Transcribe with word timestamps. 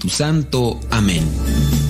Espíritu 0.00 0.08
Santo. 0.08 0.80
Amén. 0.90 1.89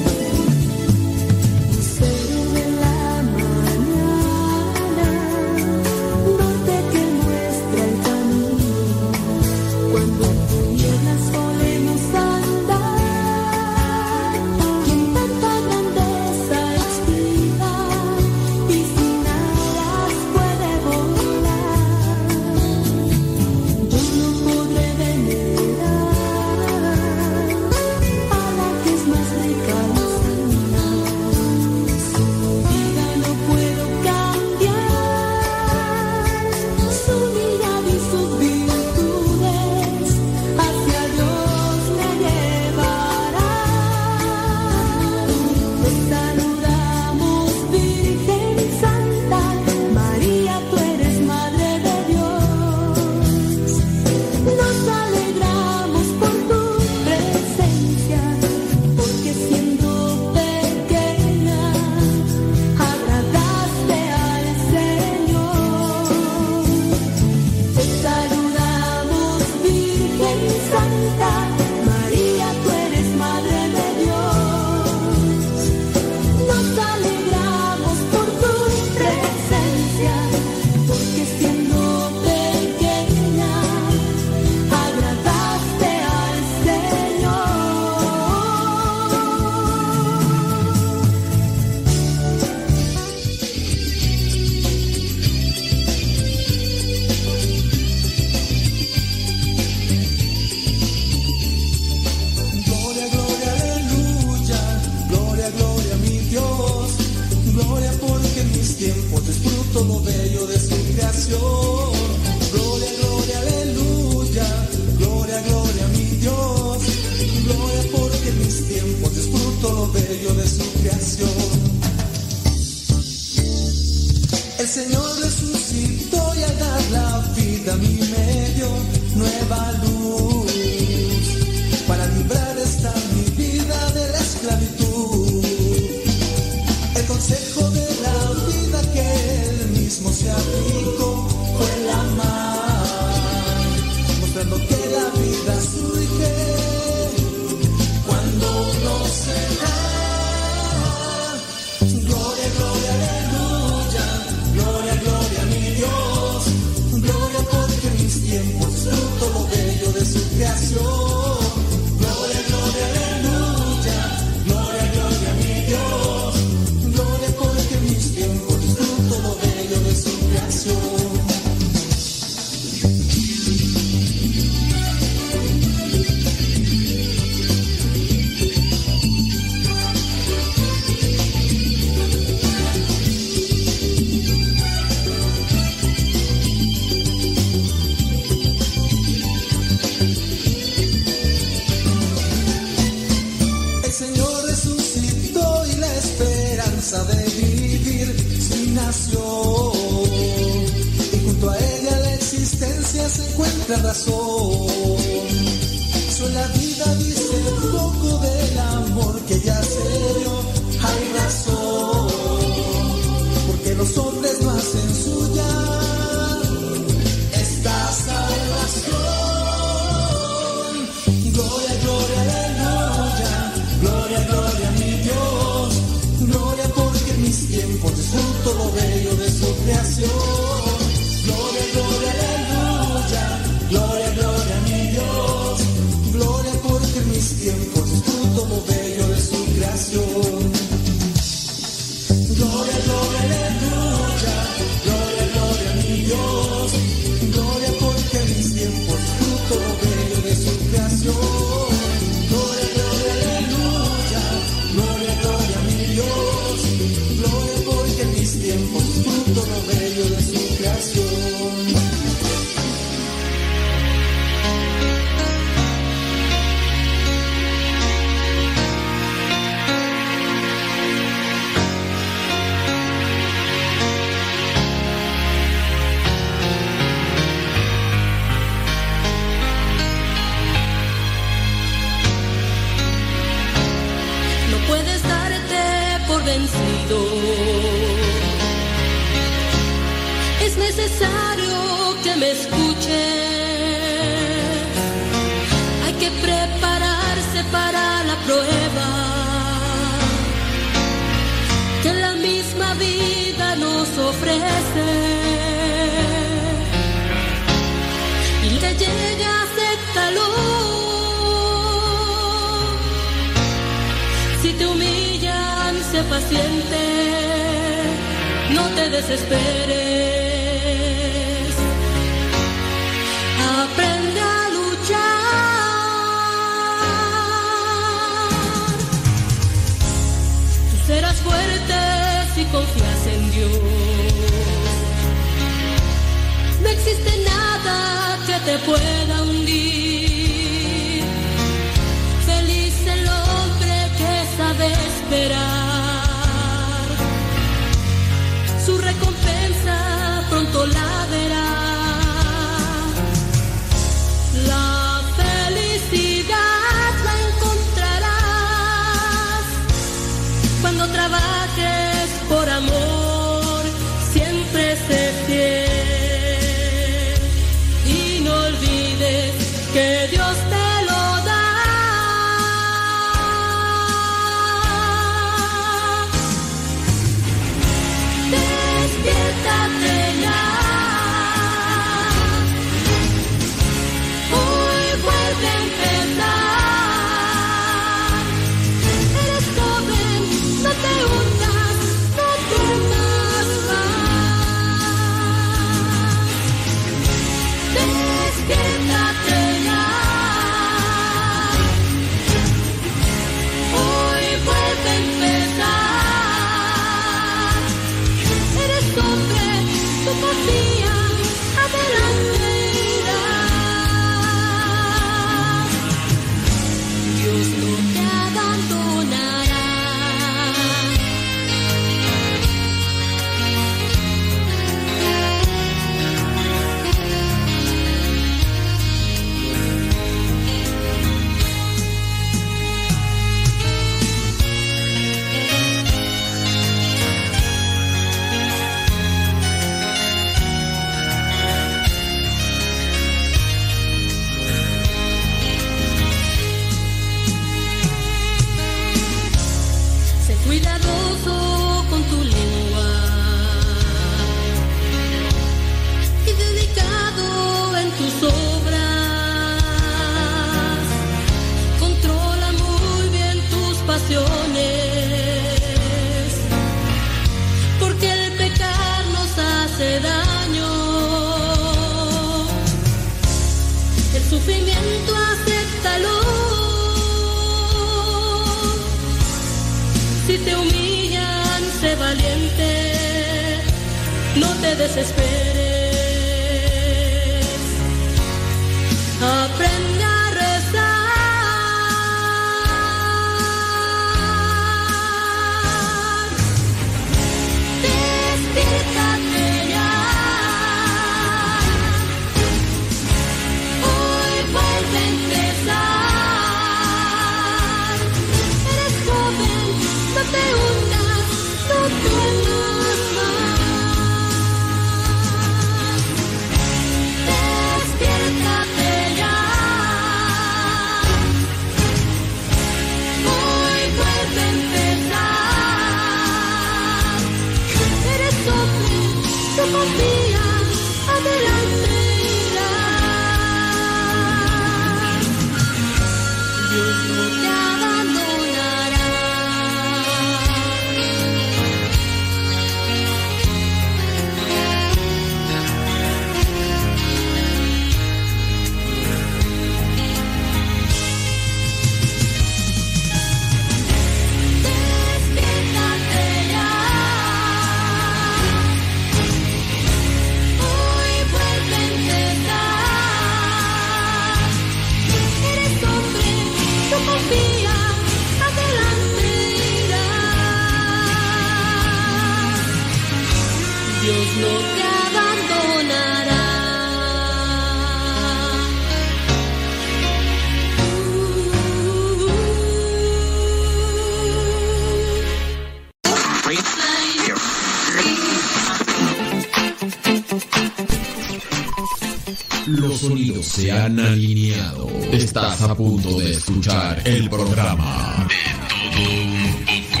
A 595.62 595.74
punto 595.74 596.18
de 596.18 596.30
escuchar 596.32 597.02
el 597.04 597.28
programa 597.28 598.26
de 598.28 598.34
todo 598.66 599.02
un 599.12 599.52
poco 599.66 600.00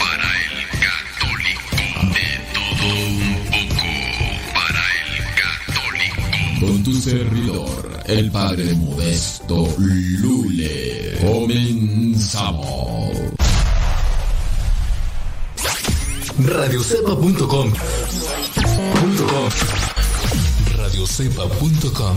para 0.00 0.28
el 0.42 0.56
católico. 0.80 1.76
De 2.12 2.28
todo 2.52 2.88
un 3.06 3.38
poco 3.46 3.88
para 4.52 4.84
el 5.06 5.14
católico. 5.38 6.26
Con 6.66 6.82
tu 6.82 6.94
servidor, 7.00 8.02
el 8.06 8.32
padre 8.32 8.74
modesto 8.74 9.68
Lule. 9.78 11.16
Comenzamos. 11.20 13.10
Radiocepa.com 16.36 17.72
radiocepa.com 20.76 22.16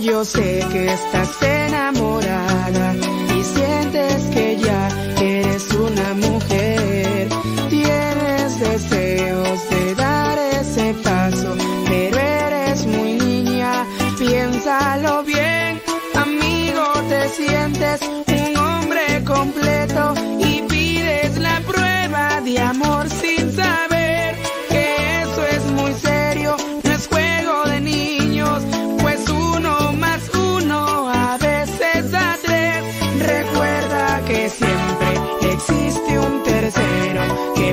yo 0.00 0.24
sé 0.24 0.60
que 0.72 0.86
estás 0.86 1.59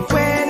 puede. 0.08 0.47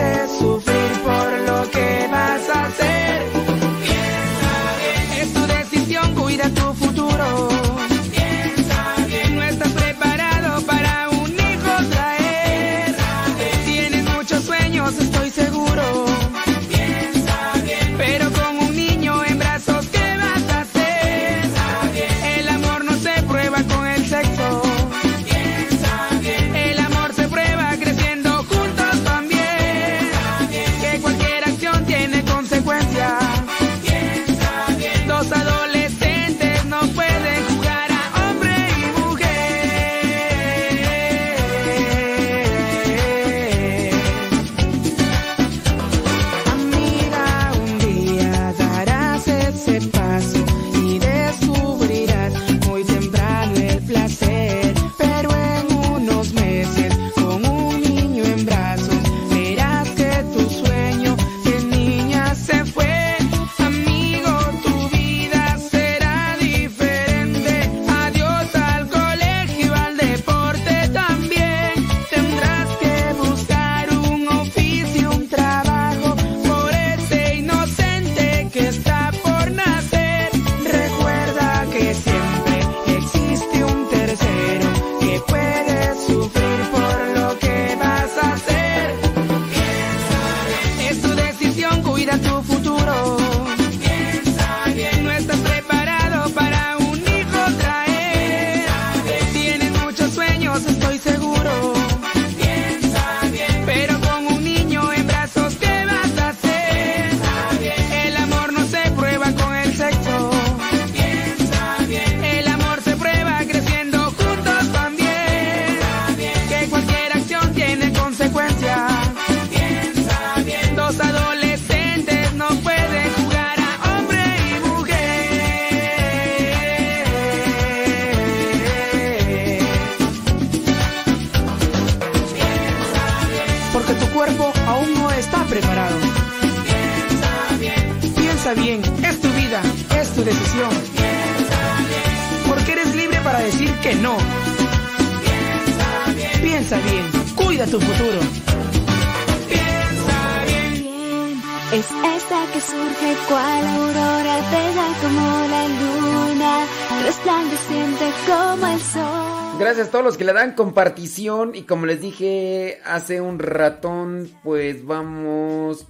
Los 160.07 160.17
que 160.17 160.23
le 160.23 160.31
dan 160.31 160.53
compartición 160.53 161.53
y 161.53 161.63
como 161.63 161.85
les 161.85 161.99
dije 161.99 162.79
hace 162.85 163.19
un 163.19 163.39
ratón, 163.39 164.31
pues 164.41 164.85
vamos 164.85 165.85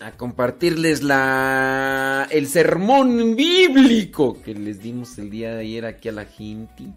a 0.00 0.10
compartirles 0.16 1.04
la 1.04 2.26
el 2.32 2.48
sermón 2.48 3.36
bíblico 3.36 4.42
que 4.42 4.52
les 4.52 4.82
dimos 4.82 5.16
el 5.18 5.30
día 5.30 5.54
de 5.54 5.60
ayer 5.60 5.86
aquí 5.86 6.08
a 6.08 6.12
la 6.12 6.24
gente. 6.24 6.92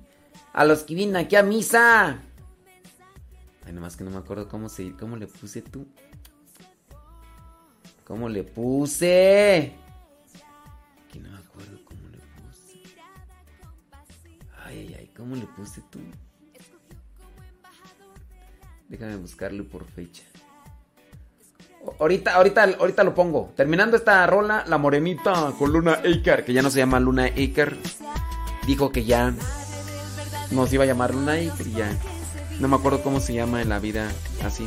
A 0.54 0.66
los 0.66 0.82
que 0.82 0.96
vienen 0.96 1.18
aquí 1.18 1.36
a 1.36 1.44
misa. 1.44 2.20
Ay, 3.64 3.74
nomás 3.74 3.96
que 3.96 4.04
no 4.04 4.10
me 4.10 4.18
acuerdo 4.18 4.50
cómo 4.50 4.70
se 4.70 4.94
cómo 4.94 5.18
le 5.18 5.28
puse 5.28 5.62
tú. 5.62 5.86
¿Cómo 8.06 8.28
le 8.28 8.44
puse? 8.44 9.76
¿Cómo 15.28 15.36
le 15.36 15.48
puse 15.48 15.82
tú? 15.90 16.00
Déjame 18.88 19.18
buscarlo 19.18 19.68
por 19.68 19.84
fecha. 19.84 20.24
Ahorita, 22.00 22.36
ahorita, 22.36 22.64
ahorita 22.80 23.04
lo 23.04 23.14
pongo. 23.14 23.52
Terminando 23.58 23.98
esta 23.98 24.26
rola, 24.26 24.64
la 24.68 24.78
morenita 24.78 25.52
con 25.60 25.74
Luna 25.74 25.96
Aker, 25.96 26.46
que 26.46 26.54
ya 26.54 26.62
no 26.62 26.70
se 26.70 26.80
llama 26.80 27.02
Luna 27.02 27.26
Aker, 27.26 27.78
dijo 28.66 28.90
que 28.94 29.04
ya 29.04 29.34
nos 30.52 30.72
iba 30.72 30.86
a 30.86 30.88
llamar 30.88 31.14
Luna 31.14 31.34
Aker 31.34 31.68
y 31.68 31.74
ya. 31.74 31.98
No 32.62 32.70
me 32.70 32.78
acuerdo 32.78 33.04
cómo 33.04 33.20
se 33.20 33.34
llama 33.34 33.62
en 33.62 33.68
la 33.68 33.80
vida 33.80 34.10
así. 34.46 34.66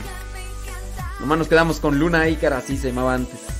Nomás 1.20 1.38
nos 1.38 1.48
quedamos 1.48 1.80
con 1.80 1.98
Luna 1.98 2.28
Icar, 2.28 2.52
así 2.52 2.76
se 2.76 2.88
llamaba 2.88 3.14
antes. 3.14 3.59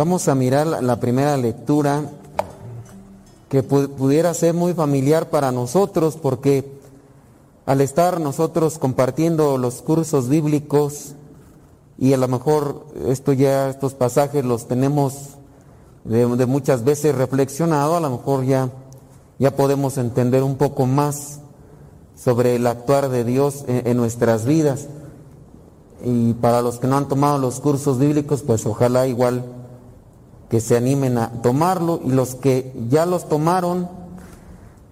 Vamos 0.00 0.28
a 0.28 0.34
mirar 0.34 0.66
la 0.66 0.98
primera 0.98 1.36
lectura 1.36 2.00
que 3.50 3.62
pudiera 3.62 4.32
ser 4.32 4.54
muy 4.54 4.72
familiar 4.72 5.28
para 5.28 5.52
nosotros 5.52 6.16
porque 6.16 6.72
al 7.66 7.82
estar 7.82 8.18
nosotros 8.18 8.78
compartiendo 8.78 9.58
los 9.58 9.82
cursos 9.82 10.30
bíblicos 10.30 11.12
y 11.98 12.14
a 12.14 12.16
lo 12.16 12.28
mejor 12.28 12.86
esto 13.08 13.34
ya 13.34 13.68
estos 13.68 13.92
pasajes 13.92 14.42
los 14.42 14.68
tenemos 14.68 15.36
de, 16.04 16.24
muchas 16.46 16.82
veces 16.82 17.14
reflexionado, 17.14 17.94
a 17.94 18.00
lo 18.00 18.08
mejor 18.08 18.46
ya 18.46 18.70
ya 19.38 19.54
podemos 19.54 19.98
entender 19.98 20.42
un 20.42 20.56
poco 20.56 20.86
más 20.86 21.40
sobre 22.16 22.56
el 22.56 22.66
actuar 22.66 23.10
de 23.10 23.24
Dios 23.24 23.66
en 23.68 23.98
nuestras 23.98 24.46
vidas. 24.46 24.86
Y 26.02 26.32
para 26.32 26.62
los 26.62 26.78
que 26.78 26.86
no 26.86 26.96
han 26.96 27.06
tomado 27.06 27.36
los 27.36 27.60
cursos 27.60 27.98
bíblicos, 27.98 28.40
pues 28.40 28.64
ojalá 28.64 29.06
igual 29.06 29.59
que 30.50 30.60
se 30.60 30.76
animen 30.76 31.16
a 31.16 31.30
tomarlo 31.42 32.00
y 32.04 32.10
los 32.10 32.34
que 32.34 32.74
ya 32.90 33.06
los 33.06 33.28
tomaron, 33.28 33.88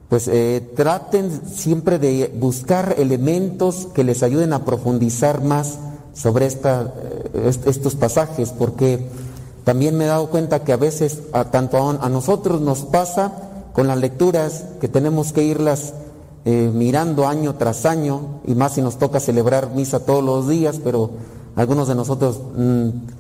pues 0.09 0.29
eh, 0.29 0.73
traten 0.77 1.43
siempre 1.53 1.99
de 1.99 2.33
buscar 2.39 2.95
elementos 2.97 3.89
que 3.93 4.05
les 4.05 4.23
ayuden 4.23 4.53
a 4.53 4.65
profundizar 4.65 5.43
más 5.43 5.81
sobre 6.15 6.47
esta, 6.47 6.95
eh, 7.35 7.53
estos 7.67 7.97
pasajes, 7.97 8.51
porque 8.51 9.09
también 9.65 9.99
me 9.99 10.05
he 10.05 10.09
dado 10.09 10.31
cuenta 10.31 10.63
que 10.63 10.73
a 10.73 10.77
veces 10.77 11.23
a, 11.33 11.47
tanto 11.47 11.77
a, 11.77 12.09
nosotros 12.09 12.61
nos 12.61 12.83
pasa 12.83 13.33
con 13.73 13.89
las 13.89 13.99
lecturas 13.99 14.65
que 14.81 14.89
tenemos 14.89 15.33
que 15.33 15.43
irlas 15.43 15.93
eh, 16.45 16.71
mirando 16.73 17.27
año 17.27 17.57
tras 17.57 17.85
año, 17.85 18.41
y 18.47 18.55
más 18.55 18.75
si 18.75 18.81
nos 18.81 18.97
toca 18.97 19.19
celebrar 19.19 19.71
misa 19.75 20.07
todos 20.07 20.23
los 20.23 20.49
días, 20.49 20.81
pero 20.85 21.11
algunos 21.57 21.89
de 21.89 21.97
nosotros... 21.97 22.41
Mm, 22.57 23.18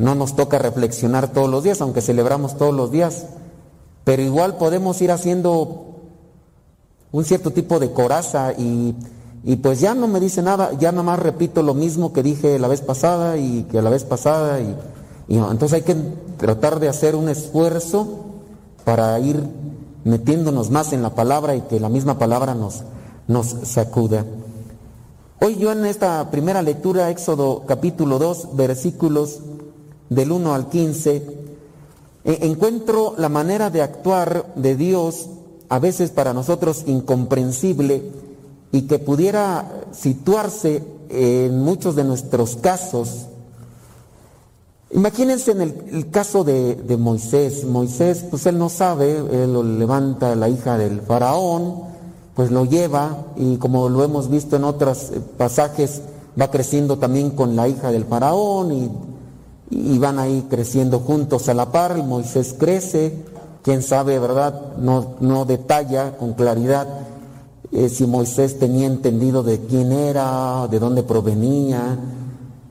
no 0.00 0.14
nos 0.14 0.34
toca 0.34 0.58
reflexionar 0.58 1.28
todos 1.28 1.50
los 1.50 1.62
días, 1.62 1.82
aunque 1.82 2.00
celebramos 2.00 2.56
todos 2.56 2.74
los 2.74 2.90
días, 2.90 3.26
pero 4.02 4.22
igual 4.22 4.56
podemos 4.56 5.00
ir 5.02 5.10
haciendo 5.10 5.98
un 7.12 7.24
cierto 7.26 7.50
tipo 7.50 7.78
de 7.78 7.92
coraza 7.92 8.54
y, 8.56 8.94
y 9.44 9.56
pues 9.56 9.78
ya 9.78 9.94
no 9.94 10.08
me 10.08 10.18
dice 10.18 10.40
nada, 10.40 10.70
ya 10.78 10.90
nada 10.90 11.02
más 11.02 11.18
repito 11.18 11.62
lo 11.62 11.74
mismo 11.74 12.14
que 12.14 12.22
dije 12.22 12.58
la 12.58 12.66
vez 12.66 12.80
pasada 12.80 13.36
y 13.36 13.64
que 13.64 13.82
la 13.82 13.90
vez 13.90 14.04
pasada 14.04 14.58
y, 14.60 14.74
y 15.28 15.36
entonces 15.36 15.74
hay 15.74 15.82
que 15.82 15.96
tratar 16.38 16.80
de 16.80 16.88
hacer 16.88 17.14
un 17.14 17.28
esfuerzo 17.28 18.24
para 18.86 19.20
ir 19.20 19.38
metiéndonos 20.04 20.70
más 20.70 20.94
en 20.94 21.02
la 21.02 21.10
palabra 21.10 21.56
y 21.56 21.60
que 21.60 21.78
la 21.78 21.90
misma 21.90 22.18
palabra 22.18 22.54
nos, 22.54 22.84
nos 23.28 23.48
sacuda. 23.64 24.24
Hoy 25.42 25.56
yo 25.56 25.72
en 25.72 25.84
esta 25.84 26.30
primera 26.30 26.62
lectura, 26.62 27.10
Éxodo 27.10 27.64
capítulo 27.66 28.18
2, 28.18 28.56
versículos 28.56 29.40
del 30.10 30.32
1 30.32 30.54
al 30.54 30.68
15, 30.68 31.16
e- 32.24 32.38
encuentro 32.42 33.14
la 33.16 33.30
manera 33.30 33.70
de 33.70 33.80
actuar 33.80 34.52
de 34.56 34.76
Dios, 34.76 35.28
a 35.70 35.78
veces 35.78 36.10
para 36.10 36.34
nosotros 36.34 36.82
incomprensible, 36.86 38.02
y 38.72 38.82
que 38.82 38.98
pudiera 38.98 39.84
situarse 39.92 40.82
en 41.08 41.58
muchos 41.60 41.96
de 41.96 42.04
nuestros 42.04 42.56
casos. 42.56 43.26
Imagínense 44.92 45.52
en 45.52 45.60
el, 45.60 46.10
caso 46.10 46.42
de, 46.44 46.74
de 46.74 46.96
Moisés. 46.96 47.64
Moisés, 47.64 48.24
pues 48.28 48.46
él 48.46 48.58
no 48.58 48.68
sabe, 48.68 49.16
él 49.16 49.52
lo 49.52 49.62
levanta 49.62 50.34
la 50.34 50.48
hija 50.48 50.76
del 50.76 51.00
faraón, 51.00 51.82
pues 52.34 52.50
lo 52.50 52.64
lleva 52.64 53.26
y 53.36 53.56
como 53.56 53.88
lo 53.88 54.02
hemos 54.02 54.28
visto 54.28 54.56
en 54.56 54.64
otros 54.64 55.10
eh, 55.10 55.20
pasajes, 55.36 56.02
va 56.40 56.50
creciendo 56.50 56.98
también 56.98 57.30
con 57.30 57.54
la 57.54 57.68
hija 57.68 57.92
del 57.92 58.04
faraón 58.04 58.72
y, 58.72 58.90
y 59.70 59.98
van 59.98 60.18
ahí 60.18 60.46
creciendo 60.50 61.00
juntos 61.00 61.48
a 61.48 61.54
la 61.54 61.72
par. 61.72 61.96
Moisés 62.02 62.54
crece, 62.58 63.24
quién 63.62 63.82
sabe, 63.82 64.18
¿verdad? 64.18 64.76
No, 64.78 65.14
no 65.20 65.44
detalla 65.44 66.16
con 66.16 66.34
claridad 66.34 66.86
eh, 67.72 67.88
si 67.88 68.06
Moisés 68.06 68.58
tenía 68.58 68.86
entendido 68.86 69.42
de 69.42 69.60
quién 69.60 69.92
era, 69.92 70.66
de 70.68 70.78
dónde 70.78 71.02
provenía. 71.02 71.98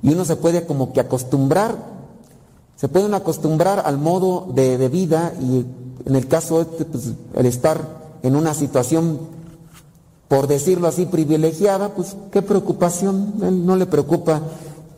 Y 0.01 0.13
uno 0.13 0.25
se 0.25 0.35
puede 0.35 0.65
como 0.65 0.93
que 0.93 0.99
acostumbrar 0.99 1.99
se 2.79 2.87
pueden 2.87 3.13
acostumbrar 3.13 3.83
al 3.85 3.97
modo 3.97 4.47
de, 4.53 4.77
de 4.77 4.87
vida 4.87 5.33
y 5.41 5.65
en 6.05 6.15
el 6.15 6.29
caso 6.29 6.61
este, 6.61 6.85
pues, 6.85 7.11
el 7.35 7.45
estar 7.45 7.81
en 8.23 8.37
una 8.37 8.53
situación, 8.53 9.19
por 10.29 10.47
decirlo 10.47 10.87
así, 10.87 11.05
privilegiada, 11.05 11.89
pues 11.89 12.15
qué 12.31 12.41
preocupación, 12.41 13.33
él 13.41 13.65
no 13.65 13.75
le 13.75 13.85
preocupa 13.85 14.43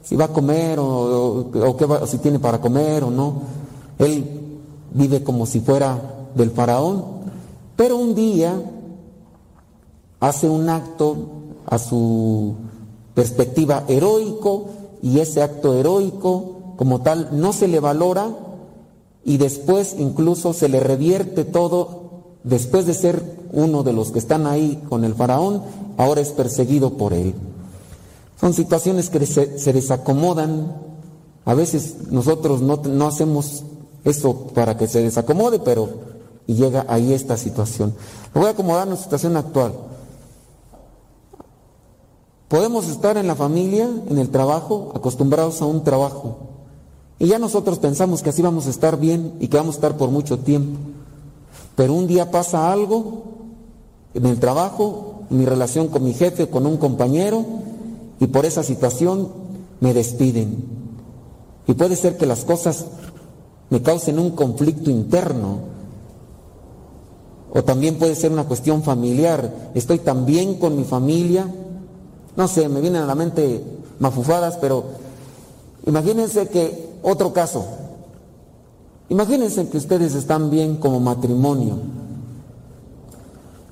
si 0.04 0.16
va 0.16 0.26
a 0.26 0.34
comer 0.34 0.80
o, 0.80 0.86
o- 0.86 1.70
o 1.70 1.78
qué 1.78 1.88
si 2.08 2.18
tiene 2.20 2.40
para 2.40 2.60
comer 2.62 3.04
o 3.04 3.12
no. 3.12 3.34
Él 4.00 4.60
vive 4.94 5.24
como 5.24 5.46
si 5.46 5.60
fuera 5.60 6.00
del 6.36 6.52
faraón, 6.52 7.04
pero 7.76 7.98
un 7.98 8.16
día 8.16 8.54
hace 10.20 10.50
un 10.50 10.70
acto 10.70 11.16
a 11.66 11.78
su 11.80 12.54
perspectiva 13.14 13.84
heroico 13.88 14.66
y 15.02 15.20
ese 15.20 15.42
acto 15.42 15.74
heroico 15.76 16.74
como 16.78 17.02
tal 17.02 17.30
no 17.34 17.54
se 17.54 17.68
le 17.68 17.80
valora 17.80 18.30
y 19.24 19.38
después 19.38 19.96
incluso 20.00 20.54
se 20.54 20.70
le 20.70 20.80
revierte 20.80 21.44
todo, 21.46 22.02
después 22.44 22.86
de 22.86 22.94
ser 22.94 23.24
uno 23.54 23.84
de 23.84 23.94
los 23.94 24.12
que 24.12 24.20
están 24.20 24.48
ahí 24.48 24.82
con 24.90 25.04
el 25.04 25.14
faraón, 25.14 25.62
ahora 25.98 26.22
es 26.22 26.30
perseguido 26.30 26.92
por 26.98 27.14
él. 27.14 27.36
Son 28.42 28.56
situaciones 28.56 29.12
que 29.12 29.24
se, 29.28 29.72
desacomodan, 29.72 30.76
a 31.46 31.54
veces 31.54 32.10
nosotros 32.10 32.62
no, 32.62 32.78
no 32.78 33.08
hacemos 33.08 33.64
eso 34.04 34.48
para 34.48 34.76
que 34.78 34.88
se 34.88 35.04
desacomode, 35.04 35.60
pero 35.60 35.90
y 36.48 36.56
llega 36.56 36.86
ahí 36.90 37.14
esta 37.14 37.38
situación. 37.38 37.94
Lo 38.34 38.42
voy 38.42 38.50
a 38.50 38.54
acomodar 38.54 38.88
en 38.88 38.96
la 38.96 39.00
situación 39.00 39.38
actual. 39.38 39.74
Podemos 42.48 42.90
estar 42.90 43.16
en 43.16 43.28
la 43.28 43.36
familia, 43.36 43.90
en 44.10 44.18
el 44.18 44.30
trabajo, 44.30 44.92
acostumbrados 44.96 45.62
a 45.62 45.66
un 45.66 45.84
trabajo. 45.84 46.40
Y 47.20 47.28
ya 47.28 47.38
nosotros 47.38 47.78
pensamos 47.78 48.24
que 48.24 48.32
así 48.32 48.42
vamos 48.42 48.66
a 48.66 48.72
estar 48.72 49.00
bien 49.00 49.36
y 49.40 49.50
que 49.50 49.58
vamos 49.58 49.76
a 49.76 49.78
estar 49.78 49.98
por 49.98 50.10
mucho 50.10 50.40
tiempo. 50.40 50.80
Pero 51.76 51.94
un 51.94 52.08
día 52.08 52.32
pasa 52.32 52.72
algo 52.72 53.24
en 54.16 54.26
el 54.26 54.40
trabajo, 54.40 55.26
en 55.30 55.38
mi 55.38 55.46
relación 55.46 55.90
con 55.90 56.04
mi 56.04 56.14
jefe, 56.14 56.50
con 56.50 56.66
un 56.66 56.78
compañero, 56.78 57.46
y 58.22 58.28
por 58.28 58.46
esa 58.46 58.62
situación 58.62 59.30
me 59.80 59.96
despiden. 59.96 60.64
Y 61.68 61.74
puede 61.74 61.96
ser 61.96 62.18
que 62.18 62.28
las 62.28 62.46
cosas 62.46 62.86
me 63.72 63.82
causen 63.82 64.20
un 64.20 64.32
conflicto 64.32 64.92
interno. 64.92 65.58
O 67.52 67.64
también 67.64 67.98
puede 67.98 68.14
ser 68.16 68.32
una 68.32 68.44
cuestión 68.44 68.84
familiar. 68.84 69.72
Estoy 69.74 69.98
tan 70.00 70.28
bien 70.28 70.60
con 70.60 70.78
mi 70.78 70.84
familia. 70.84 71.52
No 72.38 72.48
sé, 72.48 72.70
me 72.70 72.80
vienen 72.80 73.02
a 73.02 73.08
la 73.08 73.16
mente 73.16 73.64
mafufadas, 73.98 74.58
pero 74.58 74.84
imagínense 75.88 76.48
que 76.48 76.92
otro 77.02 77.34
caso. 77.34 77.66
Imagínense 79.10 79.68
que 79.68 79.78
ustedes 79.78 80.14
están 80.14 80.52
bien 80.52 80.78
como 80.78 81.00
matrimonio. 81.00 81.78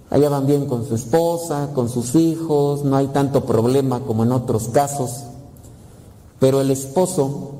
Allá 0.09 0.29
van 0.29 0.47
bien 0.47 0.65
con 0.65 0.87
su 0.87 0.95
esposa, 0.95 1.69
con 1.73 1.87
sus 1.87 2.15
hijos, 2.15 2.83
no 2.83 2.95
hay 2.95 3.07
tanto 3.07 3.45
problema 3.45 3.99
como 3.99 4.23
en 4.23 4.31
otros 4.31 4.69
casos. 4.69 5.23
Pero 6.39 6.61
el 6.61 6.71
esposo, 6.71 7.51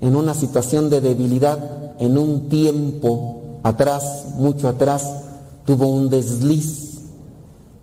en 0.00 0.16
una 0.16 0.34
situación 0.34 0.90
de 0.90 1.00
debilidad, 1.00 1.94
en 2.00 2.18
un 2.18 2.48
tiempo 2.48 3.60
atrás, 3.62 4.26
mucho 4.36 4.68
atrás, 4.68 5.12
tuvo 5.64 5.86
un 5.86 6.08
desliz. 6.08 7.02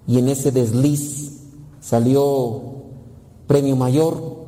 Y 0.05 0.17
en 0.17 0.27
ese 0.27 0.51
desliz 0.51 1.31
salió 1.79 2.61
premio 3.47 3.75
mayor 3.75 4.39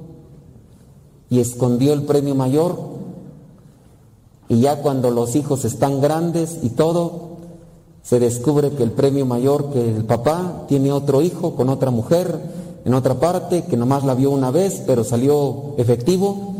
y 1.30 1.40
escondió 1.40 1.94
el 1.94 2.04
premio 2.04 2.36
mayor. 2.36 2.78
Y 4.50 4.60
ya 4.60 4.82
cuando 4.82 5.12
los 5.12 5.38
hijos 5.38 5.64
están 5.64 6.02
grandes 6.02 6.58
y 6.62 6.72
todo, 6.72 7.31
se 8.04 8.20
descubre 8.20 8.72
que 8.72 8.84
el 8.84 8.92
premio 8.92 9.26
mayor, 9.26 9.72
que 9.72 9.96
el 9.96 10.06
papá 10.06 10.66
tiene 10.68 10.92
otro 10.92 11.22
hijo 11.22 11.56
con 11.56 11.70
otra 11.70 11.92
mujer 11.92 12.40
en 12.84 12.94
otra 12.94 13.20
parte, 13.20 13.64
que 13.66 13.78
nomás 13.78 14.04
la 14.04 14.16
vio 14.16 14.32
una 14.32 14.50
vez, 14.50 14.82
pero 14.88 15.04
salió 15.04 15.76
efectivo. 15.78 16.56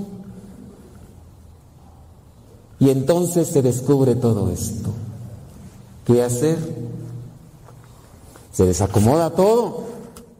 Y 2.80 2.90
entonces 2.90 3.48
se 3.48 3.62
descubre 3.62 4.16
todo 4.16 4.52
esto. 4.52 4.92
¿Qué 6.06 6.24
hacer? 6.24 6.58
Se 8.52 8.66
desacomoda 8.66 9.32
todo. 9.32 9.92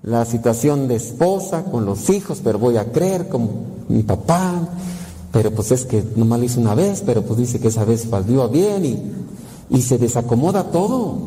La 0.04 0.26
situación 0.26 0.88
de 0.88 0.96
esposa 0.96 1.64
con 1.66 1.86
los 1.86 2.10
hijos, 2.10 2.42
pero 2.44 2.58
voy 2.58 2.78
a 2.78 2.92
creer 2.92 3.28
como 3.28 3.50
mi 3.88 4.02
papá, 4.04 4.68
pero 5.32 5.52
pues 5.52 5.72
es 5.72 5.86
que 5.86 6.04
nomás 6.16 6.40
lo 6.40 6.46
hizo 6.46 6.60
una 6.60 6.74
vez, 6.74 7.04
pero 7.06 7.22
pues 7.22 7.40
dice 7.40 7.60
que 7.60 7.68
esa 7.68 7.86
vez 7.86 8.08
salió 8.10 8.50
bien 8.50 8.86
y, 8.86 9.12
y 9.72 9.82
se 9.82 9.98
desacomoda 9.98 10.66
todo. 10.66 11.18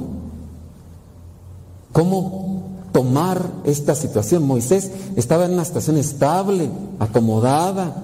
¿Cómo 1.93 2.63
tomar 2.93 3.51
esta 3.65 3.95
situación? 3.95 4.47
Moisés 4.47 4.91
estaba 5.17 5.47
en 5.47 5.55
una 5.55 5.65
situación 5.65 5.97
estable, 5.97 6.69
acomodada. 6.99 7.95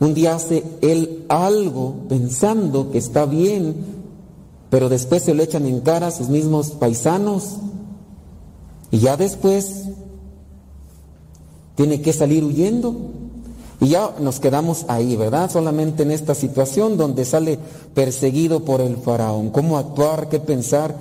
Un 0.00 0.12
día 0.14 0.34
hace 0.34 0.64
él 0.82 1.24
algo 1.28 1.94
pensando 2.08 2.90
que 2.90 2.98
está 2.98 3.24
bien, 3.24 3.76
pero 4.68 4.88
después 4.88 5.22
se 5.22 5.34
lo 5.34 5.42
echan 5.42 5.66
en 5.66 5.80
cara 5.80 6.08
a 6.08 6.12
sus 6.12 6.28
mismos 6.28 6.72
paisanos. 6.72 7.56
Y 8.90 8.98
ya 8.98 9.16
después 9.16 9.84
tiene 11.74 12.02
que 12.02 12.12
salir 12.12 12.44
huyendo. 12.44 12.94
Y 13.84 13.88
ya 13.88 14.14
nos 14.18 14.40
quedamos 14.40 14.86
ahí, 14.88 15.14
¿verdad? 15.14 15.50
Solamente 15.50 16.04
en 16.04 16.10
esta 16.10 16.34
situación 16.34 16.96
donde 16.96 17.26
sale 17.26 17.58
perseguido 17.92 18.64
por 18.64 18.80
el 18.80 18.96
faraón. 18.96 19.50
¿Cómo 19.50 19.76
actuar? 19.76 20.30
¿Qué 20.30 20.40
pensar? 20.40 20.96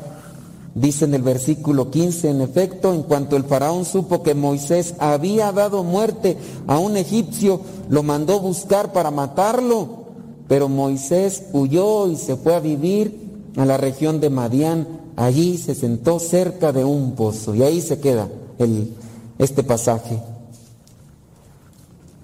Dice 0.75 1.05
en 1.05 1.13
el 1.13 1.21
versículo 1.21 1.89
15, 1.89 2.29
en 2.31 2.41
efecto, 2.41 2.93
en 2.93 3.03
cuanto 3.03 3.37
el 3.37 3.45
faraón 3.45 3.85
supo 3.85 4.21
que 4.21 4.35
Moisés 4.35 4.95
había 4.99 5.53
dado 5.53 5.85
muerte 5.85 6.35
a 6.67 6.77
un 6.77 6.97
egipcio, 6.97 7.61
lo 7.87 8.03
mandó 8.03 8.41
buscar 8.41 8.91
para 8.91 9.11
matarlo. 9.11 10.03
Pero 10.49 10.67
Moisés 10.67 11.43
huyó 11.53 12.09
y 12.09 12.17
se 12.17 12.35
fue 12.35 12.53
a 12.53 12.59
vivir 12.59 13.17
a 13.55 13.63
la 13.63 13.77
región 13.77 14.19
de 14.19 14.29
Madián. 14.29 14.87
Allí 15.15 15.57
se 15.57 15.73
sentó 15.73 16.19
cerca 16.19 16.73
de 16.73 16.83
un 16.83 17.13
pozo. 17.13 17.55
Y 17.55 17.63
ahí 17.63 17.79
se 17.79 18.01
queda 18.01 18.27
el, 18.59 18.93
este 19.37 19.63
pasaje. 19.63 20.32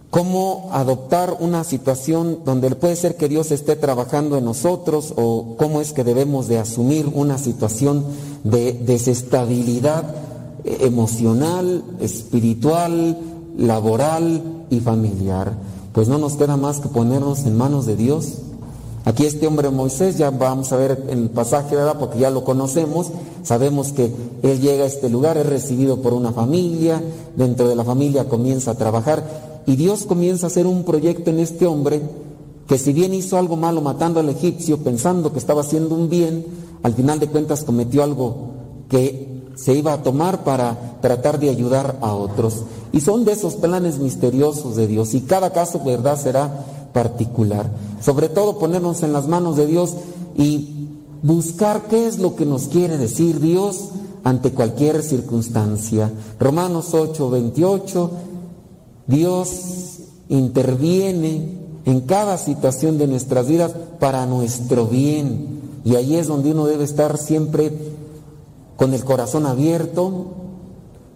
¿Cómo 0.10 0.70
adoptar 0.72 1.38
una 1.40 1.64
situación 1.64 2.40
donde 2.44 2.72
puede 2.72 2.96
ser 2.96 3.16
que 3.16 3.30
Dios 3.30 3.52
esté 3.52 3.76
trabajando 3.76 4.38
en 4.38 4.46
nosotros 4.46 5.14
o 5.16 5.56
cómo 5.58 5.82
es 5.82 5.94
que 5.94 6.04
debemos 6.04 6.48
de 6.48 6.58
asumir 6.58 7.08
una 7.14 7.38
situación 7.38 8.06
de 8.44 8.74
desestabilidad 8.74 10.16
emocional, 10.64 11.84
espiritual, 12.00 13.20
laboral 13.56 14.66
y 14.72 14.80
familiar? 14.80 15.54
Pues 15.94 16.08
no 16.08 16.18
nos 16.18 16.38
queda 16.38 16.58
más 16.58 16.80
que 16.80 16.90
ponernos 16.90 17.46
en 17.46 17.56
manos 17.56 17.86
de 17.86 17.96
Dios 17.96 18.40
Aquí 19.06 19.26
este 19.26 19.48
hombre 19.48 19.72
Moisés, 19.72 20.18
ya 20.18 20.30
vamos 20.30 20.72
a 20.72 20.78
ver 20.78 21.06
en 21.10 21.20
el 21.20 21.30
pasaje, 21.30 21.76
¿verdad? 21.76 21.98
Porque 21.98 22.20
ya 22.20 22.30
lo 22.30 22.44
conocemos, 22.44 23.08
sabemos 23.44 23.92
que 23.92 24.14
él 24.44 24.60
llega 24.60 24.84
a 24.84 24.88
este 24.88 25.10
lugar, 25.10 25.38
es 25.38 25.48
recibido 25.48 26.02
por 26.02 26.14
una 26.14 26.32
familia, 26.32 27.02
dentro 27.36 27.68
de 27.68 27.76
la 27.76 27.84
familia 27.84 28.30
comienza 28.30 28.72
a 28.72 28.76
trabajar 28.76 29.49
y 29.66 29.76
Dios 29.76 30.06
comienza 30.06 30.46
a 30.46 30.48
hacer 30.48 30.68
un 30.68 30.84
proyecto 30.84 31.30
en 31.30 31.40
este 31.40 31.66
hombre 31.66 32.02
que 32.68 32.78
si 32.78 32.94
bien 32.94 33.14
hizo 33.14 33.38
algo 33.38 33.56
malo 33.56 33.82
matando 33.82 34.20
al 34.20 34.30
egipcio 34.30 34.78
pensando 34.78 35.34
que 35.34 35.40
estaba 35.40 35.62
haciendo 35.62 35.96
un 35.96 36.10
bien, 36.10 36.46
al 36.84 36.94
final 36.94 37.20
de 37.20 37.28
cuentas 37.28 37.64
cometió 37.64 38.04
algo 38.04 38.52
que 38.90 39.28
se 39.56 39.74
iba 39.74 39.92
a 39.92 40.04
tomar 40.04 40.44
para 40.44 41.00
tratar 41.02 41.40
de 41.40 41.50
ayudar 41.50 41.98
a 42.02 42.14
otros. 42.14 42.64
Y 42.92 43.02
son 43.02 43.26
de 43.26 43.34
esos 43.34 43.56
planes 43.56 44.00
misteriosos 44.00 44.76
de 44.76 44.88
Dios 44.88 45.14
y 45.14 45.22
cada 45.22 45.52
caso, 45.52 45.82
verdad, 45.84 46.20
será 46.20 46.66
particular. 46.94 47.70
Sobre 48.02 48.30
todo 48.30 48.58
ponernos 48.58 49.04
en 49.04 49.14
las 49.14 49.28
manos 49.28 49.58
de 49.58 49.68
Dios 49.68 49.96
y 50.38 50.88
buscar 51.22 51.88
qué 51.90 52.08
es 52.08 52.20
lo 52.20 52.36
que 52.36 52.46
nos 52.46 52.68
quiere 52.68 52.98
decir 52.98 53.40
Dios 53.40 53.90
ante 54.24 54.52
cualquier 54.52 55.02
circunstancia. 55.02 56.12
Romanos 56.40 56.94
8, 56.94 57.30
28, 57.30 58.12
Dios 59.10 59.50
interviene 60.30 61.58
en 61.86 62.02
cada 62.02 62.38
situación 62.38 63.00
de 63.00 63.08
nuestras 63.08 63.48
vidas 63.48 63.72
para 64.00 64.28
nuestro 64.28 64.86
bien. 64.86 65.60
Y 65.84 65.96
ahí 65.96 66.16
es 66.16 66.28
donde 66.28 66.52
uno 66.52 66.68
debe 66.68 66.84
estar 66.84 67.18
siempre 67.18 67.72
con 68.78 68.94
el 68.94 69.04
corazón 69.04 69.48
abierto, 69.48 70.26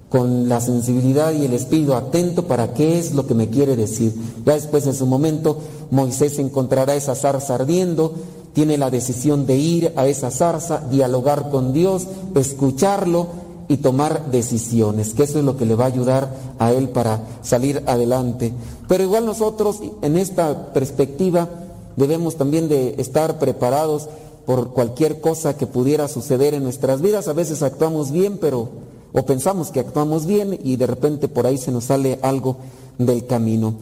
con 0.09 0.49
la 0.49 0.59
sensibilidad 0.59 1.33
y 1.33 1.45
el 1.45 1.53
espíritu 1.53 1.93
atento 1.93 2.47
para 2.47 2.73
qué 2.73 2.97
es 2.97 3.13
lo 3.13 3.27
que 3.27 3.35
me 3.35 3.49
quiere 3.49 3.75
decir. 3.75 4.15
Ya 4.43 4.53
después 4.53 4.87
en 4.87 4.95
su 4.95 5.05
momento 5.05 5.59
Moisés 5.91 6.39
encontrará 6.39 6.95
esa 6.95 7.13
zarza 7.13 7.55
ardiendo, 7.55 8.13
tiene 8.53 8.79
la 8.79 8.89
decisión 8.89 9.45
de 9.45 9.57
ir 9.57 9.93
a 9.95 10.07
esa 10.07 10.31
zarza, 10.31 10.81
dialogar 10.89 11.51
con 11.51 11.73
Dios, 11.73 12.07
escucharlo 12.35 13.42
y 13.67 13.77
tomar 13.77 14.31
decisiones, 14.31 15.13
que 15.13 15.23
eso 15.23 15.39
es 15.39 15.45
lo 15.45 15.57
que 15.57 15.65
le 15.65 15.75
va 15.75 15.85
a 15.85 15.87
ayudar 15.87 16.35
a 16.59 16.71
él 16.71 16.89
para 16.89 17.23
salir 17.41 17.83
adelante. 17.87 18.53
Pero 18.87 19.03
igual 19.03 19.25
nosotros 19.25 19.79
en 20.01 20.17
esta 20.17 20.73
perspectiva 20.73 21.49
debemos 21.95 22.35
también 22.35 22.67
de 22.69 22.95
estar 22.97 23.39
preparados 23.39 24.09
por 24.45 24.71
cualquier 24.71 25.21
cosa 25.21 25.55
que 25.55 25.67
pudiera 25.67 26.07
suceder 26.07 26.53
en 26.53 26.63
nuestras 26.63 27.01
vidas. 27.01 27.27
A 27.27 27.33
veces 27.33 27.63
actuamos 27.63 28.11
bien, 28.11 28.37
pero 28.37 28.69
o 29.13 29.25
pensamos 29.25 29.69
que 29.69 29.79
actuamos 29.79 30.25
bien 30.25 30.59
y 30.63 30.75
de 30.75 30.87
repente 30.87 31.27
por 31.27 31.45
ahí 31.45 31.57
se 31.57 31.71
nos 31.71 31.85
sale 31.85 32.19
algo 32.21 32.57
del 32.97 33.25
camino. 33.25 33.75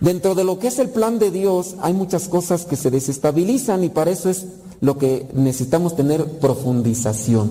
Dentro 0.00 0.34
de 0.34 0.44
lo 0.44 0.58
que 0.58 0.68
es 0.68 0.78
el 0.78 0.90
plan 0.90 1.18
de 1.18 1.30
Dios 1.30 1.74
hay 1.80 1.92
muchas 1.92 2.28
cosas 2.28 2.66
que 2.66 2.76
se 2.76 2.90
desestabilizan 2.90 3.82
y 3.82 3.88
para 3.88 4.10
eso 4.10 4.30
es 4.30 4.46
lo 4.80 4.96
que 4.98 5.26
necesitamos 5.34 5.96
tener 5.96 6.24
profundización. 6.38 7.50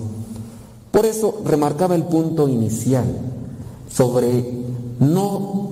Por 0.98 1.06
eso 1.06 1.42
remarcaba 1.44 1.94
el 1.94 2.02
punto 2.02 2.48
inicial 2.48 3.04
sobre 3.88 4.44
no 4.98 5.70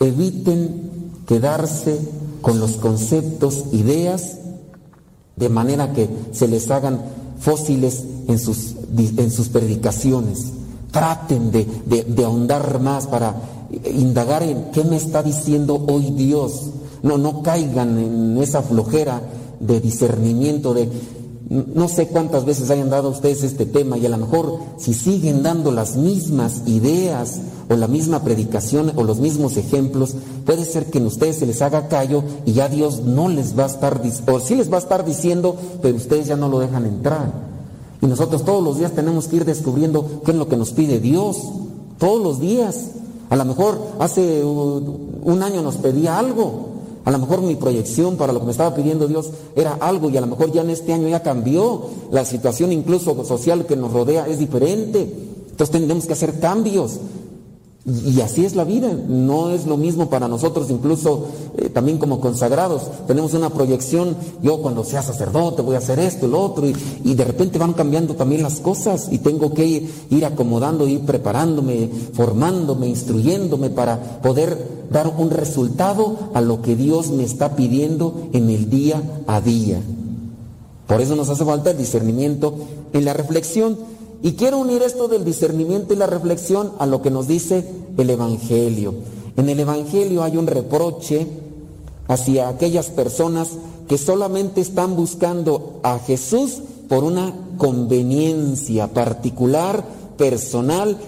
eviten 0.00 1.12
quedarse 1.28 2.00
con 2.42 2.58
los 2.58 2.72
conceptos, 2.72 3.66
ideas, 3.70 4.38
de 5.36 5.48
manera 5.48 5.92
que 5.92 6.08
se 6.32 6.48
les 6.48 6.68
hagan 6.72 7.02
fósiles 7.38 8.02
en 8.26 8.40
sus, 8.40 8.74
en 8.96 9.30
sus 9.30 9.48
predicaciones. 9.48 10.46
Traten 10.90 11.52
de, 11.52 12.24
ahondar 12.24 12.80
más 12.80 13.06
para 13.06 13.36
indagar 13.94 14.42
en 14.42 14.72
qué 14.72 14.82
me 14.82 14.96
está 14.96 15.22
diciendo 15.22 15.84
hoy 15.86 16.10
Dios. 16.16 16.64
No, 17.04 17.16
no 17.16 17.44
caigan 17.44 17.96
en 17.96 18.38
esa 18.38 18.62
flojera 18.62 19.22
de 19.60 19.80
discernimiento 19.80 20.74
de 20.74 20.88
no 21.50 21.88
sé 21.88 22.08
cuántas 22.08 22.44
veces 22.44 22.70
hayan 22.70 22.90
dado 22.90 23.08
ustedes 23.08 23.42
este 23.42 23.64
tema 23.64 23.96
y 23.96 24.04
a 24.04 24.10
lo 24.10 24.18
mejor 24.18 24.58
si 24.76 24.92
siguen 24.92 25.42
dando 25.42 25.72
las 25.72 25.96
mismas 25.96 26.62
ideas 26.66 27.40
o 27.70 27.76
la 27.76 27.88
misma 27.88 28.22
predicación 28.22 28.92
o 28.96 29.02
los 29.02 29.18
mismos 29.18 29.56
ejemplos, 29.56 30.14
puede 30.44 30.64
ser 30.64 30.86
que 30.86 30.98
en 30.98 31.06
ustedes 31.06 31.36
se 31.36 31.46
les 31.46 31.62
haga 31.62 31.88
callo 31.88 32.22
y 32.44 32.52
ya 32.52 32.68
Dios 32.68 33.00
no 33.00 33.28
les 33.28 33.58
va 33.58 33.64
a 33.64 33.68
estar, 33.68 34.00
o 34.30 34.40
sí 34.40 34.56
les 34.56 34.70
va 34.70 34.76
a 34.76 34.80
estar 34.80 35.04
diciendo, 35.04 35.56
pero 35.80 35.96
ustedes 35.96 36.26
ya 36.26 36.36
no 36.36 36.48
lo 36.48 36.58
dejan 36.58 36.84
entrar. 36.84 37.32
Y 38.00 38.06
nosotros 38.06 38.44
todos 38.44 38.62
los 38.62 38.78
días 38.78 38.92
tenemos 38.92 39.26
que 39.26 39.36
ir 39.36 39.44
descubriendo 39.44 40.22
qué 40.24 40.30
es 40.30 40.36
lo 40.36 40.48
que 40.48 40.56
nos 40.56 40.70
pide 40.72 41.00
Dios. 41.00 41.38
Todos 41.98 42.22
los 42.22 42.40
días. 42.40 42.90
A 43.28 43.36
lo 43.36 43.44
mejor 43.44 43.78
hace 43.98 44.44
un 44.44 45.42
año 45.42 45.62
nos 45.62 45.76
pedía 45.76 46.18
algo. 46.18 46.67
A 47.08 47.10
lo 47.10 47.20
mejor 47.20 47.40
mi 47.40 47.54
proyección 47.54 48.18
para 48.18 48.34
lo 48.34 48.40
que 48.40 48.44
me 48.44 48.50
estaba 48.50 48.74
pidiendo 48.74 49.08
Dios 49.08 49.30
era 49.56 49.78
algo 49.80 50.10
y 50.10 50.18
a 50.18 50.20
lo 50.20 50.26
mejor 50.26 50.52
ya 50.52 50.60
en 50.60 50.68
este 50.68 50.92
año 50.92 51.08
ya 51.08 51.22
cambió. 51.22 51.86
La 52.10 52.22
situación 52.26 52.70
incluso 52.70 53.24
social 53.24 53.64
que 53.64 53.76
nos 53.76 53.94
rodea 53.94 54.26
es 54.26 54.38
diferente. 54.38 55.10
Entonces 55.50 55.70
tenemos 55.70 56.04
que 56.04 56.12
hacer 56.12 56.38
cambios. 56.38 57.00
Y 58.04 58.20
así 58.20 58.44
es 58.44 58.54
la 58.54 58.64
vida, 58.64 58.92
no 59.08 59.50
es 59.50 59.66
lo 59.66 59.78
mismo 59.78 60.10
para 60.10 60.28
nosotros, 60.28 60.68
incluso 60.68 61.26
eh, 61.56 61.70
también 61.70 61.96
como 61.96 62.20
consagrados. 62.20 62.82
Tenemos 63.06 63.32
una 63.32 63.50
proyección, 63.50 64.16
yo 64.42 64.60
cuando 64.60 64.84
sea 64.84 65.02
sacerdote 65.02 65.62
voy 65.62 65.74
a 65.74 65.78
hacer 65.78 65.98
esto, 65.98 66.26
el 66.26 66.34
otro, 66.34 66.66
y, 66.66 66.76
y 67.04 67.14
de 67.14 67.24
repente 67.24 67.58
van 67.58 67.72
cambiando 67.72 68.14
también 68.14 68.42
las 68.42 68.60
cosas 68.60 69.08
y 69.10 69.18
tengo 69.18 69.54
que 69.54 69.64
ir, 69.64 69.90
ir 70.10 70.26
acomodando, 70.26 70.86
ir 70.86 71.00
preparándome, 71.00 71.88
formándome, 72.12 72.88
instruyéndome 72.88 73.70
para 73.70 74.20
poder 74.20 74.86
dar 74.90 75.12
un 75.16 75.30
resultado 75.30 76.30
a 76.34 76.40
lo 76.40 76.60
que 76.60 76.76
Dios 76.76 77.10
me 77.10 77.24
está 77.24 77.56
pidiendo 77.56 78.28
en 78.32 78.50
el 78.50 78.68
día 78.68 79.02
a 79.26 79.40
día. 79.40 79.80
Por 80.86 81.00
eso 81.00 81.16
nos 81.16 81.28
hace 81.28 81.44
falta 81.44 81.70
el 81.70 81.78
discernimiento 81.78 82.54
en 82.92 83.04
la 83.04 83.12
reflexión. 83.12 83.78
Y 84.22 84.32
quiero 84.32 84.58
unir 84.58 84.82
esto 84.82 85.06
del 85.06 85.24
discernimiento 85.24 85.94
y 85.94 85.96
la 85.96 86.06
reflexión 86.06 86.72
a 86.78 86.86
lo 86.86 87.02
que 87.02 87.10
nos 87.10 87.28
dice 87.28 87.64
el 87.96 88.10
Evangelio. 88.10 88.94
En 89.36 89.48
el 89.48 89.60
Evangelio 89.60 90.24
hay 90.24 90.36
un 90.36 90.48
reproche 90.48 91.26
hacia 92.08 92.48
aquellas 92.48 92.90
personas 92.90 93.50
que 93.88 93.96
solamente 93.96 94.60
están 94.60 94.96
buscando 94.96 95.80
a 95.82 95.98
Jesús 96.00 96.60
por 96.88 97.04
una 97.04 97.32
conveniencia 97.58 98.88
particular, 98.88 99.84
personal. 100.16 100.98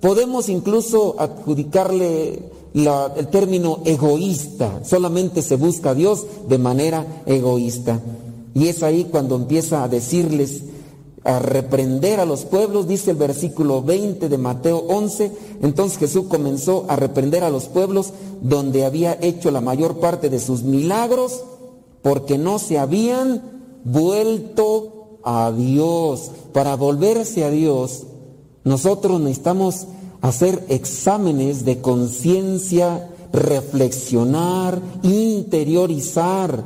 Podemos 0.00 0.48
incluso 0.48 1.14
adjudicarle 1.18 2.50
el 2.74 3.28
término 3.28 3.80
egoísta, 3.84 4.80
solamente 4.84 5.40
se 5.40 5.56
busca 5.56 5.90
a 5.90 5.94
Dios 5.94 6.26
de 6.48 6.58
manera 6.58 7.22
egoísta. 7.26 8.00
Y 8.54 8.68
es 8.68 8.82
ahí 8.82 9.06
cuando 9.10 9.36
empieza 9.36 9.84
a 9.84 9.88
decirles 9.88 10.62
a 11.26 11.40
reprender 11.40 12.20
a 12.20 12.24
los 12.24 12.44
pueblos, 12.44 12.86
dice 12.86 13.10
el 13.10 13.16
versículo 13.16 13.82
20 13.82 14.28
de 14.28 14.38
Mateo 14.38 14.78
11. 14.88 15.32
Entonces 15.62 15.98
Jesús 15.98 16.26
comenzó 16.28 16.86
a 16.88 16.96
reprender 16.96 17.42
a 17.42 17.50
los 17.50 17.64
pueblos 17.64 18.12
donde 18.40 18.84
había 18.84 19.18
hecho 19.20 19.50
la 19.50 19.60
mayor 19.60 19.98
parte 19.98 20.30
de 20.30 20.38
sus 20.38 20.62
milagros 20.62 21.42
porque 22.02 22.38
no 22.38 22.58
se 22.60 22.78
habían 22.78 23.42
vuelto 23.84 25.18
a 25.24 25.50
Dios. 25.50 26.30
Para 26.52 26.76
volverse 26.76 27.44
a 27.44 27.50
Dios, 27.50 28.04
nosotros 28.62 29.20
necesitamos 29.20 29.88
hacer 30.20 30.64
exámenes 30.68 31.64
de 31.64 31.80
conciencia, 31.80 33.10
reflexionar, 33.32 34.80
interiorizar. 35.02 36.64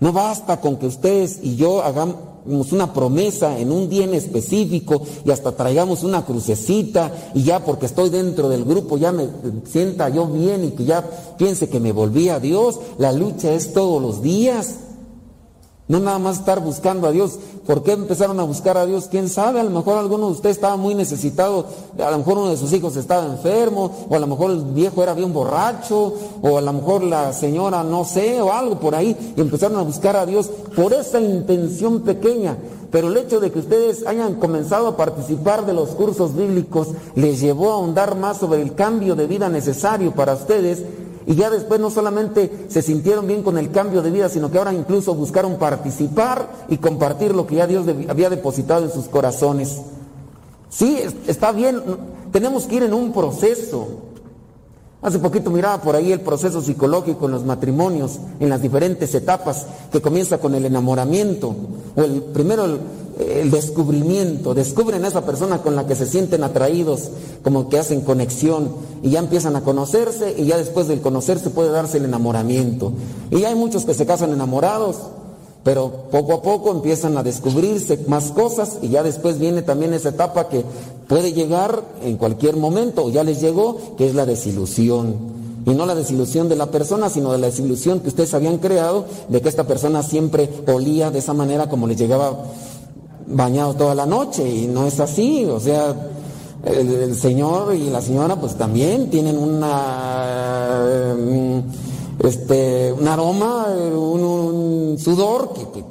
No 0.00 0.12
basta 0.12 0.60
con 0.60 0.76
que 0.76 0.86
ustedes 0.86 1.40
y 1.42 1.56
yo 1.56 1.82
hagamos 1.82 2.27
una 2.48 2.92
promesa 2.92 3.58
en 3.58 3.70
un 3.70 3.88
día 3.88 4.04
en 4.04 4.14
específico 4.14 5.02
y 5.24 5.30
hasta 5.30 5.52
traigamos 5.52 6.02
una 6.02 6.24
crucecita 6.24 7.12
y 7.34 7.44
ya 7.44 7.64
porque 7.64 7.86
estoy 7.86 8.08
dentro 8.10 8.48
del 8.48 8.64
grupo 8.64 8.96
ya 8.96 9.12
me 9.12 9.28
sienta 9.64 10.08
yo 10.08 10.26
bien 10.26 10.64
y 10.64 10.70
que 10.70 10.84
ya 10.84 11.04
piense 11.36 11.68
que 11.68 11.80
me 11.80 11.92
volví 11.92 12.28
a 12.28 12.40
Dios. 12.40 12.78
La 12.98 13.12
lucha 13.12 13.52
es 13.52 13.72
todos 13.72 14.00
los 14.00 14.22
días. 14.22 14.87
No 15.88 16.00
nada 16.00 16.18
más 16.18 16.38
estar 16.38 16.60
buscando 16.60 17.08
a 17.08 17.12
Dios. 17.12 17.38
¿Por 17.66 17.82
qué 17.82 17.92
empezaron 17.92 18.38
a 18.40 18.42
buscar 18.42 18.76
a 18.76 18.84
Dios? 18.84 19.08
¿Quién 19.10 19.30
sabe? 19.30 19.60
A 19.60 19.64
lo 19.64 19.70
mejor 19.70 19.96
alguno 19.96 20.26
de 20.26 20.32
ustedes 20.32 20.56
estaba 20.56 20.76
muy 20.76 20.94
necesitado, 20.94 21.64
a 21.98 22.10
lo 22.10 22.18
mejor 22.18 22.38
uno 22.38 22.50
de 22.50 22.58
sus 22.58 22.72
hijos 22.74 22.96
estaba 22.96 23.24
enfermo, 23.24 24.06
o 24.08 24.14
a 24.14 24.18
lo 24.18 24.26
mejor 24.26 24.50
el 24.50 24.62
viejo 24.62 25.02
era 25.02 25.14
bien 25.14 25.32
borracho, 25.32 26.12
o 26.42 26.58
a 26.58 26.60
lo 26.60 26.72
mejor 26.74 27.02
la 27.02 27.32
señora 27.32 27.82
no 27.82 28.04
sé, 28.04 28.40
o 28.40 28.52
algo 28.52 28.78
por 28.78 28.94
ahí, 28.94 29.34
y 29.34 29.40
empezaron 29.40 29.78
a 29.78 29.82
buscar 29.82 30.16
a 30.16 30.26
Dios 30.26 30.50
por 30.76 30.92
esa 30.92 31.20
intención 31.20 32.00
pequeña. 32.00 32.56
Pero 32.90 33.08
el 33.08 33.16
hecho 33.16 33.40
de 33.40 33.50
que 33.50 33.58
ustedes 33.58 34.06
hayan 34.06 34.34
comenzado 34.34 34.88
a 34.88 34.96
participar 34.96 35.66
de 35.66 35.74
los 35.74 35.90
cursos 35.90 36.34
bíblicos 36.34 36.88
les 37.14 37.40
llevó 37.40 37.70
a 37.70 37.74
ahondar 37.74 38.16
más 38.16 38.38
sobre 38.38 38.62
el 38.62 38.74
cambio 38.74 39.14
de 39.14 39.26
vida 39.26 39.48
necesario 39.48 40.12
para 40.12 40.34
ustedes 40.34 40.82
y 41.28 41.34
ya 41.34 41.50
después 41.50 41.78
no 41.78 41.90
solamente 41.90 42.66
se 42.68 42.80
sintieron 42.80 43.26
bien 43.26 43.42
con 43.42 43.58
el 43.58 43.70
cambio 43.70 44.00
de 44.00 44.10
vida, 44.10 44.30
sino 44.30 44.50
que 44.50 44.56
ahora 44.56 44.72
incluso 44.72 45.14
buscaron 45.14 45.58
participar 45.58 46.48
y 46.68 46.78
compartir 46.78 47.34
lo 47.34 47.46
que 47.46 47.56
ya 47.56 47.66
Dios 47.66 47.86
había 48.08 48.30
depositado 48.30 48.86
en 48.86 48.90
sus 48.90 49.08
corazones. 49.08 49.78
Sí, 50.70 50.98
está 51.26 51.52
bien, 51.52 51.82
tenemos 52.32 52.64
que 52.64 52.76
ir 52.76 52.82
en 52.84 52.94
un 52.94 53.12
proceso. 53.12 53.88
Hace 55.00 55.20
poquito 55.20 55.50
miraba 55.50 55.80
por 55.80 55.94
ahí 55.94 56.10
el 56.10 56.20
proceso 56.20 56.60
psicológico 56.60 57.26
en 57.26 57.32
los 57.32 57.44
matrimonios, 57.44 58.18
en 58.40 58.48
las 58.48 58.62
diferentes 58.62 59.14
etapas, 59.14 59.66
que 59.92 60.02
comienza 60.02 60.38
con 60.38 60.56
el 60.56 60.64
enamoramiento, 60.64 61.54
o 61.94 62.02
el 62.02 62.20
primero 62.20 62.64
el, 62.64 62.80
el 63.20 63.50
descubrimiento, 63.50 64.54
descubren 64.54 65.04
a 65.04 65.08
esa 65.08 65.24
persona 65.24 65.58
con 65.58 65.76
la 65.76 65.86
que 65.86 65.94
se 65.94 66.06
sienten 66.06 66.42
atraídos, 66.42 67.10
como 67.44 67.68
que 67.68 67.78
hacen 67.78 68.00
conexión, 68.00 68.70
y 69.02 69.10
ya 69.10 69.20
empiezan 69.20 69.54
a 69.54 69.60
conocerse, 69.60 70.34
y 70.36 70.46
ya 70.46 70.56
después 70.56 70.88
del 70.88 71.00
conocerse 71.00 71.50
puede 71.50 71.70
darse 71.70 71.98
el 71.98 72.04
enamoramiento. 72.04 72.92
Y 73.30 73.44
hay 73.44 73.54
muchos 73.54 73.84
que 73.84 73.94
se 73.94 74.04
casan 74.04 74.32
enamorados, 74.32 74.96
pero 75.62 76.08
poco 76.10 76.32
a 76.32 76.42
poco 76.42 76.70
empiezan 76.70 77.16
a 77.18 77.22
descubrirse 77.22 78.04
más 78.06 78.30
cosas 78.30 78.78
y 78.80 78.88
ya 78.88 79.02
después 79.02 79.38
viene 79.38 79.60
también 79.62 79.92
esa 79.92 80.10
etapa 80.10 80.48
que 80.48 80.64
puede 81.08 81.32
llegar 81.32 81.82
en 82.02 82.16
cualquier 82.16 82.56
momento, 82.56 83.04
o 83.04 83.10
ya 83.10 83.24
les 83.24 83.40
llegó, 83.40 83.96
que 83.96 84.06
es 84.06 84.14
la 84.14 84.26
desilusión. 84.26 85.38
Y 85.66 85.70
no 85.70 85.86
la 85.86 85.94
desilusión 85.94 86.48
de 86.48 86.56
la 86.56 86.66
persona, 86.70 87.08
sino 87.08 87.32
de 87.32 87.38
la 87.38 87.48
desilusión 87.48 88.00
que 88.00 88.08
ustedes 88.08 88.32
habían 88.34 88.58
creado 88.58 89.06
de 89.28 89.40
que 89.40 89.48
esta 89.48 89.66
persona 89.66 90.02
siempre 90.02 90.48
olía 90.66 91.10
de 91.10 91.18
esa 91.18 91.34
manera 91.34 91.68
como 91.68 91.86
les 91.86 91.98
llegaba 91.98 92.44
bañado 93.26 93.74
toda 93.74 93.94
la 93.94 94.06
noche. 94.06 94.48
Y 94.48 94.66
no 94.66 94.86
es 94.86 95.00
así, 95.00 95.44
o 95.44 95.60
sea, 95.60 95.94
el, 96.64 97.14
señor 97.16 97.74
y 97.74 97.90
la 97.90 98.00
señora 98.00 98.36
pues 98.36 98.56
también 98.56 99.10
tienen 99.10 99.36
una... 99.38 101.14
mm, 101.18 101.58
este, 102.26 102.92
un 102.92 103.06
aroma, 103.06 103.66
un, 103.94 104.96
sudor, 104.98 105.52
que- 105.52 105.84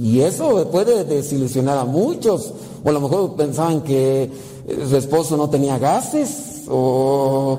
y 0.00 0.20
eso 0.20 0.68
puede 0.70 1.04
desilusionar 1.04 1.78
a 1.78 1.84
muchos. 1.84 2.52
O 2.84 2.88
a 2.88 2.92
lo 2.92 3.00
mejor 3.00 3.34
pensaban 3.34 3.80
que 3.82 4.24
eh, 4.24 4.86
su 4.88 4.96
esposo 4.96 5.36
no 5.36 5.48
tenía 5.50 5.78
gases, 5.78 6.62
o 6.68 7.58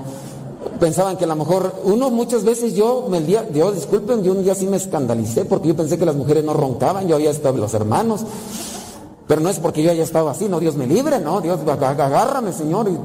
pensaban 0.80 1.18
que 1.18 1.24
a 1.24 1.28
lo 1.28 1.36
mejor, 1.36 1.74
uno 1.86 2.10
muchas 2.10 2.44
veces 2.44 2.74
yo, 2.76 3.08
me 3.10 3.20
día, 3.22 3.44
disculpen, 3.44 4.24
yo 4.24 4.32
un 4.34 4.44
día 4.44 4.54
sí 4.56 4.68
me 4.68 4.78
escandalicé 4.78 5.46
porque 5.46 5.70
yo 5.70 5.76
pensé 5.76 5.98
que 5.98 6.06
las 6.06 6.16
mujeres 6.16 6.44
no 6.44 6.54
roncaban, 6.54 7.08
yo 7.08 7.16
había 7.16 7.32
estado 7.32 7.58
los 7.58 7.74
hermanos. 7.74 8.22
Pero 9.28 9.42
no 9.42 9.50
es 9.50 9.60
porque 9.60 9.84
yo 9.84 9.92
haya 9.92 10.04
estado 10.04 10.30
así, 10.30 10.48
no, 10.48 10.60
Dios 10.60 10.76
me 10.76 10.88
libre, 10.88 11.20
no, 11.20 11.42
Dios, 11.42 11.60
ag- 11.62 11.80
ag- 11.80 12.00
agárrame, 12.02 12.54
Señor. 12.54 12.88
y- 12.90 12.98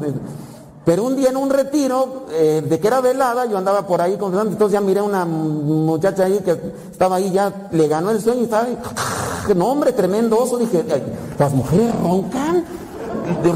pero 0.84 1.04
un 1.04 1.14
día 1.14 1.30
en 1.30 1.36
un 1.36 1.48
retiro, 1.50 2.24
eh, 2.30 2.62
de 2.68 2.80
que 2.80 2.88
era 2.88 3.00
velada, 3.00 3.46
yo 3.46 3.56
andaba 3.56 3.86
por 3.86 4.00
ahí 4.00 4.16
confesando, 4.16 4.52
entonces 4.52 4.72
ya 4.72 4.80
miré 4.80 4.98
a 5.00 5.04
una 5.04 5.24
muchacha 5.24 6.24
ahí 6.24 6.40
que 6.40 6.58
estaba 6.90 7.16
ahí, 7.16 7.30
ya 7.30 7.68
le 7.70 7.86
ganó 7.86 8.10
el 8.10 8.20
sueño 8.20 8.40
y 8.40 8.44
estaba 8.44 8.64
ahí, 8.64 8.76
no 9.54 9.66
hombre, 9.68 9.92
tremendo 9.92 10.38
oso, 10.40 10.58
dije, 10.58 10.84
"Ay, 10.92 11.02
las 11.38 11.52
mujeres 11.52 11.94
roncan, 12.02 12.64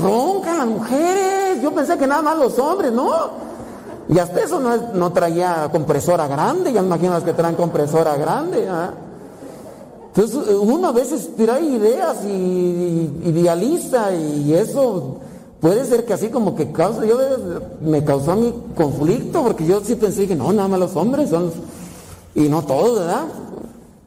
roncan 0.00 0.58
las 0.58 0.66
mujeres, 0.68 1.62
yo 1.62 1.72
pensé 1.72 1.98
que 1.98 2.06
nada 2.06 2.22
más 2.22 2.38
los 2.38 2.58
hombres, 2.60 2.92
¿no? 2.92 3.10
Y 4.08 4.20
hasta 4.20 4.40
eso 4.40 4.60
no, 4.60 4.76
no 4.94 5.12
traía 5.12 5.68
compresora 5.72 6.28
grande, 6.28 6.72
ya 6.72 6.80
las 6.82 7.24
que 7.24 7.32
traen 7.32 7.56
compresora 7.56 8.16
grande, 8.16 8.68
¿ah? 8.68 8.92
Entonces 10.14 10.48
uno 10.60 10.88
a 10.88 10.92
veces 10.92 11.30
trae 11.36 11.62
ideas 11.62 12.18
y, 12.24 12.28
y 12.28 13.22
idealiza 13.26 14.14
y 14.14 14.54
eso 14.54 15.16
puede 15.60 15.84
ser 15.84 16.04
que 16.04 16.12
así 16.12 16.28
como 16.28 16.54
que 16.54 16.70
causa, 16.72 17.04
yo 17.04 17.18
me 17.82 18.04
causó 18.04 18.32
a 18.32 18.36
mí 18.36 18.52
conflicto 18.76 19.42
porque 19.42 19.64
yo 19.66 19.80
sí 19.84 19.94
pensé 19.96 20.26
que 20.26 20.36
no, 20.36 20.52
nada 20.52 20.68
más 20.68 20.78
los 20.80 20.96
hombres 20.96 21.30
son, 21.30 21.50
y 22.34 22.48
no 22.48 22.62
todos, 22.64 22.98
¿verdad? 22.98 23.24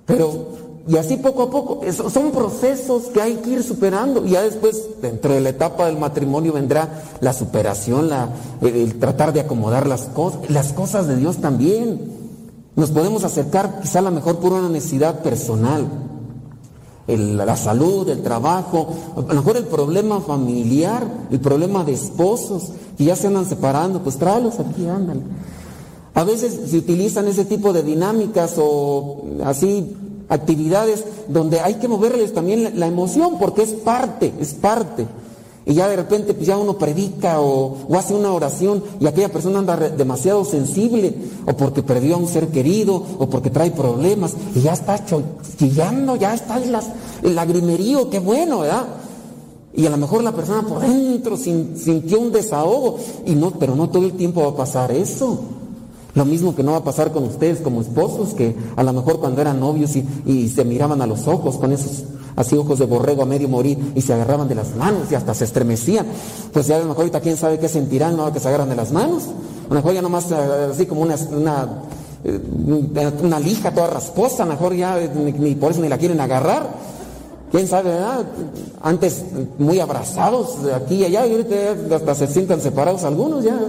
Pero, 0.05 0.59
y 0.88 0.97
así 0.97 1.17
poco 1.17 1.43
a 1.43 1.49
poco, 1.51 1.81
eso- 1.83 2.09
son 2.09 2.31
procesos 2.31 3.03
que 3.13 3.21
hay 3.21 3.35
que 3.35 3.51
ir 3.51 3.63
superando 3.63 4.25
y 4.25 4.31
ya 4.31 4.41
después, 4.41 4.88
dentro 5.01 5.33
de 5.33 5.41
la 5.41 5.49
etapa 5.49 5.85
del 5.88 5.97
matrimonio 5.97 6.53
vendrá 6.53 7.03
la 7.21 7.33
superación, 7.33 8.09
la, 8.09 8.29
el, 8.62 8.75
el 8.75 8.99
tratar 8.99 9.33
de 9.33 9.41
acomodar 9.41 9.88
las 9.88 10.03
cosas, 10.03 10.49
las 10.49 10.73
cosas 10.73 11.07
de 11.07 11.15
Dios 11.17 11.38
también. 11.38 12.17
Nos 12.75 12.91
podemos 12.91 13.23
acercar 13.23 13.81
quizá 13.81 13.99
a 13.99 14.03
lo 14.03 14.12
mejor 14.12 14.38
por 14.38 14.53
una 14.53 14.69
necesidad 14.69 15.21
personal, 15.21 15.85
el- 17.09 17.37
la 17.37 17.57
salud, 17.57 18.07
el 18.09 18.21
trabajo, 18.21 18.87
a 19.17 19.21
lo 19.33 19.41
mejor 19.41 19.57
el 19.57 19.65
problema 19.65 20.21
familiar, 20.21 21.05
el 21.31 21.39
problema 21.39 21.83
de 21.83 21.93
esposos 21.93 22.69
que 22.97 23.05
ya 23.05 23.15
se 23.15 23.27
andan 23.27 23.45
separando, 23.45 24.01
pues 24.01 24.17
tráelos 24.17 24.59
aquí, 24.59 24.87
ándale. 24.87 25.21
A 26.13 26.23
veces 26.23 26.69
se 26.69 26.77
utilizan 26.77 27.27
ese 27.27 27.45
tipo 27.45 27.71
de 27.73 27.83
dinámicas 27.83 28.55
o 28.57 29.23
así 29.45 29.95
actividades 30.27 31.03
donde 31.27 31.59
hay 31.59 31.75
que 31.75 31.87
moverles 31.87 32.33
también 32.33 32.63
la, 32.63 32.69
la 32.71 32.87
emoción 32.87 33.39
porque 33.39 33.63
es 33.63 33.71
parte, 33.73 34.33
es 34.39 34.53
parte. 34.53 35.07
Y 35.65 35.73
ya 35.75 35.87
de 35.87 35.97
repente 35.97 36.33
pues 36.33 36.47
ya 36.47 36.57
uno 36.57 36.77
predica 36.77 37.41
o, 37.41 37.77
hace 37.95 38.13
una 38.15 38.31
oración 38.33 38.83
y 38.99 39.05
aquella 39.05 39.29
persona 39.31 39.59
anda 39.59 39.75
demasiado 39.77 40.43
sensible 40.43 41.13
o 41.45 41.55
porque 41.55 41.83
perdió 41.83 42.15
a 42.15 42.17
un 42.17 42.27
ser 42.27 42.47
querido 42.47 42.95
o 43.19 43.29
porque 43.29 43.49
trae 43.51 43.69
problemas 43.71 44.33
y 44.55 44.61
ya 44.61 44.73
está 44.73 45.03
chillando, 45.57 46.15
ya 46.15 46.33
está 46.33 46.55
ahí 46.55 46.69
las, 46.69 46.87
el 47.21 47.35
lagrimerío, 47.35 48.09
qué 48.09 48.19
bueno, 48.19 48.59
¿verdad? 48.59 48.87
Y 49.75 49.85
a 49.85 49.89
lo 49.91 49.97
mejor 49.97 50.23
la 50.23 50.31
persona 50.31 50.63
por 50.67 50.79
dentro 50.79 51.37
sin- 51.37 51.77
sintió 51.77 52.19
un 52.19 52.31
desahogo 52.31 52.97
y 53.25 53.35
no, 53.35 53.51
pero 53.51 53.75
no 53.75 53.89
todo 53.89 54.05
el 54.05 54.13
tiempo 54.13 54.41
va 54.41 54.49
a 54.49 54.55
pasar 54.55 54.91
eso. 54.91 55.39
Lo 56.15 56.25
mismo 56.25 56.55
que 56.55 56.63
no 56.63 56.71
va 56.71 56.77
a 56.77 56.83
pasar 56.83 57.11
con 57.11 57.23
ustedes 57.25 57.59
como 57.61 57.81
esposos, 57.81 58.33
que 58.33 58.55
a 58.75 58.81
lo 58.83 58.91
mejor 58.93 59.19
cuando 59.19 59.39
eran 59.41 59.59
novios 59.59 59.91
y 60.25 60.49
se 60.49 60.65
miraban 60.65 61.01
a 61.03 61.07
los 61.07 61.27
ojos 61.27 61.57
con 61.57 61.71
esos 61.71 62.03
así 62.39 62.56
ojos 62.56 62.80
de 62.80 62.86
borrego 62.86 63.21
a 63.21 63.25
medio 63.25 63.49
morir 63.49 63.91
y 63.95 64.02
se 64.02 64.13
agarraban 64.13 64.47
de 64.47 64.56
las 64.56 64.73
manos 64.75 65.12
y 65.12 65.15
hasta 65.15 65.34
se 65.34 65.43
estremecían. 65.43 66.08
Pues 66.54 66.67
ya 66.67 66.78
a 66.78 66.80
lo 66.80 66.86
mejor 66.86 67.02
ahorita 67.02 67.19
quién 67.19 67.36
sabe 67.36 67.60
qué 67.60 67.67
sentirán, 67.67 68.15
¿no? 68.15 68.32
Que 68.32 68.39
se 68.39 68.47
agarran 68.47 68.69
de 68.69 68.78
las 68.78 68.93
manos. 68.93 69.23
A 69.65 69.69
lo 69.69 69.75
mejor 69.75 69.93
ya 69.93 70.02
nomás 70.02 70.32
eh, 70.32 70.69
así 70.71 70.86
como 70.86 71.02
una, 71.02 71.15
eh, 72.23 73.12
una 73.21 73.39
lija 73.39 73.73
toda 73.73 73.88
rasposa, 73.88 74.43
a 74.43 74.45
lo 74.45 74.54
mejor 74.54 74.73
ya 74.73 74.97
eh, 74.99 75.12
ni, 75.13 75.34
ni 75.34 75.56
por 75.56 75.71
eso 75.71 75.82
ni 75.82 75.89
la 75.89 75.97
quieren 75.97 76.21
agarrar. 76.21 76.69
¿Quién 77.52 77.67
sabe, 77.67 77.89
verdad? 77.89 78.25
Antes 78.82 79.23
muy 79.58 79.80
abrazados 79.82 80.60
aquí 80.73 80.95
y 80.95 81.06
allá 81.06 81.25
y 81.25 81.32
ahorita 81.34 81.95
hasta 81.95 82.15
se 82.15 82.28
sientan 82.28 82.62
separados 82.62 83.04
algunos, 83.04 83.43
ya 83.43 83.60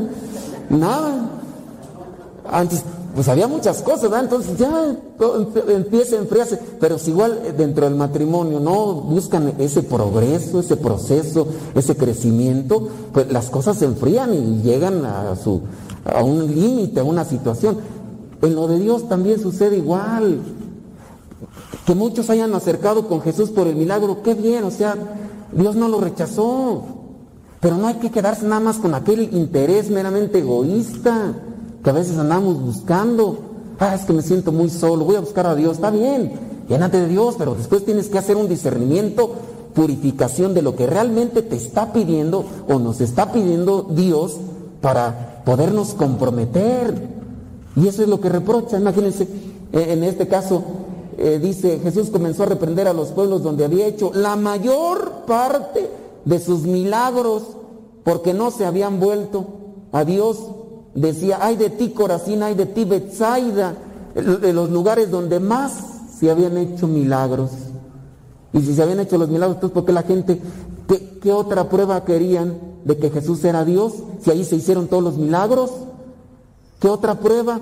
nada. 0.69 1.29
Antes, 2.49 2.85
pues 3.15 3.29
había 3.29 3.49
muchas 3.49 3.83
cosas, 3.83 4.03
¿verdad? 4.03 4.25
Entonces 4.25 4.57
ya 4.57 4.97
empieza 5.69 6.17
a 6.17 6.21
enfriarse, 6.21 6.59
pero 6.79 6.99
si 6.99 7.11
igual 7.11 7.41
eh, 7.45 7.53
dentro 7.57 7.85
del 7.87 7.97
matrimonio 7.97 8.61
no 8.61 8.95
buscan 8.95 9.55
ese 9.59 9.83
progreso, 9.83 10.61
ese 10.61 10.77
proceso, 10.77 11.47
ese 11.75 11.97
crecimiento, 11.97 12.89
pues 13.13 13.31
las 13.33 13.51
cosas 13.51 13.79
se 13.79 13.87
enfrían 13.87 14.33
y 14.35 14.63
llegan 14.63 15.05
a, 15.05 15.35
su, 15.37 15.63
a 16.05 16.23
un 16.23 16.47
límite, 16.47 17.01
a 17.01 17.05
una 17.05 17.25
situación. 17.25 17.79
En 18.43 18.55
lo 18.55 18.69
de 18.69 18.79
Dios 18.79 19.09
también 19.09 19.41
sucede 19.41 19.79
igual. 19.79 20.41
Que 21.87 21.95
muchos 21.95 22.31
hayan 22.31 22.55
acercado 22.55 23.09
con 23.09 23.23
Jesús 23.23 23.51
por 23.51 23.67
el 23.67 23.75
milagro, 23.75 24.23
qué 24.23 24.35
bien, 24.35 24.65
o 24.65 24.71
sea, 24.71 24.95
Dios 25.53 25.75
no 25.75 25.89
lo 25.89 26.01
rechazó. 26.01 26.85
Pero 27.61 27.77
no 27.77 27.89
hay 27.89 27.95
que 27.95 28.11
quedarse 28.11 28.45
nada 28.47 28.61
más 28.61 28.77
con 28.77 28.95
aquel 28.95 29.35
interés 29.35 29.91
meramente 29.91 30.39
egoísta 30.39 31.35
que 31.83 31.91
a 31.91 31.93
veces 31.93 32.19
andamos 32.19 32.61
buscando. 32.61 33.39
Ah, 33.79 33.95
es 33.95 34.03
que 34.03 34.13
me 34.13 34.23
siento 34.23 34.53
muy 34.53 34.69
solo, 34.69 35.05
voy 35.05 35.17
a 35.17 35.21
buscar 35.21 35.47
a 35.47 35.55
Dios, 35.55 35.77
está 35.77 35.91
bien, 35.91 36.33
llénate 36.69 37.01
de 37.01 37.09
Dios, 37.09 37.37
pero 37.39 37.55
después 37.55 37.85
tienes 37.85 38.09
que 38.09 38.19
hacer 38.19 38.37
un 38.37 38.47
discernimiento, 38.47 39.33
purificación 39.75 40.53
de 40.53 40.61
lo 40.61 40.77
que 40.77 40.87
realmente 40.87 41.41
te 41.41 41.57
está 41.57 41.93
pidiendo 41.93 42.45
o 42.69 42.79
nos 42.79 43.01
está 43.01 43.33
pidiendo 43.33 43.87
Dios 43.91 44.37
para 44.83 45.43
podernos 45.45 45.95
comprometer. 45.95 47.21
Y 47.77 47.89
eso 47.89 48.03
es 48.03 48.09
lo 48.09 48.21
que 48.21 48.29
reprocha. 48.29 48.79
Imagínense, 48.79 49.23
eh, 49.73 49.87
en 49.89 50.05
este 50.05 50.29
caso, 50.29 50.63
eh, 51.17 51.39
dice, 51.39 51.79
Jesús 51.83 52.11
comenzó 52.11 52.43
a 52.43 52.47
reprender 52.47 52.89
a 52.89 52.93
los 52.93 53.09
pueblos 53.09 53.43
donde 53.43 53.65
había 53.65 53.87
hecho 53.87 54.11
la 54.15 54.37
mayor 54.37 55.25
parte 55.27 55.89
de 56.25 56.39
sus 56.39 56.63
milagros 56.63 57.43
porque 58.05 58.35
no 58.35 58.51
se 58.51 58.65
habían 58.65 59.01
vuelto 59.01 59.47
a 59.93 60.05
Dios. 60.05 60.39
Decía, 60.95 61.39
ay 61.41 61.57
de 61.57 61.71
ti 61.71 61.91
Corazín, 61.91 62.43
ay 62.43 62.55
de 62.55 62.67
ti 62.67 62.85
Betsaida, 62.85 63.75
de 64.15 64.53
los 64.53 64.71
lugares 64.71 65.11
donde 65.11 65.39
más 65.41 65.73
se 66.19 66.31
habían 66.31 66.57
hecho 66.57 66.87
milagros. 66.89 67.51
Y 68.53 68.61
si 68.61 68.75
se 68.75 68.83
habían 68.83 69.01
hecho 69.01 69.17
los 69.17 69.29
milagros, 69.29 69.57
entonces 69.57 69.75
¿por 69.75 69.85
qué 69.85 69.93
la 69.93 70.03
gente, 70.03 70.41
qué, 70.89 71.19
qué 71.23 71.33
otra 71.33 71.69
prueba 71.69 72.05
querían 72.05 72.59
de 72.85 72.97
que 72.97 73.11
Jesús 73.11 73.45
era 73.45 73.65
Dios? 73.65 73.95
Si 74.23 74.31
ahí 74.31 74.45
se 74.45 74.57
hicieron 74.57 74.89
todos 74.89 75.03
los 75.03 75.17
milagros. 75.17 75.71
¿Qué 76.81 76.89
otra 76.89 77.15
prueba? 77.21 77.61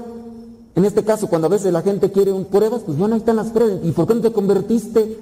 En 0.74 0.85
este 0.85 1.05
caso, 1.05 1.26
cuando 1.26 1.49
a 1.49 1.51
veces 1.51 1.72
la 1.72 1.83
gente 1.83 2.11
quiere 2.12 2.33
un 2.33 2.47
pruebas, 2.47 2.83
pues 2.87 2.97
bueno, 2.97 3.14
ahí 3.14 3.20
están 3.20 3.37
las 3.37 3.49
pruebas. 3.49 3.81
¿Y 3.83 3.91
por 3.91 4.07
qué 4.07 4.14
no 4.14 4.20
te 4.20 4.33
convertiste? 4.33 5.18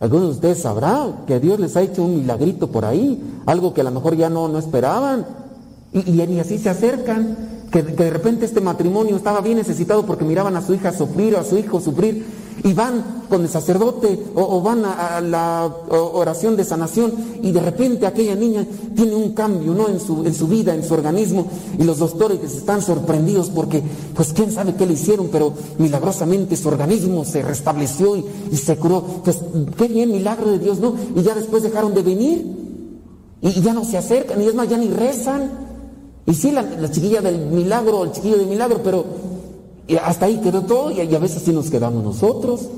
Algunos 0.00 0.28
de 0.28 0.34
ustedes 0.34 0.58
sabrán 0.58 1.24
que 1.26 1.40
Dios 1.40 1.58
les 1.58 1.76
ha 1.76 1.82
hecho 1.82 2.04
un 2.04 2.16
milagrito 2.20 2.68
por 2.68 2.84
ahí, 2.84 3.20
algo 3.46 3.74
que 3.74 3.80
a 3.80 3.84
lo 3.84 3.90
mejor 3.90 4.16
ya 4.16 4.30
no, 4.30 4.46
no 4.46 4.58
esperaban. 4.58 5.26
Y, 5.92 6.10
y, 6.10 6.22
y 6.22 6.40
así 6.40 6.58
se 6.58 6.68
acercan, 6.68 7.36
que, 7.70 7.82
de 7.82 8.10
repente 8.10 8.44
este 8.44 8.60
matrimonio 8.60 9.16
estaba 9.16 9.40
bien 9.40 9.58
necesitado 9.58 10.04
porque 10.06 10.24
miraban 10.24 10.56
a 10.56 10.62
su 10.62 10.74
hija 10.74 10.92
sufrir 10.92 11.34
o 11.34 11.38
a 11.38 11.44
su 11.44 11.58
hijo 11.58 11.80
sufrir, 11.80 12.24
y 12.64 12.72
van 12.72 13.24
con 13.28 13.42
el 13.42 13.48
sacerdote 13.48 14.18
o, 14.34 14.60
van 14.62 14.84
a, 14.84 15.20
la 15.20 15.72
oración 15.90 16.56
de 16.56 16.64
sanación 16.64 17.12
y 17.42 17.52
de 17.52 17.60
repente 17.60 18.06
aquella 18.06 18.34
niña 18.34 18.66
tiene 18.96 19.14
un 19.14 19.32
cambio 19.32 19.74
¿no? 19.74 19.88
en, 19.88 20.00
su, 20.00 20.24
en 20.24 20.34
su 20.34 20.48
vida, 20.48 20.74
en 20.74 20.82
su 20.82 20.94
organismo 20.94 21.46
y 21.78 21.84
los 21.84 21.98
doctores 21.98 22.42
están 22.42 22.82
sorprendidos 22.82 23.50
porque 23.50 23.82
pues 24.14 24.32
quién 24.32 24.50
sabe 24.50 24.74
qué 24.74 24.86
le 24.86 24.94
hicieron, 24.94 25.28
pero 25.30 25.52
milagrosamente 25.78 26.56
su 26.56 26.68
organismo 26.68 27.24
se 27.24 27.42
restableció 27.42 28.16
y, 28.16 28.56
se 28.56 28.76
curó. 28.76 29.02
Pues 29.24 29.38
qué 29.76 29.88
bien, 29.88 30.10
milagro 30.10 30.50
de 30.50 30.58
Dios, 30.58 30.80
¿no? 30.80 30.94
Y 31.14 31.22
ya 31.22 31.34
después 31.34 31.62
dejaron 31.62 31.94
de 31.94 32.02
venir 32.02 32.44
y, 33.40 33.60
ya 33.60 33.72
no 33.72 33.84
se 33.84 33.98
acercan 33.98 34.42
y 34.42 34.46
es 34.46 34.54
más, 34.54 34.68
ya 34.68 34.78
ni 34.78 34.88
rezan. 34.88 35.67
Y 36.28 36.34
sí, 36.34 36.50
la, 36.50 36.90
chiquilla 36.90 37.22
del 37.22 37.38
milagro, 37.38 38.04
el 38.04 38.12
chiquillo 38.12 38.36
del 38.36 38.48
milagro, 38.48 38.82
pero 38.84 39.02
hasta 40.04 40.26
ahí 40.26 40.36
quedó 40.42 40.60
todo 40.60 40.90
y, 40.90 41.00
a 41.00 41.18
veces 41.18 41.42
sí 41.42 41.52
nos 41.52 41.70
quedamos 41.70 42.04
nosotros. 42.04 42.68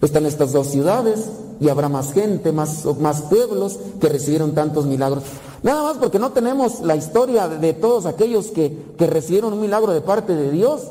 Están 0.00 0.24
estas 0.24 0.52
dos 0.52 0.68
ciudades 0.68 1.26
y 1.60 1.68
habrá 1.68 1.90
más 1.90 2.14
gente, 2.14 2.52
más, 2.52 2.86
más 2.98 3.20
pueblos 3.22 3.78
que 4.00 4.08
recibieron 4.08 4.54
tantos 4.54 4.86
milagros. 4.86 5.24
Nada 5.62 5.82
más 5.82 5.98
porque 5.98 6.18
no 6.18 6.32
tenemos 6.32 6.80
la 6.80 6.96
historia 6.96 7.48
de, 7.48 7.74
todos 7.74 8.06
aquellos 8.06 8.46
que, 8.46 8.94
que, 8.96 9.06
recibieron 9.06 9.52
un 9.52 9.60
milagro 9.60 9.92
de 9.92 10.00
parte 10.00 10.34
de 10.34 10.50
Dios. 10.50 10.84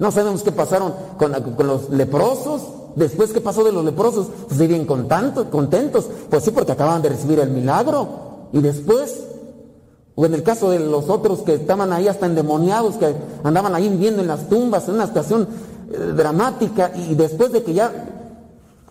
No 0.00 0.10
sabemos 0.10 0.42
qué 0.42 0.50
pasaron 0.50 0.92
con, 1.18 1.30
los 1.68 1.88
leprosos. 1.90 2.62
Después, 2.96 3.30
¿qué 3.30 3.40
pasó 3.40 3.62
de 3.62 3.70
los 3.70 3.84
leprosos? 3.84 4.26
Pues 4.48 4.58
vivían 4.58 4.86
contentos. 4.86 6.06
Pues 6.28 6.42
sí, 6.42 6.50
porque 6.50 6.72
acababan 6.72 7.02
de 7.02 7.10
recibir 7.10 7.38
el 7.38 7.50
milagro. 7.50 8.08
Y 8.52 8.58
después, 8.58 9.19
o 10.14 10.26
en 10.26 10.34
el 10.34 10.42
caso 10.42 10.70
de 10.70 10.80
los 10.80 11.08
otros 11.08 11.40
que 11.40 11.54
estaban 11.54 11.92
ahí 11.92 12.08
hasta 12.08 12.26
endemoniados, 12.26 12.96
que 12.96 13.14
andaban 13.44 13.74
ahí 13.74 13.88
viviendo 13.88 14.20
en 14.20 14.28
las 14.28 14.48
tumbas, 14.48 14.88
en 14.88 14.94
una 14.96 15.06
situación 15.06 15.48
eh, 15.90 16.12
dramática, 16.16 16.92
y 16.94 17.14
después 17.14 17.52
de 17.52 17.62
que 17.62 17.74
ya, 17.74 17.92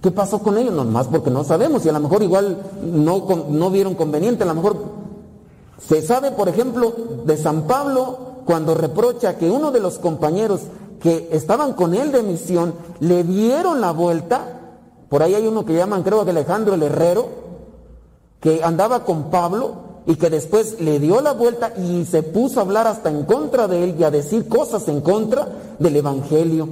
¿qué 0.01 0.11
pasó 0.11 0.39
con 0.39 0.57
ellos? 0.57 0.73
No 0.73 0.85
más 0.85 1.07
porque 1.07 1.29
no 1.29 1.43
sabemos, 1.43 1.85
y 1.85 1.89
a 1.89 1.93
lo 1.93 1.99
mejor 1.99 2.23
igual 2.23 2.57
no, 2.83 3.25
no 3.49 3.69
vieron 3.69 3.95
conveniente, 3.95 4.43
a 4.43 4.47
lo 4.47 4.55
mejor 4.55 4.77
se 5.87 6.01
sabe, 6.01 6.31
por 6.31 6.49
ejemplo, 6.49 6.93
de 7.25 7.37
San 7.37 7.63
Pablo 7.63 8.17
cuando 8.45 8.73
reprocha 8.73 9.37
que 9.37 9.49
uno 9.49 9.71
de 9.71 9.79
los 9.79 9.99
compañeros 9.99 10.61
que 10.99 11.29
estaban 11.31 11.73
con 11.73 11.93
él 11.93 12.11
de 12.11 12.23
misión 12.23 12.73
le 12.99 13.23
dieron 13.23 13.79
la 13.81 13.91
vuelta, 13.91 14.59
por 15.07 15.23
ahí 15.23 15.35
hay 15.35 15.47
uno 15.47 15.65
que 15.65 15.75
llaman 15.75 16.03
creo 16.03 16.23
que 16.25 16.31
Alejandro 16.31 16.75
el 16.75 16.83
Herrero, 16.83 17.27
que 18.39 18.63
andaba 18.63 19.05
con 19.05 19.29
Pablo 19.29 19.88
y 20.05 20.15
que 20.15 20.29
después 20.29 20.79
le 20.79 20.99
dio 20.99 21.21
la 21.21 21.33
vuelta 21.33 21.73
y 21.77 22.05
se 22.05 22.23
puso 22.23 22.59
a 22.59 22.63
hablar 22.63 22.87
hasta 22.87 23.09
en 23.09 23.23
contra 23.23 23.67
de 23.67 23.83
él 23.83 23.95
y 23.99 24.03
a 24.03 24.11
decir 24.11 24.47
cosas 24.47 24.87
en 24.87 25.01
contra 25.01 25.47
del 25.77 25.95
Evangelio. 25.95 26.67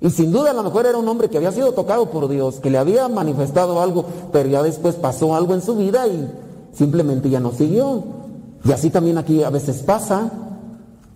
Y 0.00 0.10
sin 0.10 0.30
duda 0.30 0.50
a 0.50 0.54
lo 0.54 0.62
mejor 0.62 0.86
era 0.86 0.98
un 0.98 1.08
hombre 1.08 1.28
que 1.28 1.38
había 1.38 1.50
sido 1.50 1.72
tocado 1.72 2.10
por 2.10 2.28
Dios, 2.28 2.60
que 2.60 2.70
le 2.70 2.78
había 2.78 3.08
manifestado 3.08 3.80
algo, 3.80 4.04
pero 4.32 4.48
ya 4.48 4.62
después 4.62 4.94
pasó 4.94 5.34
algo 5.34 5.54
en 5.54 5.62
su 5.62 5.76
vida 5.76 6.06
y 6.06 6.30
simplemente 6.72 7.30
ya 7.30 7.40
no 7.40 7.52
siguió. 7.52 8.04
Y 8.64 8.72
así 8.72 8.90
también 8.90 9.18
aquí 9.18 9.42
a 9.42 9.50
veces 9.50 9.82
pasa. 9.82 10.30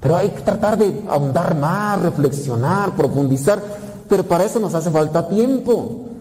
Pero 0.01 0.17
hay 0.17 0.31
que 0.31 0.41
tratar 0.41 0.77
de 0.79 1.03
ahondar 1.09 1.57
más, 1.57 2.03
reflexionar, 2.03 2.97
profundizar. 2.97 3.63
Pero 4.09 4.25
para 4.25 4.45
eso 4.45 4.59
nos 4.59 4.75
hace 4.75 4.91
falta 4.91 5.29
tiempo. 5.29 6.12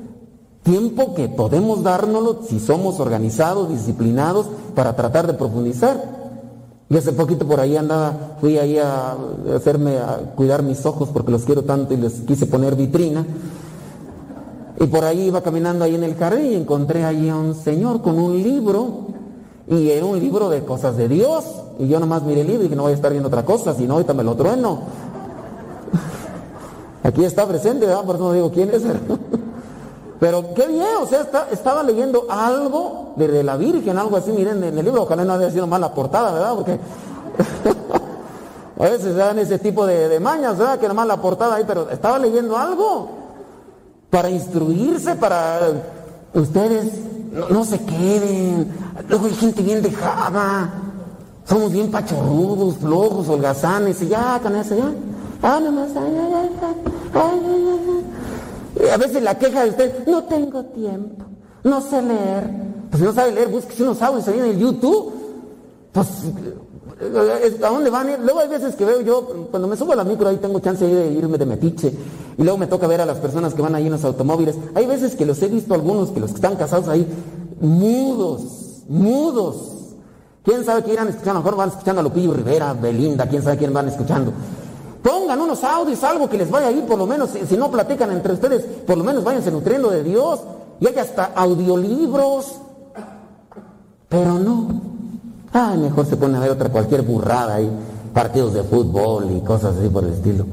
Tiempo 0.64 1.16
que 1.16 1.28
podemos 1.28 1.82
dárnoslo 1.82 2.42
si 2.48 2.60
somos 2.60 3.00
organizados, 3.00 3.70
disciplinados, 3.70 4.46
para 4.76 4.96
tratar 4.96 5.26
de 5.26 5.34
profundizar. 5.34 6.22
Y 6.90 6.98
hace 6.98 7.14
poquito 7.14 7.48
por 7.48 7.60
ahí 7.60 7.78
andaba, 7.78 8.36
fui 8.40 8.58
ahí 8.58 8.78
a 8.78 9.16
hacerme, 9.56 9.98
a 9.98 10.18
cuidar 10.36 10.62
mis 10.62 10.86
ojos 10.86 11.10
porque 11.12 11.32
los 11.32 11.44
quiero 11.44 11.64
tanto 11.64 11.94
y 11.94 11.98
les 11.98 12.22
quise 12.22 12.46
poner 12.46 12.76
vitrina. 12.76 13.26
Y 14.80 14.88
por 14.88 15.04
ahí 15.06 15.28
iba 15.28 15.42
caminando 15.42 15.86
ahí 15.86 15.96
en 15.96 16.04
el 16.04 16.16
jardín 16.16 16.52
y 16.52 16.56
encontré 16.56 17.06
ahí 17.06 17.30
a 17.30 17.36
un 17.36 17.56
señor 17.56 18.02
con 18.02 18.20
un 18.20 18.44
libro. 18.44 19.08
Y 19.68 19.90
era 19.90 20.06
un 20.06 20.20
libro 20.20 20.50
de 20.50 20.64
cosas 20.64 20.98
de 20.98 21.08
Dios. 21.08 21.46
Y 21.80 21.88
yo 21.88 22.00
nomás 22.00 22.24
miré 22.24 22.42
el 22.42 22.48
libro 22.48 22.62
y 22.62 22.66
dije, 22.66 22.76
no 22.76 22.84
voy 22.84 22.92
a 22.92 22.96
estar 22.96 23.12
viendo 23.12 23.30
otra 23.30 23.46
cosa, 23.46 23.74
si 23.74 23.88
no, 23.88 23.94
ahorita 23.94 24.14
me 24.14 24.24
lo 24.24 24.36
trueno. 24.36 24.80
Aquí 27.04 27.24
está 27.24 27.48
presente, 27.48 27.86
¿verdad? 27.88 28.04
Por 28.04 28.16
eso 28.16 28.26
no 28.26 28.34
digo 28.34 28.52
quién 28.52 28.70
es. 28.70 28.84
Pero 30.22 30.54
qué 30.54 30.68
bien, 30.68 30.98
o 31.02 31.08
sea, 31.08 31.28
estaba 31.52 31.82
leyendo 31.82 32.28
algo 32.30 33.14
de, 33.16 33.44
la 33.44 33.58
Virgen, 33.58 33.98
algo 33.98 34.18
así, 34.18 34.32
miren, 34.32 34.64
en 34.64 34.78
el 34.78 34.86
libro, 34.86 35.02
ojalá 35.02 35.26
no 35.26 35.34
haya 35.34 35.50
sido 35.50 35.66
mal 35.66 35.82
la 35.82 35.96
portada, 35.96 36.32
¿verdad? 36.32 36.54
Porque 36.54 36.80
a 38.80 38.84
veces 38.84 39.16
dan 39.16 39.40
ese 39.40 39.58
tipo 39.58 39.84
de, 39.88 40.20
mañas, 40.20 40.60
¿verdad? 40.60 40.78
Que 40.78 40.88
nomás 40.88 41.08
la 41.08 41.20
portada 41.20 41.56
ahí, 41.56 41.64
pero 41.66 41.90
estaba 41.90 42.20
leyendo 42.20 42.56
algo 42.56 43.10
para 44.12 44.30
instruirse, 44.30 45.16
para 45.16 45.60
ustedes 46.36 46.92
no, 47.50 47.66
se 47.66 47.84
queden. 47.84 48.72
Luego 49.10 49.26
hay 49.26 49.34
gente 49.34 49.64
bien 49.64 49.82
dejada, 49.82 50.70
somos 51.46 51.72
bien 51.72 51.90
pachorrudos, 51.90 52.76
flojos, 52.76 53.28
holgazanes, 53.28 54.00
y 54.04 54.10
ya, 54.10 54.40
con 54.40 54.54
ya. 54.54 54.92
Ah, 55.42 55.60
nomás, 55.60 55.90
ay, 55.96 56.16
ay, 56.16 56.34
ay, 56.36 56.50
ay, 57.16 57.42
ay, 57.44 57.80
ay. 57.90 58.01
A 58.90 58.98
veces 58.98 59.22
la 59.22 59.38
queja 59.38 59.64
de 59.64 59.70
usted, 59.70 60.08
no 60.08 60.24
tengo 60.24 60.64
tiempo, 60.66 61.26
no 61.64 61.82
sé 61.82 62.02
leer. 62.02 62.50
Pues 62.90 63.00
si 63.00 63.06
no 63.06 63.14
sabe 63.14 63.32
leer, 63.32 63.50
busque 63.50 63.82
unos 63.84 64.02
audios 64.02 64.28
ahí 64.28 64.40
en 64.40 64.46
el 64.46 64.58
YouTube. 64.58 65.14
Pues, 65.92 66.08
¿a 67.64 67.70
dónde 67.70 67.90
van? 67.90 68.08
Luego 68.24 68.40
hay 68.40 68.50
veces 68.50 68.76
que 68.76 68.86
veo 68.86 69.02
yo, 69.02 69.48
cuando 69.50 69.68
me 69.68 69.78
subo 69.78 69.94
a 69.94 69.96
la 69.96 70.04
micro, 70.04 70.28
ahí 70.28 70.38
tengo 70.38 70.60
chance 70.60 70.86
de 70.86 71.14
irme 71.14 71.38
de 71.38 71.46
metiche. 71.46 71.94
Y 72.38 72.44
luego 72.44 72.58
me 72.58 72.68
toca 72.68 72.88
ver 72.88 73.02
a 73.02 73.06
las 73.06 73.18
personas 73.18 73.54
que 73.54 73.62
van 73.62 73.76
ahí 73.76 73.86
en 73.86 73.92
los 73.92 74.04
automóviles. 74.04 74.56
Hay 74.76 74.86
veces 74.86 75.16
que 75.16 75.26
los 75.26 75.42
he 75.42 75.48
visto 75.48 75.74
algunos, 75.74 76.10
que 76.10 76.20
los 76.20 76.32
que 76.32 76.36
están 76.36 76.56
casados 76.56 76.88
ahí, 76.88 77.08
mudos, 77.60 78.84
mudos. 78.88 79.78
¿Quién 80.44 80.66
sabe 80.66 80.84
qué 80.84 80.94
irán 80.94 81.08
escuchando? 81.08 81.32
A 81.32 81.34
lo 81.36 81.44
mejor 81.44 81.58
van 81.58 81.70
escuchando 81.70 82.02
a 82.02 82.04
Lupillo 82.04 82.34
Rivera, 82.34 82.74
Belinda, 82.74 83.28
quién 83.28 83.44
sabe 83.44 83.58
quién 83.58 83.74
van 83.74 83.88
escuchando. 83.90 84.34
Pongan 85.02 85.42
unos 85.42 85.64
audios, 85.64 86.04
algo 86.04 86.30
que 86.30 86.38
les 86.38 86.50
vaya 86.50 86.68
a 86.68 86.72
ir, 86.72 86.86
por 86.86 86.98
lo 86.98 87.08
menos, 87.08 87.32
si, 87.32 87.58
no 87.58 87.72
platican 87.72 88.12
entre 88.12 88.34
ustedes, 88.34 88.64
por 88.86 88.98
lo 88.98 89.04
menos 89.04 89.24
váyanse 89.24 89.50
nutriendo 89.50 89.90
de 89.90 90.04
Dios. 90.04 90.42
Y 90.80 90.88
hay 90.88 90.98
hasta 90.98 91.32
audiolibros. 91.36 92.56
Pero 94.10 94.38
no. 94.38 94.68
Ah, 95.54 95.76
mejor 95.78 96.06
se 96.06 96.18
pone 96.18 96.38
a 96.38 96.42
ver 96.42 96.52
otra 96.52 96.70
cualquier 96.70 97.02
burrada 97.02 97.56
ahí, 97.56 97.70
partidos 98.14 98.54
de 98.54 98.64
fútbol 98.64 99.32
y 99.32 99.42
cosas 99.42 99.76
así 99.78 99.90
por 99.90 100.04
el 100.04 100.14
estilo. 100.14 100.46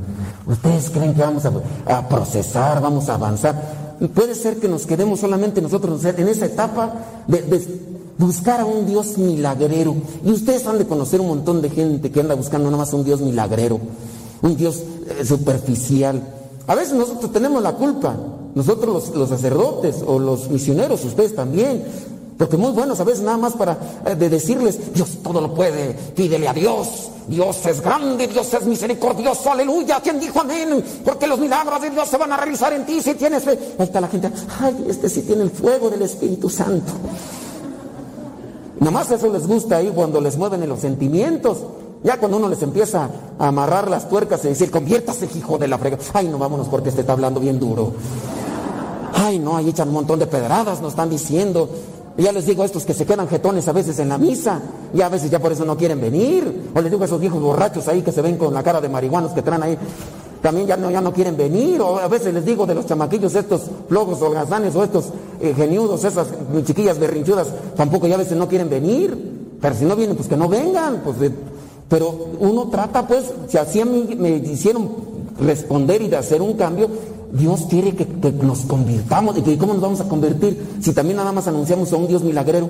¿Ustedes 0.46 0.90
creen 0.90 1.14
que 1.14 1.20
vamos 1.20 1.44
a, 1.44 2.08
procesar, 2.08 2.80
vamos 2.80 3.08
a 3.10 3.14
avanzar? 3.14 3.96
Puede 4.14 4.34
ser 4.34 4.58
que 4.58 4.68
nos 4.68 4.86
quedemos 4.86 5.20
solamente 5.20 5.60
nosotros 5.60 6.02
en 6.04 6.26
esa 6.26 6.46
etapa 6.46 6.94
de, 7.26 7.42
de, 7.42 7.80
buscar 8.16 8.60
a 8.60 8.64
un 8.64 8.86
Dios 8.86 9.18
milagrero. 9.18 9.94
Y 10.24 10.32
ustedes 10.32 10.66
han 10.66 10.78
de 10.78 10.86
conocer 10.86 11.20
un 11.20 11.28
montón 11.28 11.60
de 11.60 11.68
gente 11.68 12.10
que 12.10 12.20
anda 12.20 12.34
buscando 12.34 12.70
nada 12.70 12.78
más 12.78 12.92
un 12.94 13.04
Dios 13.04 13.20
milagrero 13.20 13.78
un 14.42 14.56
Dios 14.56 14.82
eh, 15.08 15.24
superficial. 15.24 16.22
A 16.66 16.74
veces 16.74 16.94
nosotros 16.94 17.32
tenemos 17.32 17.62
la 17.62 17.72
culpa, 17.72 18.14
nosotros 18.54 19.12
los, 19.14 19.28
sacerdotes 19.28 19.96
o 20.06 20.18
los 20.18 20.50
misioneros, 20.50 21.04
ustedes 21.04 21.34
también, 21.34 21.84
porque 22.36 22.56
muy 22.56 22.70
buenos 22.72 23.00
a 23.00 23.04
veces 23.04 23.22
nada 23.22 23.36
más 23.36 23.54
para 23.54 23.78
eh, 24.06 24.14
de 24.14 24.28
decirles, 24.28 24.92
Dios 24.92 25.18
todo 25.22 25.40
lo 25.40 25.54
puede, 25.54 25.94
pídele 26.14 26.46
a 26.46 26.52
Dios, 26.52 27.10
Dios 27.26 27.64
es 27.66 27.80
grande, 27.80 28.26
Dios 28.26 28.52
es 28.52 28.66
misericordioso, 28.66 29.50
aleluya, 29.50 30.00
¿quién 30.02 30.20
dijo 30.20 30.40
amén? 30.40 30.84
Porque 31.04 31.26
los 31.26 31.38
milagros 31.38 31.80
de 31.80 31.90
Dios 31.90 32.08
se 32.08 32.16
van 32.16 32.32
a 32.32 32.36
realizar 32.36 32.72
en 32.72 32.86
ti 32.86 33.00
si 33.02 33.14
tienes 33.14 33.44
fe. 33.44 33.58
Ahí 33.78 33.86
está 33.86 34.00
la 34.00 34.08
gente, 34.08 34.30
ay, 34.60 34.86
este 34.88 35.08
sí 35.08 35.22
tiene 35.22 35.42
el 35.42 35.50
fuego 35.50 35.90
del 35.90 36.02
Espíritu 36.02 36.48
Santo. 36.48 36.92
Nomás 38.80 39.10
eso 39.10 39.32
les 39.32 39.46
gusta 39.46 39.78
ahí 39.78 39.90
cuando 39.94 40.20
les 40.20 40.36
mueven 40.36 40.62
en 40.62 40.68
los 40.68 40.80
sentimientos. 40.80 41.58
Ya 42.02 42.18
cuando 42.18 42.36
uno 42.36 42.48
les 42.48 42.62
empieza 42.62 43.10
a 43.38 43.48
amarrar 43.48 43.90
las 43.90 44.08
tuercas 44.08 44.44
y 44.44 44.48
decir, 44.48 44.70
conviértase, 44.70 45.28
hijo 45.36 45.58
de 45.58 45.68
la 45.68 45.78
frega. 45.78 45.98
Ay, 46.12 46.28
no, 46.28 46.38
vámonos 46.38 46.68
porque 46.68 46.90
este 46.90 47.00
está 47.00 47.12
hablando 47.12 47.40
bien 47.40 47.58
duro. 47.58 47.92
Ay, 49.14 49.38
no, 49.38 49.56
ahí 49.56 49.68
echan 49.68 49.88
un 49.88 49.94
montón 49.94 50.18
de 50.18 50.26
pedradas, 50.26 50.80
nos 50.80 50.92
están 50.92 51.10
diciendo. 51.10 51.68
Ya 52.16 52.32
les 52.32 52.46
digo 52.46 52.62
a 52.62 52.66
estos 52.66 52.84
que 52.84 52.94
se 52.94 53.06
quedan 53.06 53.28
jetones 53.28 53.68
a 53.68 53.72
veces 53.72 53.98
en 53.98 54.08
la 54.08 54.18
misa, 54.18 54.60
y 54.92 55.02
a 55.02 55.08
veces 55.08 55.30
ya 55.30 55.38
por 55.38 55.52
eso 55.52 55.64
no 55.64 55.76
quieren 55.76 56.00
venir. 56.00 56.70
O 56.74 56.80
les 56.80 56.90
digo 56.90 57.02
a 57.02 57.06
esos 57.06 57.20
viejos 57.20 57.40
borrachos 57.40 57.86
ahí 57.88 58.02
que 58.02 58.12
se 58.12 58.22
ven 58.22 58.36
con 58.36 58.54
la 58.54 58.62
cara 58.62 58.80
de 58.80 58.88
marihuanos 58.88 59.32
que 59.32 59.42
traen 59.42 59.62
ahí, 59.62 59.78
también 60.40 60.66
ya 60.66 60.76
no, 60.76 60.90
ya 60.90 61.00
no 61.00 61.12
quieren 61.12 61.36
venir. 61.36 61.80
O 61.80 61.98
a 61.98 62.08
veces 62.08 62.32
les 62.32 62.44
digo 62.44 62.66
de 62.66 62.74
los 62.74 62.86
chamaquillos 62.86 63.34
estos 63.34 63.62
flojos 63.88 64.20
holgazanes 64.22 64.74
o 64.76 64.84
estos 64.84 65.06
eh, 65.40 65.52
geniudos, 65.56 66.04
esas 66.04 66.28
chiquillas 66.64 66.98
berrinchudas, 66.98 67.48
tampoco 67.76 68.06
ya 68.06 68.14
a 68.14 68.18
veces 68.18 68.36
no 68.36 68.48
quieren 68.48 68.68
venir. 68.68 69.56
Pero 69.60 69.74
si 69.74 69.84
no 69.84 69.96
vienen, 69.96 70.16
pues 70.16 70.28
que 70.28 70.36
no 70.36 70.48
vengan, 70.48 71.02
pues 71.04 71.16
pero 71.88 72.28
uno 72.38 72.68
trata, 72.68 73.06
pues, 73.06 73.32
si 73.48 73.56
así 73.56 73.82
me 73.84 74.36
hicieron 74.36 74.88
responder 75.40 76.02
y 76.02 76.08
de 76.08 76.16
hacer 76.16 76.42
un 76.42 76.54
cambio, 76.54 76.88
Dios 77.32 77.66
quiere 77.68 77.94
que, 77.94 78.06
nos 78.42 78.60
convirtamos. 78.60 79.36
¿Y 79.38 79.42
que, 79.42 79.58
cómo 79.58 79.74
nos 79.74 79.82
vamos 79.82 80.00
a 80.00 80.08
convertir 80.08 80.78
si 80.80 80.92
también 80.92 81.16
nada 81.16 81.32
más 81.32 81.46
anunciamos 81.46 81.92
a 81.92 81.96
un 81.96 82.08
Dios 82.08 82.22
milagrero? 82.22 82.68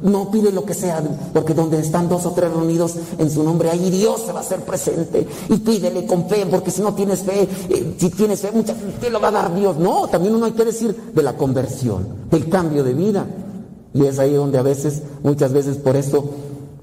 No 0.00 0.30
pide 0.30 0.52
lo 0.52 0.64
que 0.64 0.72
sea, 0.72 1.02
porque 1.34 1.52
donde 1.52 1.78
están 1.80 2.08
dos 2.08 2.24
o 2.24 2.30
tres 2.30 2.50
reunidos 2.50 2.94
en 3.18 3.30
su 3.30 3.42
nombre, 3.42 3.68
ahí 3.68 3.90
Dios 3.90 4.22
se 4.24 4.32
va 4.32 4.40
a 4.40 4.42
hacer 4.42 4.60
presente. 4.60 5.26
Y 5.50 5.56
pídele 5.58 6.06
con 6.06 6.28
fe, 6.28 6.46
porque 6.50 6.70
si 6.70 6.80
no 6.80 6.94
tienes 6.94 7.20
fe, 7.20 7.42
eh, 7.68 7.94
si 7.98 8.08
tienes 8.10 8.40
fe, 8.40 8.52
mucha 8.52 8.74
te 9.00 9.10
lo 9.10 9.20
va 9.20 9.28
a 9.28 9.32
dar 9.32 9.54
Dios. 9.54 9.76
No, 9.76 10.08
también 10.08 10.34
uno 10.34 10.46
hay 10.46 10.52
que 10.52 10.64
decir 10.64 10.96
de 11.12 11.22
la 11.22 11.36
conversión, 11.36 12.06
del 12.30 12.48
cambio 12.48 12.84
de 12.84 12.94
vida. 12.94 13.26
Y 13.92 14.04
es 14.04 14.18
ahí 14.18 14.32
donde 14.32 14.58
a 14.58 14.62
veces, 14.62 15.02
muchas 15.22 15.52
veces 15.52 15.76
por 15.76 15.96
eso, 15.96 16.24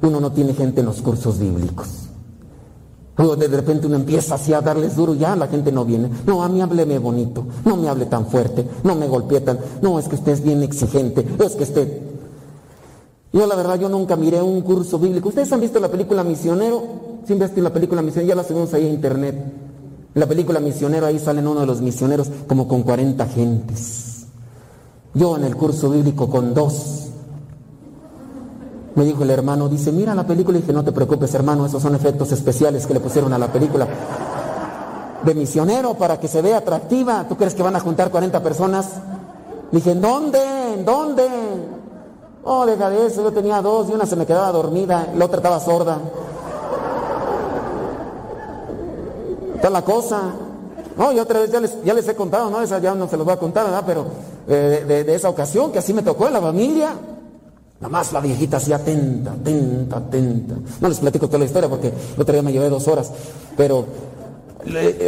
uno 0.04 0.20
no 0.20 0.32
tiene 0.32 0.54
gente 0.54 0.82
en 0.82 0.86
los 0.86 1.02
cursos 1.02 1.40
bíblicos. 1.40 1.88
Donde 3.18 3.48
de 3.48 3.58
repente 3.58 3.88
uno 3.88 3.96
empieza 3.96 4.36
así 4.36 4.54
a 4.54 4.62
darles 4.62 4.96
duro, 4.96 5.14
ya 5.14 5.36
la 5.36 5.48
gente 5.48 5.72
no 5.72 5.86
viene. 5.86 6.10
No, 6.26 6.44
a 6.44 6.50
mí 6.50 6.62
hábleme 6.62 7.00
bonito, 7.00 7.46
no 7.66 7.78
me 7.78 7.90
hable 7.90 8.06
tan 8.06 8.28
fuerte, 8.28 8.68
no 8.84 8.96
me 8.96 9.08
golpee 9.08 9.42
tan. 9.42 9.60
No, 9.82 10.00
es 10.00 10.08
que 10.08 10.16
usted 10.16 10.32
es 10.34 10.44
bien 10.44 10.64
exigente, 10.64 11.26
es 11.40 11.56
que 11.56 11.64
usted 11.64 12.14
yo 13.34 13.48
la 13.48 13.56
verdad, 13.56 13.80
yo 13.80 13.90
nunca 13.90 14.16
miré 14.16 14.40
un 14.44 14.62
curso 14.62 15.00
bíblico. 15.00 15.30
¿Ustedes 15.30 15.52
han 15.52 15.60
visto 15.60 15.80
la 15.80 15.90
película 15.90 16.24
Misionero? 16.24 16.84
Sí, 17.26 17.34
han 17.34 17.40
visto 17.40 17.62
la 17.62 17.74
película 17.74 18.04
Misionero, 18.04 18.30
ya 18.30 18.36
la 18.36 18.44
subimos 18.44 18.72
ahí 18.76 18.86
a 18.86 18.90
internet. 18.90 19.36
la 20.14 20.28
película 20.28 20.60
Misionero, 20.60 21.08
ahí 21.08 21.18
salen 21.18 21.48
uno 21.48 21.62
de 21.62 21.66
los 21.66 21.82
misioneros 21.82 22.30
como 22.48 22.68
con 22.68 22.84
40 22.84 23.26
gentes. 23.26 24.28
Yo 25.16 25.36
en 25.36 25.46
el 25.46 25.56
curso 25.56 25.90
bíblico 25.90 26.30
con 26.30 26.54
dos. 26.54 27.08
Me 28.96 29.06
dijo 29.06 29.24
el 29.24 29.32
hermano, 29.32 29.70
dice, 29.70 29.92
mira 29.92 30.14
la 30.14 30.26
película 30.26 30.58
y 30.58 30.62
dije, 30.62 30.74
no 30.74 30.84
te 30.84 30.92
preocupes 30.92 31.34
hermano, 31.34 31.66
esos 31.66 31.82
son 31.82 31.96
efectos 31.96 32.32
especiales 32.32 32.86
que 32.86 32.94
le 32.94 33.00
pusieron 33.00 33.34
a 33.34 33.38
la 33.38 33.48
película. 33.52 33.88
De 35.24 35.34
misionero 35.34 35.96
para 35.96 36.20
que 36.20 36.28
se 36.28 36.42
vea 36.42 36.58
atractiva. 36.58 37.26
¿Tú 37.28 37.38
crees 37.38 37.56
que 37.56 37.64
van 37.64 37.76
a 37.76 37.80
juntar 37.80 38.12
40 38.12 38.44
personas? 38.44 38.90
Dije, 39.72 39.92
¿en 39.92 40.02
dónde? 40.02 40.74
¿En 40.74 40.86
dónde? 40.86 41.28
Oh, 42.44 42.66
deja 42.66 42.90
de 42.90 43.08
eso, 43.08 43.24
yo 43.24 43.32
tenía 43.32 43.62
dos 43.62 43.90
y 43.90 43.94
una 43.94 44.06
se 44.06 44.18
me 44.18 44.26
quedaba 44.26 44.52
dormida, 44.52 45.08
la 45.16 45.26
otra 45.26 45.38
estaba 45.38 45.60
sorda. 45.60 45.98
Está 49.56 49.70
la 49.70 49.82
cosa. 49.82 50.22
No, 50.98 51.12
y 51.14 51.20
otra 51.20 51.40
vez 51.40 51.52
ya 51.52 51.60
les, 51.62 51.84
ya 51.84 51.94
les 51.94 52.08
he 52.08 52.16
contado, 52.16 52.50
¿no? 52.50 52.62
Esa 52.62 52.80
ya 52.80 52.94
no 52.94 53.08
se 53.08 53.16
los 53.16 53.26
voy 53.26 53.34
a 53.34 53.40
contar, 53.40 53.66
¿verdad? 53.66 53.84
Pero 53.86 54.06
eh, 54.48 55.04
de, 55.06 55.16
esa 55.16 55.30
ocasión 55.30 55.72
que 55.72 55.80
así 55.80 55.94
me 55.94 56.04
tocó 56.04 56.28
en 56.28 56.34
la 56.34 56.42
familia. 56.42 56.90
Nada 57.84 57.92
más 57.92 58.14
la 58.14 58.22
viejita 58.22 58.56
así 58.56 58.72
atenta, 58.72 59.34
atenta, 59.34 59.98
atenta. 59.98 60.56
No 60.80 60.88
les 60.88 61.00
platico 61.00 61.28
toda 61.28 61.40
la 61.40 61.46
historia 61.46 61.68
porque 61.68 61.90
el 61.90 62.22
otro 62.22 62.32
día 62.32 62.42
me 62.42 62.54
llevé 62.54 62.70
dos 62.70 62.88
horas. 62.88 63.12
Pero 63.58 63.86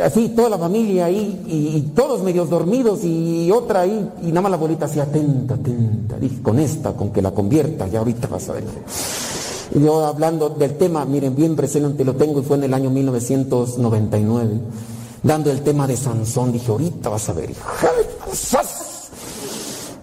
así 0.03 0.33
toda 0.35 0.49
la 0.49 0.57
familia 0.57 1.05
ahí 1.05 1.41
y, 1.47 1.81
todos 1.95 2.21
medios 2.21 2.49
dormidos 2.49 2.99
y 3.05 3.49
otra 3.49 3.81
ahí 3.81 4.09
y 4.23 4.27
nada 4.27 4.41
más 4.41 4.51
la 4.51 4.57
abuelita 4.57 4.87
así 4.87 4.99
atenta, 4.99 5.53
atenta, 5.53 6.17
dije 6.17 6.41
con 6.41 6.59
esta, 6.59 6.91
con 6.91 7.11
que 7.11 7.21
la 7.21 7.31
convierta, 7.31 7.87
ya 7.87 7.99
ahorita 7.99 8.27
vas 8.27 8.49
a 8.49 8.53
ver. 8.53 8.65
Y 9.73 9.79
yo 9.79 10.03
hablando 10.05 10.49
del 10.49 10.75
tema, 10.75 11.05
miren, 11.05 11.33
bien 11.33 11.55
presente 11.55 12.03
lo 12.03 12.15
tengo 12.15 12.41
y 12.41 12.43
fue 12.43 12.57
en 12.57 12.65
el 12.65 12.73
año 12.73 12.89
1999, 12.89 14.49
dando 15.23 15.49
el 15.49 15.61
tema 15.61 15.87
de 15.87 15.95
Sansón, 15.95 16.51
dije 16.51 16.69
ahorita 16.71 17.07
vas 17.07 17.29
a 17.29 17.31
ver. 17.31 17.51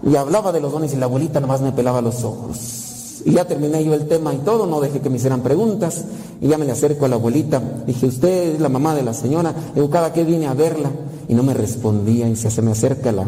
Y 0.05 0.15
hablaba 0.15 0.51
de 0.51 0.59
los 0.59 0.71
dones 0.71 0.93
y 0.93 0.97
la 0.97 1.05
abuelita 1.05 1.39
nada 1.39 1.53
más 1.53 1.61
me 1.61 1.71
pelaba 1.71 2.01
los 2.01 2.23
ojos. 2.23 3.21
Y 3.25 3.31
ya 3.31 3.45
terminé 3.45 3.83
yo 3.83 3.93
el 3.93 4.07
tema 4.07 4.33
y 4.33 4.37
todo, 4.39 4.65
no 4.65 4.81
dejé 4.81 4.99
que 4.99 5.09
me 5.09 5.15
hicieran 5.15 5.41
preguntas. 5.41 6.03
Y 6.41 6.47
ya 6.49 6.57
me 6.57 6.65
le 6.65 6.73
acerco 6.73 7.05
a 7.05 7.07
la 7.07 7.15
abuelita. 7.15 7.61
Dije, 7.85 8.07
¿usted 8.07 8.55
es 8.55 8.59
la 8.59 8.69
mamá 8.69 8.95
de 8.95 9.03
la 9.03 9.13
señora? 9.13 9.53
educada 9.75 10.11
que 10.11 10.23
vine 10.23 10.47
a 10.47 10.53
verla. 10.53 10.91
Y 11.29 11.35
no 11.35 11.43
me 11.43 11.53
respondía. 11.53 12.27
Y 12.27 12.35
se 12.35 12.61
me 12.61 12.71
acerca 12.71 13.13
la, 13.13 13.25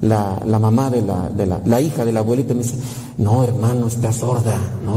la, 0.00 0.58
mamá 0.58 0.90
de, 0.90 1.02
la, 1.02 1.28
de 1.28 1.46
la, 1.46 1.80
hija 1.80 2.04
de 2.04 2.12
la 2.12 2.20
abuelita 2.20 2.52
y 2.52 2.56
me 2.56 2.62
dice, 2.62 2.76
no, 3.18 3.44
hermano, 3.44 3.88
está 3.88 4.12
sorda. 4.12 4.56
No, 4.84 4.94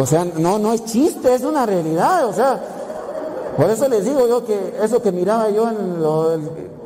O 0.00 0.06
sea, 0.06 0.24
no, 0.24 0.58
no 0.58 0.72
es 0.72 0.86
chiste, 0.86 1.34
es 1.34 1.42
una 1.42 1.66
realidad. 1.66 2.26
O 2.26 2.32
sea, 2.32 2.71
por 3.56 3.70
eso 3.70 3.88
les 3.88 4.04
digo 4.04 4.26
yo 4.26 4.44
que 4.44 4.74
eso 4.82 5.02
que 5.02 5.12
miraba 5.12 5.50
yo 5.50 5.68
en 5.68 6.02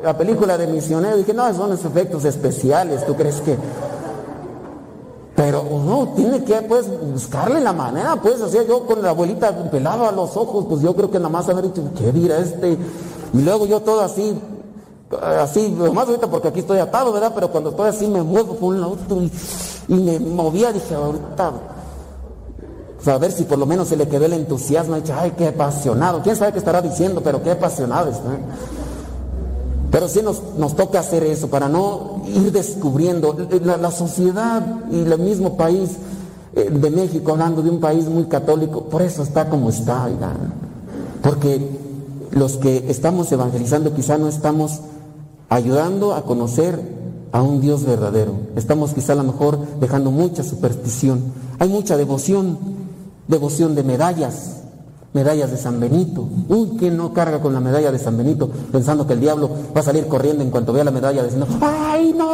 la 0.03 0.17
película 0.17 0.59
de 0.59 0.67
Misionero, 0.67 1.17
dije, 1.17 1.33
no, 1.33 1.53
son 1.55 1.71
los 1.71 1.85
efectos 1.85 2.25
especiales, 2.25 3.07
¿tú 3.07 3.15
crees 3.15 3.41
que? 3.41 3.57
Pero 5.37 5.63
uno 5.63 6.13
tiene 6.17 6.43
que 6.45 6.63
pues 6.63 6.87
buscarle 7.13 7.61
la 7.61 7.75
manera, 7.75 8.17
pues, 8.17 8.41
o 8.41 8.51
yo 8.51 8.87
con 8.87 9.03
la 9.03 9.11
abuelita 9.11 9.55
pelaba 9.71 10.11
los 10.11 10.35
ojos, 10.37 10.65
pues 10.69 10.81
yo 10.81 10.97
creo 10.97 11.11
que 11.11 11.19
nada 11.19 11.29
más 11.29 11.49
haber 11.49 11.65
dicho, 11.65 11.83
¿qué 11.97 12.11
dirá 12.11 12.39
este? 12.39 12.79
Y 13.35 13.43
luego 13.43 13.67
yo 13.67 13.81
todo 13.81 14.01
así, 14.01 14.39
así, 15.21 15.69
más 15.93 16.09
ahorita 16.09 16.27
porque 16.29 16.49
aquí 16.49 16.61
estoy 16.61 16.79
atado, 16.79 17.13
¿verdad? 17.13 17.33
Pero 17.35 17.51
cuando 17.51 17.71
estoy 17.71 17.89
así 17.89 18.07
me 18.07 18.23
muevo 18.23 18.55
por 18.55 18.75
un 18.75 18.81
lado 18.81 18.97
y, 19.89 19.95
me 19.95 20.19
movía, 20.19 20.73
dije, 20.73 20.95
ahorita, 20.95 21.53
a 23.15 23.19
ver 23.19 23.33
si 23.33 23.45
por 23.45 23.59
lo 23.59 23.67
menos 23.67 23.89
se 23.89 23.97
le 23.97 24.09
quedó 24.09 24.27
el 24.27 24.33
entusiasmo, 24.33 24.97
ay, 25.15 25.33
qué 25.37 25.49
apasionado, 25.49 26.23
quién 26.23 26.37
sabe 26.37 26.53
qué 26.53 26.59
estará 26.59 26.83
diciendo, 26.83 27.21
pero 27.23 27.43
qué 27.43 27.53
apasionado 27.53 28.11
está. 28.11 28.31
Pero 29.91 30.09
sí 30.09 30.21
nos, 30.23 30.77
toca 30.77 31.01
hacer 31.01 31.23
eso 31.23 31.49
para 31.49 31.69
no 31.69 32.23
ir 32.27 32.53
descubriendo 32.53 33.37
la, 33.63 33.91
sociedad 33.91 34.63
y 34.91 35.01
el 35.01 35.19
mismo 35.19 35.57
país 35.57 35.91
eh, 36.55 36.69
de 36.71 36.91
México, 36.91 37.33
hablando 37.33 37.63
de 37.63 37.71
un 37.71 37.81
país 37.81 38.07
muy 38.07 38.25
católico, 38.25 38.85
por 38.85 39.03
eso 39.03 39.23
está 39.23 39.49
como 39.49 39.71
está, 39.71 40.09
porque 41.23 41.67
los 42.33 42.57
que 42.59 42.85
estamos 42.89 43.31
evangelizando 43.33 43.95
quizá 43.95 44.19
no 44.19 44.29
estamos 44.29 44.81
ayudando 45.49 46.15
a 46.15 46.23
conocer 46.23 46.79
a 47.33 47.43
un 47.43 47.61
Dios 47.61 47.85
verdadero. 47.85 48.33
Estamos 48.57 48.93
quizá 48.93 49.13
a 49.13 49.17
lo 49.17 49.25
mejor 49.25 49.59
dejando 49.81 50.11
mucha 50.11 50.43
superstición. 50.43 51.21
Hay 51.59 51.69
mucha 51.69 51.97
devoción, 51.97 52.59
devoción 53.29 53.75
de 53.75 53.83
medallas, 53.83 54.63
medallas 55.13 55.51
de 55.51 55.57
San 55.57 55.81
Benito. 55.81 56.29
Uy, 56.49 56.77
¿quién 56.79 56.97
no 56.97 57.13
carga 57.13 57.41
con 57.41 57.53
la 57.53 57.61
medalla 57.61 57.91
de 57.91 57.99
San 57.99 58.17
Benito 58.17 58.51
pensando 58.71 59.07
que 59.07 59.15
el 59.15 59.21
diablo 59.21 59.51
va 59.75 59.81
a 59.81 59.85
salir 59.85 60.07
corriendo 60.07 60.43
en 60.43 60.51
cuanto 60.51 60.73
vea 60.73 60.85
la 60.85 60.91
medalla 60.91 61.23
diciendo, 61.23 61.47
¡ay, 61.61 62.13
no! 62.17 62.31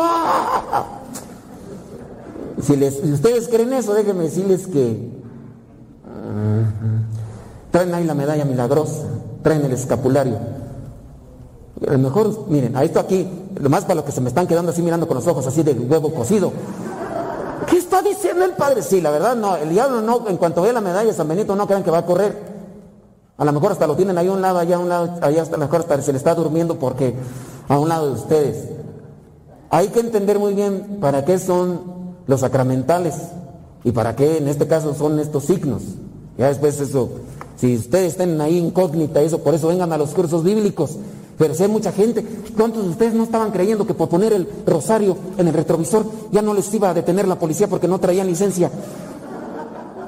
Si, 2.61 2.77
les, 2.77 3.03
ustedes 3.03 3.49
creen 3.49 3.73
eso, 3.73 3.95
déjenme 3.95 4.25
decirles 4.25 4.67
que 4.67 5.11
traen 7.71 7.95
ahí 7.95 8.05
la 8.05 8.15
medalla 8.15 8.45
milagrosa, 8.45 9.07
traen 9.43 9.65
el 9.65 9.73
escapulario. 9.73 10.37
A 11.89 11.93
lo 11.93 11.99
mejor, 11.99 12.47
miren, 12.49 12.77
a 12.77 12.85
esto 12.85 13.01
aquí, 13.01 13.29
lo 13.61 13.69
más 13.69 13.83
para 13.83 13.97
los 13.97 14.05
que 14.05 14.13
se 14.13 14.21
me 14.21 14.29
están 14.29 14.47
quedando 14.47 14.71
así 14.71 14.83
mirando 14.83 15.09
con 15.09 15.17
los 15.17 15.27
ojos 15.27 15.47
así 15.47 15.63
de 15.63 15.73
huevo 15.73 16.13
cocido. 16.15 16.53
¿Qué 17.67 17.79
está 17.79 18.03
diciendo 18.03 18.45
el 18.45 18.53
padre? 18.53 18.83
Sí, 18.83 19.01
la 19.01 19.11
verdad 19.11 19.37
no, 19.37 19.57
el 19.57 19.71
diablo 19.71 20.01
no, 20.01 20.29
en 20.29 20.37
cuanto 20.37 20.63
vea 20.63 20.73
la 20.73 20.81
medalla 20.81 21.09
de 21.09 21.17
San 21.17 21.29
Benito 21.29 21.55
no 21.57 21.67
crean 21.67 21.83
que 21.83 21.91
va 21.91 21.99
a 21.99 22.07
correr. 22.07 22.53
A 23.39 23.45
lo 23.45 23.53
mejor 23.53 23.73
hasta 23.73 23.87
lo 23.87 23.97
tienen 23.97 24.19
ahí 24.19 24.29
a 24.29 24.33
un 24.33 24.43
lado, 24.43 24.59
allá 24.59 24.77
a 24.77 24.79
un 24.79 24.89
lado, 24.89 25.19
allá 25.21 25.43
hasta 25.43 25.57
a 25.57 25.59
lo 25.59 25.65
mejor 25.65 25.81
hasta 25.81 26.01
se 26.03 26.13
le 26.13 26.19
está 26.19 26.35
durmiendo 26.35 26.79
porque 26.79 27.15
a 27.69 27.79
un 27.79 27.89
lado 27.89 28.09
de 28.09 28.15
ustedes. 28.15 28.69
Hay 29.71 29.89
que 29.89 30.01
entender 30.01 30.39
muy 30.39 30.55
bien 30.55 30.99
para 31.01 31.25
qué 31.25 31.39
son 31.39 31.81
los 32.27 32.41
sacramentales 32.41 33.15
y 33.85 33.93
para 33.93 34.15
qué 34.15 34.39
en 34.39 34.49
este 34.49 34.67
caso 34.67 34.95
son 34.95 35.19
estos 35.19 35.45
signos. 35.45 35.83
Ya 36.39 36.49
después 36.49 36.81
eso, 36.81 37.11
si 37.57 37.77
ustedes 37.77 38.13
están 38.13 38.41
ahí 38.41 38.59
incógnita, 38.59 39.21
eso, 39.23 39.39
por 39.39 39.55
eso 39.55 39.69
vengan 39.69 39.93
a 39.93 39.99
los 39.99 40.11
cursos 40.11 40.45
bíblicos. 40.45 40.99
Pero 41.43 41.55
hay 41.59 41.69
mucha 41.69 41.91
gente, 41.91 42.25
¿cuántos 42.57 42.85
de 42.85 42.91
ustedes 42.91 43.15
no 43.15 43.25
estaban 43.25 43.51
creyendo 43.51 43.85
que 43.85 43.95
por 43.95 44.09
poner 44.09 44.33
el 44.33 44.49
rosario 44.65 45.17
en 45.37 45.49
el 45.49 45.53
retrovisor 45.53 46.07
ya 46.31 46.41
no 46.41 46.55
les 46.55 46.73
iba 46.73 46.91
a 46.91 46.95
detener 46.95 47.27
la 47.27 47.37
policía 47.37 47.67
porque 47.67 47.89
no 47.89 47.99
traían 47.99 48.29
licencia? 48.29 48.71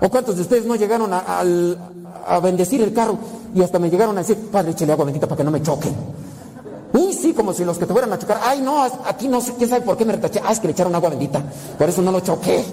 ¿O 0.01 0.09
cuántos 0.09 0.37
de 0.37 0.43
ustedes 0.43 0.65
no 0.65 0.77
llegaron 0.77 1.13
al, 1.13 1.77
a 2.25 2.39
bendecir 2.39 2.83
el 2.83 2.93
carro 2.93 3.19
y 3.53 3.63
hasta 3.63 3.81
me 3.81 3.91
llegaron 3.91 4.17
a 4.17 4.21
decir, 4.21 4.49
padre, 4.49 4.71
échale 4.71 4.93
agua 4.93 5.07
bendita 5.07 5.27
para 5.27 5.39
que 5.39 5.43
no 5.43 5.51
me 5.51 5.61
choquen. 5.61 5.93
Uy, 6.93 7.13
sí, 7.13 7.33
como 7.33 7.53
si 7.53 7.65
los 7.65 7.79
que 7.79 7.87
te 7.87 7.93
fueran 7.93 8.13
a 8.13 8.19
chocar, 8.21 8.39
ay, 8.41 8.61
no, 8.61 8.85
aquí 8.85 9.27
no 9.27 9.41
sé, 9.41 9.55
quién 9.59 9.69
sabe 9.69 9.85
por 9.85 9.97
qué 9.97 10.05
me 10.05 10.13
retaché, 10.13 10.41
ah, 10.41 10.53
es 10.53 10.61
que 10.61 10.69
le 10.69 10.73
echaron 10.73 10.95
agua 10.95 11.11
bendita, 11.11 11.43
por 11.77 11.89
eso 11.89 12.01
no 12.01 12.13
lo 12.13 12.21
choqué. 12.21 12.65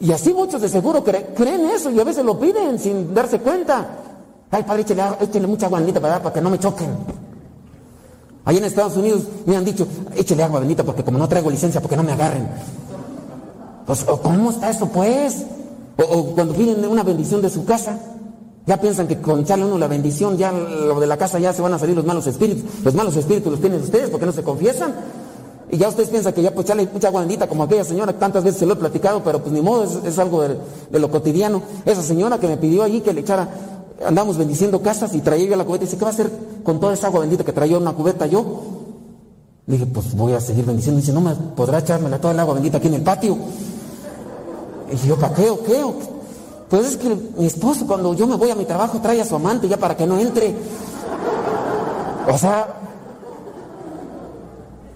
Y 0.00 0.12
así 0.12 0.32
muchos 0.32 0.62
de 0.62 0.68
seguro 0.70 1.04
creen 1.04 1.68
eso 1.68 1.90
y 1.90 2.00
a 2.00 2.04
veces 2.04 2.24
lo 2.24 2.40
piden 2.40 2.78
sin 2.78 3.12
darse 3.12 3.38
cuenta. 3.38 3.86
Ay, 4.50 4.64
padre, 4.64 4.82
échale, 4.82 5.46
mucha 5.46 5.66
agua 5.66 5.78
bendita 5.78 6.00
para, 6.00 6.18
para 6.20 6.32
que 6.32 6.40
no 6.40 6.50
me 6.50 6.58
choquen. 6.58 6.88
Ahí 8.44 8.56
en 8.56 8.64
Estados 8.64 8.96
Unidos 8.96 9.22
me 9.46 9.56
han 9.56 9.64
dicho, 9.64 9.86
échale 10.16 10.42
agua 10.42 10.60
bendita 10.60 10.82
porque 10.82 11.04
como 11.04 11.18
no 11.18 11.28
traigo 11.28 11.50
licencia, 11.50 11.80
porque 11.80 11.96
no 11.96 12.02
me 12.02 12.12
agarren. 12.12 12.48
Pues, 13.86 14.04
¿cómo 14.04 14.50
está 14.50 14.70
eso 14.70 14.88
pues? 14.88 15.44
O, 15.96 16.26
cuando 16.34 16.54
piden 16.54 16.84
una 16.86 17.02
bendición 17.02 17.42
de 17.42 17.50
su 17.50 17.64
casa, 17.64 17.98
ya 18.66 18.80
piensan 18.80 19.08
que 19.08 19.20
con 19.20 19.40
echarle 19.40 19.64
uno 19.64 19.78
la 19.78 19.88
bendición, 19.88 20.36
ya 20.36 20.52
lo 20.52 20.98
de 21.00 21.06
la 21.06 21.16
casa 21.16 21.38
ya 21.38 21.52
se 21.52 21.62
van 21.62 21.74
a 21.74 21.78
salir 21.78 21.96
los 21.96 22.04
malos 22.04 22.26
espíritus. 22.26 22.64
Los 22.84 22.94
malos 22.94 23.16
espíritus 23.16 23.52
los 23.52 23.60
tienen 23.60 23.80
ustedes 23.80 24.10
porque 24.10 24.26
no 24.26 24.32
se 24.32 24.42
confiesan. 24.42 24.94
Y 25.72 25.76
ya 25.76 25.88
ustedes 25.88 26.08
piensan 26.08 26.32
que 26.32 26.42
ya 26.42 26.52
pues 26.52 26.66
echarle 26.66 26.88
mucha 26.92 27.08
agua 27.08 27.26
como 27.48 27.62
aquella 27.62 27.84
señora, 27.84 28.12
tantas 28.12 28.42
veces 28.42 28.60
se 28.60 28.66
lo 28.66 28.74
he 28.74 28.76
platicado, 28.76 29.22
pero 29.22 29.40
pues 29.40 29.52
ni 29.52 29.60
modo, 29.60 29.84
es, 30.04 30.18
algo 30.18 30.42
de, 30.42 30.98
lo 30.98 31.10
cotidiano. 31.10 31.62
Esa 31.84 32.02
señora 32.02 32.38
que 32.38 32.48
me 32.48 32.56
pidió 32.56 32.82
allí 32.82 33.00
que 33.00 33.12
le 33.12 33.20
echara, 33.20 33.48
andamos 34.06 34.38
bendiciendo 34.38 34.80
casas 34.82 35.14
y 35.14 35.20
traía 35.20 35.48
yo 35.48 35.56
la 35.56 35.64
cubeta 35.64 35.84
y 35.84 35.86
dice, 35.86 35.98
¿qué 35.98 36.04
va 36.04 36.10
a 36.10 36.14
hacer 36.14 36.30
con 36.62 36.80
toda 36.80 36.94
esa 36.94 37.08
agua 37.08 37.20
bendita 37.20 37.44
que 37.44 37.52
traía 37.52 37.78
una 37.78 37.92
cubeta 37.92 38.26
yo? 38.26 38.62
Le 39.66 39.74
dije, 39.74 39.86
pues 39.86 40.14
voy 40.14 40.32
a 40.32 40.40
seguir 40.40 40.64
bendiciendo. 40.64 41.00
Dice, 41.00 41.12
no 41.12 41.20
me 41.20 41.34
podrá 41.34 41.78
echármela 41.78 42.20
toda 42.20 42.34
el 42.34 42.40
agua 42.40 42.54
bendita 42.54 42.78
aquí 42.78 42.88
en 42.88 42.94
el 42.94 43.02
patio. 43.02 43.36
Y 44.92 45.06
yo, 45.06 45.16
¿para 45.16 45.34
qué 45.34 45.50
o 45.50 45.62
qué? 45.62 45.84
Pues 46.68 46.86
es 46.86 46.96
que 46.96 47.16
mi 47.36 47.46
esposo 47.46 47.86
cuando 47.86 48.14
yo 48.14 48.26
me 48.26 48.36
voy 48.36 48.50
a 48.50 48.54
mi 48.54 48.64
trabajo 48.64 48.98
trae 49.00 49.20
a 49.20 49.24
su 49.24 49.36
amante 49.36 49.68
ya 49.68 49.76
para 49.76 49.96
que 49.96 50.06
no 50.06 50.18
entre. 50.18 50.54
O 52.28 52.38
sea, 52.38 52.80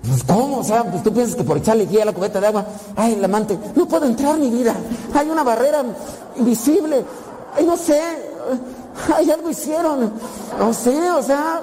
pues 0.09 0.23
¿cómo? 0.25 0.59
O 0.59 0.65
sea, 0.65 0.85
pues 0.85 1.03
tú 1.03 1.13
piensas 1.13 1.35
que 1.35 1.45
por 1.45 1.57
echarle 1.57 1.87
guía 1.87 2.03
a 2.03 2.07
la 2.07 2.13
cubeta 2.13 2.41
de 2.41 2.47
agua, 2.47 2.67
ay, 2.97 3.15
el 3.15 3.25
amante, 3.25 3.59
no 3.75 3.87
puedo 3.87 4.07
entrar 4.07 4.39
mi 4.39 4.51
vida. 4.51 4.75
Hay 5.15 5.29
una 5.31 5.43
barrera 5.43 5.85
invisible. 6.37 7.05
Ay, 7.57 7.65
no 7.65 7.77
sé. 7.77 8.01
Ay, 9.17 9.31
algo 9.31 9.51
hicieron. 9.51 10.13
No 10.59 10.73
sé, 10.73 11.11
o 11.11 11.23
sea, 11.23 11.63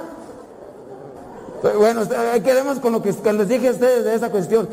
bueno, 1.78 2.02
quedemos 2.44 2.80
con 2.80 2.94
lo 2.94 3.02
que 3.02 3.14
les 3.34 3.48
dije 3.48 3.70
a 3.70 3.72
ustedes 3.72 4.04
de 4.04 4.16
esa 4.16 4.32
cuestión. 4.32 4.68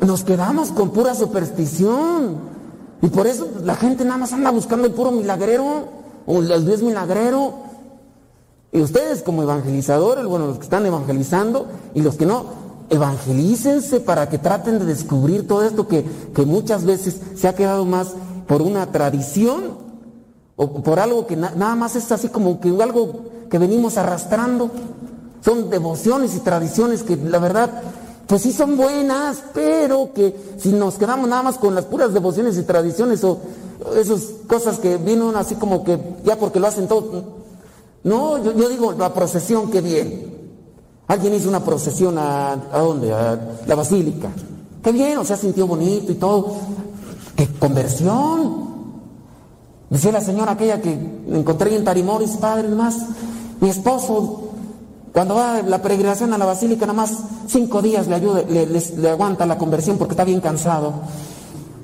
Nos 0.00 0.24
quedamos 0.24 0.70
con 0.72 0.90
pura 0.90 1.14
superstición. 1.14 2.54
Y 3.00 3.08
por 3.08 3.26
eso 3.26 3.48
la 3.62 3.76
gente 3.76 4.04
nada 4.04 4.18
más 4.18 4.32
anda 4.32 4.50
buscando 4.50 4.86
el 4.86 4.92
puro 4.92 5.10
milagrero 5.10 5.84
o 6.26 6.38
el 6.40 6.66
Dios 6.66 6.82
milagrero. 6.82 7.54
Y 8.72 8.80
ustedes 8.80 9.22
como 9.22 9.42
evangelizadores, 9.42 10.24
bueno, 10.24 10.48
los 10.48 10.56
que 10.56 10.64
están 10.64 10.84
evangelizando 10.84 11.66
y 11.94 12.02
los 12.02 12.16
que 12.16 12.26
no, 12.26 12.46
evangelícense 12.90 14.00
para 14.00 14.28
que 14.28 14.38
traten 14.38 14.80
de 14.80 14.84
descubrir 14.84 15.46
todo 15.46 15.62
esto 15.62 15.86
que, 15.86 16.04
que 16.34 16.44
muchas 16.44 16.84
veces 16.84 17.20
se 17.36 17.46
ha 17.46 17.54
quedado 17.54 17.84
más 17.84 18.14
por 18.48 18.62
una 18.62 18.90
tradición 18.90 19.83
o 20.56 20.82
por 20.82 21.00
algo 21.00 21.26
que 21.26 21.36
nada 21.36 21.74
más 21.74 21.96
es 21.96 22.10
así 22.12 22.28
como 22.28 22.60
que 22.60 22.68
algo 22.82 23.24
que 23.50 23.58
venimos 23.58 23.96
arrastrando. 23.96 24.70
Son 25.44 25.68
devociones 25.68 26.34
y 26.36 26.40
tradiciones 26.40 27.02
que 27.02 27.16
la 27.16 27.38
verdad, 27.38 27.82
pues 28.26 28.42
sí 28.42 28.52
son 28.52 28.76
buenas, 28.76 29.42
pero 29.52 30.10
que 30.14 30.34
si 30.58 30.72
nos 30.72 30.94
quedamos 30.94 31.28
nada 31.28 31.42
más 31.42 31.58
con 31.58 31.74
las 31.74 31.84
puras 31.84 32.14
devociones 32.14 32.56
y 32.56 32.62
tradiciones 32.62 33.22
o 33.24 33.40
esas 33.96 34.22
cosas 34.46 34.78
que 34.78 34.96
vienen 34.96 35.36
así 35.36 35.56
como 35.56 35.84
que 35.84 35.98
ya 36.24 36.36
porque 36.36 36.60
lo 36.60 36.68
hacen 36.68 36.88
todo. 36.88 37.44
No, 38.04 38.42
yo, 38.42 38.68
digo, 38.68 38.92
la 38.92 39.12
procesión, 39.12 39.70
qué 39.70 39.80
bien. 39.80 40.34
Alguien 41.06 41.34
hizo 41.34 41.48
una 41.48 41.64
procesión 41.64 42.16
a, 42.18 42.52
¿a 42.52 42.78
dónde? 42.78 43.12
A 43.12 43.38
la 43.66 43.74
basílica. 43.74 44.30
Qué 44.82 44.92
bien, 44.92 45.18
o 45.18 45.24
sea, 45.24 45.36
sintió 45.36 45.66
bonito 45.66 46.12
y 46.12 46.16
todo. 46.16 46.56
¡Qué 47.34 47.48
conversión! 47.58 48.73
Decía 49.90 50.12
la 50.12 50.20
señora 50.20 50.52
aquella 50.52 50.80
que 50.80 50.92
encontré 50.92 51.74
en 51.76 51.84
Tarimoris, 51.84 52.36
padre, 52.38 52.68
más. 52.68 52.96
Mi 53.60 53.68
esposo 53.68 54.44
cuando 55.14 55.36
va 55.36 55.62
la 55.62 55.80
peregrinación 55.80 56.34
a 56.34 56.38
la 56.38 56.44
basílica, 56.44 56.86
nada 56.86 56.96
más 56.96 57.12
cinco 57.46 57.80
días 57.80 58.08
le 58.08 58.16
ayuda, 58.16 58.42
le, 58.42 59.08
aguanta 59.08 59.46
la 59.46 59.56
conversión 59.56 59.96
porque 59.96 60.14
está 60.14 60.24
bien 60.24 60.40
cansado. 60.40 60.92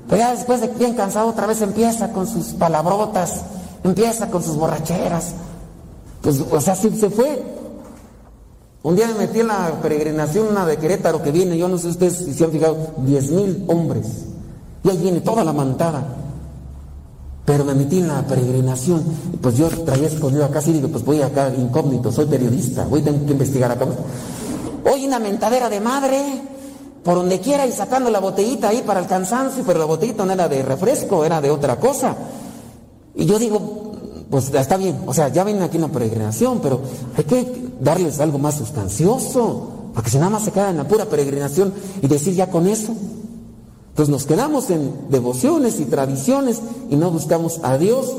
Pero 0.09 0.21
ya 0.21 0.35
después 0.35 0.59
de 0.59 0.67
bien 0.67 0.95
cansado, 0.95 1.29
otra 1.29 1.47
vez 1.47 1.61
empieza 1.61 2.11
con 2.11 2.27
sus 2.27 2.47
palabrotas, 2.47 3.43
empieza 3.85 4.29
con 4.29 4.43
sus 4.43 4.57
borracheras. 4.57 5.33
Pues, 6.21 6.43
o 6.51 6.59
sea, 6.59 6.75
sí 6.75 6.89
se 6.89 7.09
fue. 7.09 7.41
Un 8.83 8.97
día 8.97 9.07
me 9.07 9.13
metí 9.13 9.39
en 9.39 9.47
la 9.47 9.79
peregrinación, 9.81 10.47
una 10.49 10.65
de 10.65 10.75
Querétaro 10.75 11.23
que 11.23 11.31
viene, 11.31 11.57
yo 11.57 11.69
no 11.69 11.77
sé 11.77 11.87
ustedes 11.87 12.17
si 12.17 12.33
se 12.33 12.43
han 12.43 12.51
fijado, 12.51 12.75
diez 12.97 13.31
mil 13.31 13.63
hombres. 13.67 14.25
Y 14.83 14.89
ahí 14.89 14.97
viene 14.97 15.21
toda 15.21 15.45
la 15.45 15.53
mantada. 15.53 16.03
Pero 17.45 17.65
me 17.65 17.73
metí 17.73 17.97
en 17.99 18.07
la 18.07 18.21
peregrinación, 18.21 19.03
pues 19.41 19.57
yo 19.57 19.67
traía 19.67 20.07
escondido 20.07 20.45
acá, 20.45 20.61
y 20.65 20.73
digo, 20.73 20.89
pues 20.89 21.03
voy 21.03 21.21
acá 21.21 21.51
incógnito, 21.57 22.11
soy 22.11 22.25
periodista, 22.25 22.85
voy 22.85 23.01
a 23.01 23.05
tener 23.05 23.25
que 23.25 23.31
investigar 23.31 23.71
acá. 23.71 23.85
Hoy 24.91 25.05
una 25.05 25.19
mentadera 25.19 25.69
de 25.69 25.79
madre, 25.79 26.41
por 27.03 27.15
donde 27.15 27.39
quiera 27.39 27.65
y 27.65 27.71
sacando 27.71 28.11
la 28.11 28.19
botellita 28.19 28.69
ahí 28.69 28.83
para 28.85 28.99
el 28.99 29.07
cansancio, 29.07 29.63
pero 29.65 29.79
la 29.79 29.85
botellita 29.85 30.23
no 30.23 30.33
era 30.33 30.47
de 30.47 30.61
refresco, 30.61 31.25
era 31.25 31.41
de 31.41 31.49
otra 31.49 31.77
cosa. 31.77 32.15
Y 33.15 33.25
yo 33.25 33.39
digo, 33.39 33.93
pues 34.29 34.53
está 34.53 34.77
bien, 34.77 35.01
o 35.07 35.13
sea, 35.13 35.29
ya 35.29 35.43
vienen 35.43 35.63
aquí 35.63 35.77
en 35.77 35.83
la 35.83 35.89
peregrinación, 35.89 36.59
pero 36.61 36.79
hay 37.17 37.23
que 37.23 37.71
darles 37.79 38.19
algo 38.19 38.37
más 38.37 38.55
sustancioso, 38.55 39.89
porque 39.93 40.09
si 40.09 40.17
nada 40.17 40.29
más 40.29 40.43
se 40.43 40.51
queda 40.51 40.69
en 40.69 40.77
la 40.77 40.87
pura 40.87 41.05
peregrinación 41.05 41.73
y 42.01 42.07
decir 42.07 42.35
ya 42.35 42.49
con 42.49 42.67
eso, 42.67 42.93
entonces 43.91 44.09
nos 44.09 44.25
quedamos 44.25 44.69
en 44.69 45.09
devociones 45.09 45.81
y 45.81 45.85
tradiciones 45.85 46.61
y 46.89 46.95
no 46.95 47.11
buscamos 47.11 47.59
a 47.61 47.77
Dios 47.77 48.15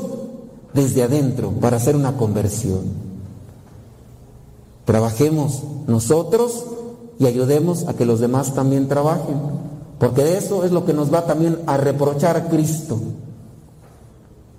desde 0.73 1.01
adentro 1.01 1.49
para 1.49 1.77
hacer 1.77 1.95
una 1.95 2.15
conversión. 2.15 2.81
Trabajemos 4.85 5.63
nosotros 5.87 6.65
y 7.17 7.25
ayudemos 7.25 7.87
a 7.87 7.95
que 7.95 8.05
los 8.05 8.19
demás 8.19 8.53
también 8.53 8.87
trabajen, 8.87 9.35
porque 9.97 10.23
de 10.23 10.37
eso 10.37 10.63
es 10.63 10.71
lo 10.71 10.85
que 10.85 10.93
nos 10.93 11.11
va 11.11 11.25
también 11.25 11.59
a 11.65 11.77
reprochar 11.77 12.37
a 12.37 12.49
Cristo. 12.49 12.99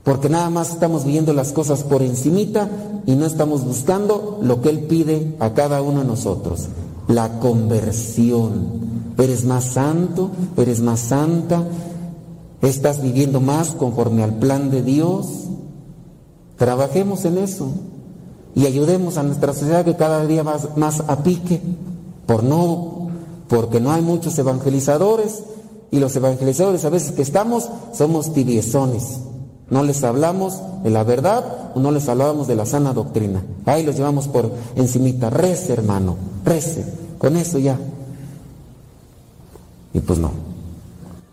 Porque 0.02 0.28
nada 0.28 0.50
más 0.50 0.70
estamos 0.70 1.04
viendo 1.04 1.32
las 1.32 1.52
cosas 1.52 1.84
por 1.84 2.02
encimita 2.02 2.68
y 3.06 3.14
no 3.14 3.24
estamos 3.24 3.64
buscando 3.64 4.40
lo 4.42 4.60
que 4.60 4.70
Él 4.70 4.80
pide 4.80 5.36
a 5.38 5.54
cada 5.54 5.80
uno 5.80 6.00
de 6.00 6.06
nosotros, 6.06 6.66
la 7.06 7.38
conversión 7.38 8.93
eres 9.18 9.44
más 9.44 9.64
santo, 9.64 10.30
eres 10.56 10.80
más 10.80 11.00
santa, 11.00 11.62
estás 12.62 13.02
viviendo 13.02 13.40
más 13.40 13.70
conforme 13.70 14.22
al 14.22 14.34
plan 14.34 14.70
de 14.70 14.82
Dios. 14.82 15.26
Trabajemos 16.56 17.24
en 17.24 17.38
eso 17.38 17.68
y 18.54 18.66
ayudemos 18.66 19.18
a 19.18 19.22
nuestra 19.22 19.52
sociedad 19.52 19.84
que 19.84 19.96
cada 19.96 20.26
día 20.26 20.42
va 20.42 20.58
más 20.76 21.02
a 21.06 21.22
pique, 21.22 21.60
por 22.26 22.42
no, 22.42 23.08
porque 23.48 23.80
no 23.80 23.92
hay 23.92 24.02
muchos 24.02 24.38
evangelizadores 24.38 25.44
y 25.90 25.98
los 25.98 26.14
evangelizadores 26.16 26.84
a 26.84 26.90
veces 26.90 27.12
que 27.12 27.22
estamos 27.22 27.68
somos 27.92 28.32
tibiezones. 28.32 29.20
No 29.70 29.82
les 29.82 30.04
hablamos 30.04 30.60
de 30.82 30.90
la 30.90 31.04
verdad 31.04 31.72
o 31.74 31.80
no 31.80 31.90
les 31.90 32.08
hablamos 32.08 32.46
de 32.46 32.54
la 32.54 32.66
sana 32.66 32.92
doctrina. 32.92 33.42
Ahí 33.64 33.82
los 33.82 33.96
llevamos 33.96 34.28
por 34.28 34.50
encimita. 34.76 35.30
Rece, 35.30 35.72
hermano, 35.72 36.16
rece. 36.44 36.84
Con 37.18 37.36
eso 37.36 37.58
ya 37.58 37.78
y 39.94 40.00
pues 40.00 40.18
no. 40.18 40.32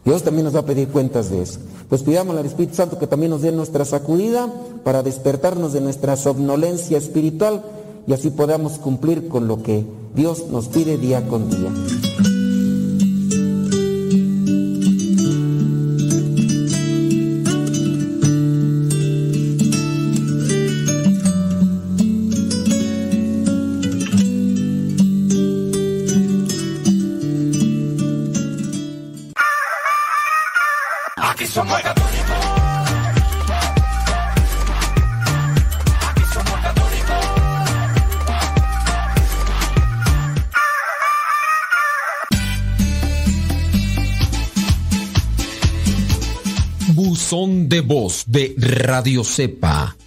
Dios 0.05 0.23
también 0.23 0.45
nos 0.45 0.55
va 0.55 0.59
a 0.59 0.65
pedir 0.65 0.87
cuentas 0.87 1.29
de 1.29 1.41
eso. 1.41 1.59
Pues 1.89 2.03
pidamos 2.03 2.37
al 2.37 2.45
Espíritu 2.45 2.75
Santo 2.75 2.97
que 2.97 3.07
también 3.07 3.31
nos 3.31 3.41
dé 3.41 3.51
nuestra 3.51 3.83
sacudida 3.83 4.47
para 4.85 5.03
despertarnos 5.03 5.73
de 5.73 5.81
nuestra 5.81 6.15
somnolencia 6.15 6.97
espiritual 6.97 7.63
y 8.07 8.13
así 8.13 8.29
podamos 8.29 8.79
cumplir 8.79 9.27
con 9.27 9.47
lo 9.47 9.61
que 9.61 9.85
Dios 10.15 10.45
nos 10.49 10.69
pide 10.69 10.97
día 10.97 11.27
con 11.27 11.49
día. 11.49 11.69
De 47.71 47.79
voz 47.79 48.25
de 48.27 48.53
Radio 48.57 49.23
Cepa 49.23 49.95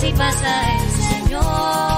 si 0.00 0.12
pasa 0.14 0.72
el 0.72 0.90
Señor. 0.92 1.89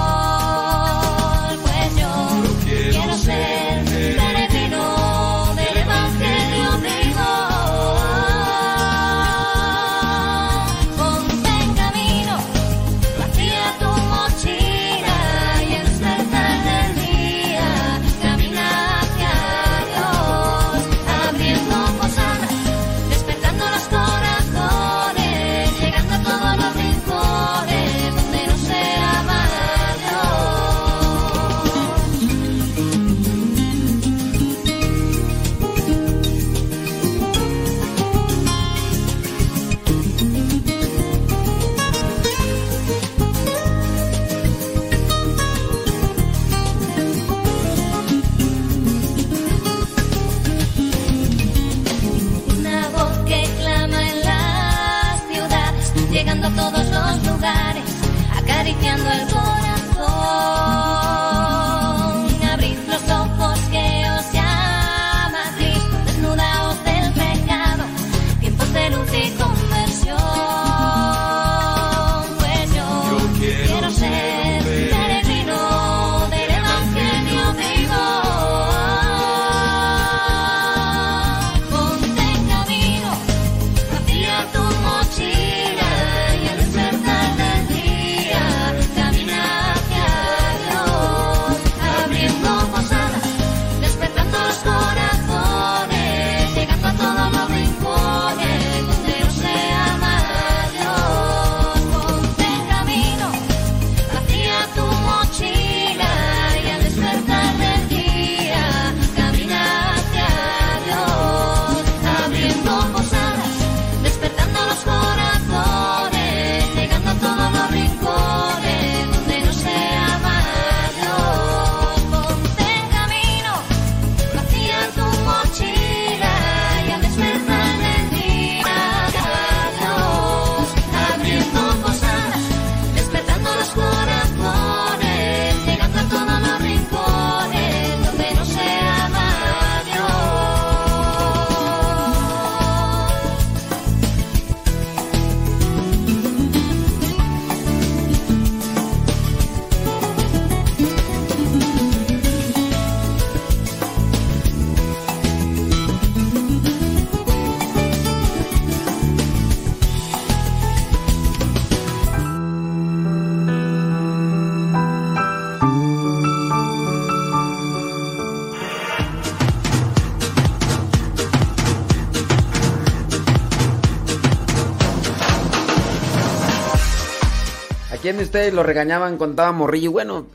ustedes 178.23 178.53
lo 178.53 178.63
regañaban 178.63 179.17
cuando 179.17 179.33
estaba 179.33 179.51
morrillo. 179.51 179.91
Bueno, 179.91 180.27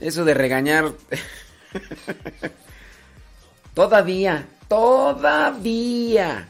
eso 0.00 0.24
de 0.24 0.34
regañar. 0.34 0.92
todavía, 3.74 4.46
todavía. 4.68 6.48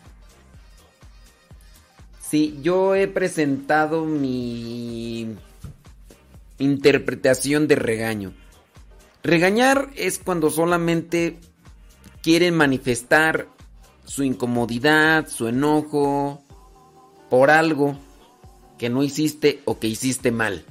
Sí, 2.20 2.58
yo 2.62 2.94
he 2.94 3.08
presentado 3.08 4.04
mi 4.04 5.36
interpretación 6.58 7.68
de 7.68 7.74
regaño. 7.74 8.32
Regañar 9.22 9.90
es 9.96 10.18
cuando 10.18 10.50
solamente 10.50 11.38
quieren 12.22 12.56
manifestar 12.56 13.48
su 14.04 14.22
incomodidad, 14.22 15.28
su 15.28 15.48
enojo 15.48 16.42
por 17.28 17.50
algo 17.50 17.98
que 18.82 18.90
no 18.90 19.04
hiciste 19.04 19.62
o 19.64 19.78
que 19.78 19.86
hiciste 19.86 20.32
mal. 20.32 20.64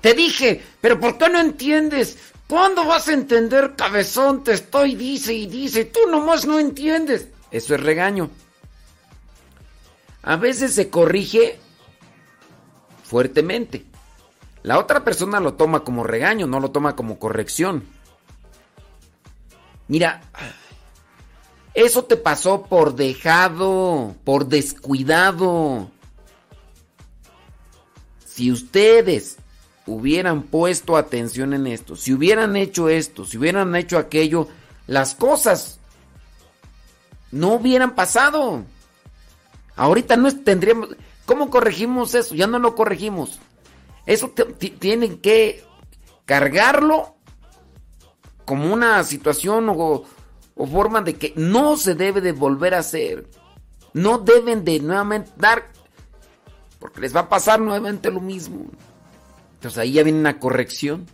Te 0.00 0.14
dije, 0.14 0.62
pero 0.80 1.00
¿por 1.00 1.18
qué 1.18 1.28
no 1.28 1.40
entiendes? 1.40 2.16
¿Cuándo 2.46 2.86
vas 2.86 3.08
a 3.08 3.14
entender, 3.14 3.74
cabezón? 3.74 4.44
Te 4.44 4.52
estoy, 4.52 4.94
dice 4.94 5.34
y 5.34 5.48
dice, 5.48 5.86
tú 5.86 5.98
nomás 6.08 6.46
no 6.46 6.60
entiendes. 6.60 7.26
Eso 7.50 7.74
es 7.74 7.80
regaño. 7.80 8.30
A 10.22 10.36
veces 10.36 10.72
se 10.72 10.88
corrige 10.88 11.58
fuertemente. 13.02 13.84
La 14.62 14.78
otra 14.78 15.02
persona 15.02 15.40
lo 15.40 15.54
toma 15.54 15.82
como 15.82 16.04
regaño, 16.04 16.46
no 16.46 16.60
lo 16.60 16.70
toma 16.70 16.94
como 16.94 17.18
corrección. 17.18 17.82
Mira, 19.88 20.20
eso 21.74 22.04
te 22.04 22.16
pasó 22.16 22.66
por 22.66 22.94
dejado, 22.94 24.14
por 24.22 24.46
descuidado 24.46 25.90
si 28.40 28.50
ustedes 28.50 29.36
hubieran 29.86 30.44
puesto 30.44 30.96
atención 30.96 31.52
en 31.52 31.66
esto, 31.66 31.94
si 31.94 32.14
hubieran 32.14 32.56
hecho 32.56 32.88
esto, 32.88 33.26
si 33.26 33.36
hubieran 33.36 33.76
hecho 33.76 33.98
aquello, 33.98 34.48
las 34.86 35.14
cosas 35.14 35.78
no 37.30 37.52
hubieran 37.56 37.94
pasado. 37.94 38.64
Ahorita 39.76 40.16
no 40.16 40.34
tendríamos... 40.34 40.88
¿Cómo 41.26 41.50
corregimos 41.50 42.14
eso? 42.14 42.34
Ya 42.34 42.46
no 42.46 42.58
lo 42.58 42.74
corregimos. 42.74 43.40
Eso 44.06 44.32
tienen 44.78 45.18
que 45.18 45.62
cargarlo 46.24 47.16
como 48.46 48.72
una 48.72 49.04
situación 49.04 49.66
o, 49.68 50.06
forma 50.56 51.02
de 51.02 51.16
que 51.16 51.34
no 51.36 51.76
se 51.76 51.94
debe 51.94 52.22
de 52.22 52.32
volver 52.32 52.72
a 52.72 52.78
hacer. 52.78 53.28
No 53.92 54.16
deben 54.16 54.64
de 54.64 54.80
nuevamente 54.80 55.30
dar 55.36 55.78
porque 56.80 57.00
les 57.00 57.14
va 57.14 57.20
a 57.20 57.28
pasar 57.28 57.60
nuevamente 57.60 58.10
lo 58.10 58.20
mismo. 58.20 58.66
Entonces 59.54 59.78
ahí 59.78 59.92
ya 59.92 60.02
viene 60.02 60.18
una 60.18 60.40
corrección. 60.40 61.06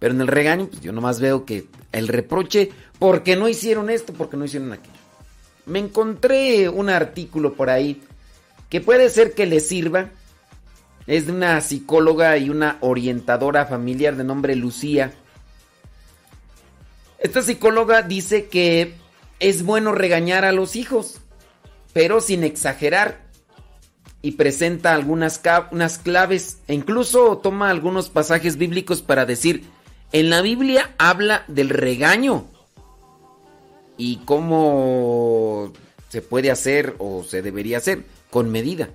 Pero 0.00 0.14
en 0.14 0.22
el 0.22 0.28
regaño, 0.28 0.66
pues 0.66 0.80
yo 0.80 0.92
nomás 0.92 1.20
veo 1.20 1.44
que 1.44 1.66
el 1.92 2.08
reproche, 2.08 2.70
porque 2.98 3.36
no 3.36 3.48
hicieron 3.48 3.90
esto, 3.90 4.14
porque 4.14 4.38
no 4.38 4.46
hicieron 4.46 4.72
aquello. 4.72 4.94
Me 5.66 5.78
encontré 5.78 6.70
un 6.70 6.88
artículo 6.88 7.52
por 7.52 7.68
ahí 7.68 8.02
que 8.70 8.80
puede 8.80 9.10
ser 9.10 9.34
que 9.34 9.44
les 9.44 9.68
sirva. 9.68 10.08
Es 11.06 11.26
de 11.26 11.32
una 11.32 11.60
psicóloga 11.60 12.38
y 12.38 12.48
una 12.48 12.78
orientadora 12.80 13.66
familiar 13.66 14.16
de 14.16 14.24
nombre 14.24 14.56
Lucía. 14.56 15.12
Esta 17.18 17.42
psicóloga 17.42 18.00
dice 18.00 18.46
que 18.46 18.94
es 19.38 19.62
bueno 19.64 19.92
regañar 19.92 20.46
a 20.46 20.52
los 20.52 20.76
hijos, 20.76 21.20
pero 21.92 22.22
sin 22.22 22.44
exagerar. 22.44 23.29
Y 24.22 24.32
presenta 24.32 24.92
algunas 24.92 25.40
unas 25.70 25.98
claves 25.98 26.58
e 26.68 26.74
incluso 26.74 27.38
toma 27.38 27.70
algunos 27.70 28.10
pasajes 28.10 28.56
bíblicos 28.56 29.00
para 29.00 29.24
decir, 29.24 29.64
en 30.12 30.28
la 30.28 30.42
Biblia 30.42 30.94
habla 30.98 31.44
del 31.48 31.70
regaño 31.70 32.46
y 33.96 34.16
cómo 34.24 35.72
se 36.08 36.22
puede 36.22 36.50
hacer 36.50 36.96
o 36.98 37.22
se 37.22 37.42
debería 37.42 37.78
hacer 37.78 38.04
con 38.30 38.50
medida. 38.50 38.90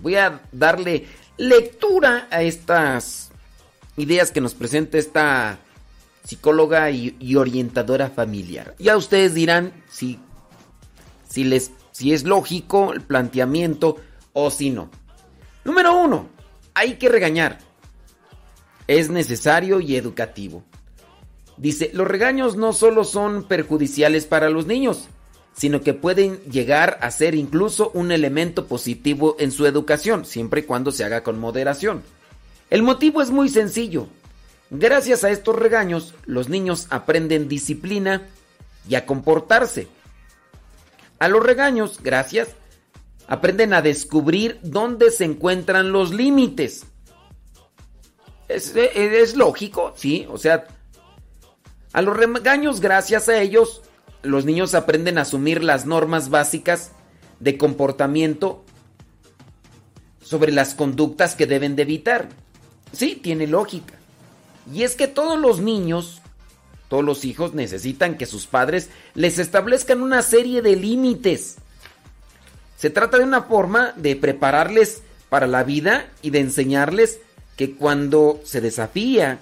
Voy 0.00 0.16
a 0.16 0.42
darle 0.52 1.06
lectura 1.36 2.28
a 2.30 2.42
estas 2.42 3.30
ideas 3.96 4.30
que 4.30 4.40
nos 4.40 4.54
presenta 4.54 4.98
esta 4.98 5.58
psicóloga 6.24 6.90
y, 6.90 7.36
orientadora 7.36 8.10
familiar. 8.10 8.74
Ya 8.78 8.96
ustedes 8.96 9.34
dirán 9.34 9.72
si, 9.90 10.18
si, 11.28 11.44
les, 11.44 11.72
si 12.02 12.12
es 12.12 12.24
lógico 12.24 12.92
el 12.92 13.00
planteamiento 13.00 13.96
o 14.32 14.50
si 14.50 14.70
no. 14.70 14.90
Número 15.64 15.96
uno, 15.96 16.30
hay 16.74 16.94
que 16.94 17.08
regañar. 17.08 17.60
Es 18.88 19.08
necesario 19.08 19.78
y 19.78 19.94
educativo. 19.94 20.64
Dice, 21.56 21.92
los 21.94 22.08
regaños 22.08 22.56
no 22.56 22.72
solo 22.72 23.04
son 23.04 23.44
perjudiciales 23.44 24.26
para 24.26 24.50
los 24.50 24.66
niños, 24.66 25.10
sino 25.54 25.80
que 25.80 25.94
pueden 25.94 26.40
llegar 26.50 26.98
a 27.02 27.12
ser 27.12 27.36
incluso 27.36 27.92
un 27.94 28.10
elemento 28.10 28.66
positivo 28.66 29.36
en 29.38 29.52
su 29.52 29.64
educación, 29.66 30.24
siempre 30.24 30.62
y 30.62 30.64
cuando 30.64 30.90
se 30.90 31.04
haga 31.04 31.22
con 31.22 31.38
moderación. 31.38 32.02
El 32.68 32.82
motivo 32.82 33.22
es 33.22 33.30
muy 33.30 33.48
sencillo. 33.48 34.08
Gracias 34.70 35.22
a 35.22 35.30
estos 35.30 35.54
regaños, 35.54 36.14
los 36.26 36.48
niños 36.48 36.88
aprenden 36.90 37.46
disciplina 37.46 38.22
y 38.88 38.96
a 38.96 39.06
comportarse. 39.06 39.86
A 41.22 41.28
los 41.28 41.40
regaños, 41.40 42.00
gracias, 42.02 42.48
aprenden 43.28 43.74
a 43.74 43.80
descubrir 43.80 44.58
dónde 44.64 45.12
se 45.12 45.24
encuentran 45.24 45.92
los 45.92 46.12
límites. 46.12 46.84
Es, 48.48 48.74
es, 48.74 49.36
lógico, 49.36 49.94
sí, 49.94 50.26
o 50.28 50.36
sea, 50.36 50.66
a 51.92 52.02
los 52.02 52.16
regaños, 52.16 52.80
gracias 52.80 53.28
a 53.28 53.40
ellos, 53.40 53.82
los 54.22 54.44
niños 54.44 54.74
aprenden 54.74 55.16
a 55.16 55.20
asumir 55.20 55.62
las 55.62 55.86
normas 55.86 56.28
básicas 56.28 56.90
de 57.38 57.56
comportamiento 57.56 58.64
sobre 60.20 60.50
las 60.50 60.74
conductas 60.74 61.36
que 61.36 61.46
deben 61.46 61.76
de 61.76 61.82
evitar. 61.82 62.30
Sí, 62.92 63.14
tiene 63.14 63.46
lógica. 63.46 63.94
Y 64.74 64.82
es 64.82 64.96
que 64.96 65.06
todos 65.06 65.38
los 65.38 65.60
niños, 65.60 66.20
todos 66.92 67.02
los 67.02 67.24
hijos 67.24 67.54
necesitan 67.54 68.18
que 68.18 68.26
sus 68.26 68.46
padres 68.46 68.90
les 69.14 69.38
establezcan 69.38 70.02
una 70.02 70.20
serie 70.20 70.60
de 70.60 70.76
límites. 70.76 71.56
Se 72.76 72.90
trata 72.90 73.16
de 73.16 73.24
una 73.24 73.44
forma 73.44 73.94
de 73.96 74.14
prepararles 74.14 75.00
para 75.30 75.46
la 75.46 75.64
vida 75.64 76.10
y 76.20 76.28
de 76.28 76.40
enseñarles 76.40 77.18
que 77.56 77.76
cuando 77.76 78.42
se 78.44 78.60
desafía 78.60 79.38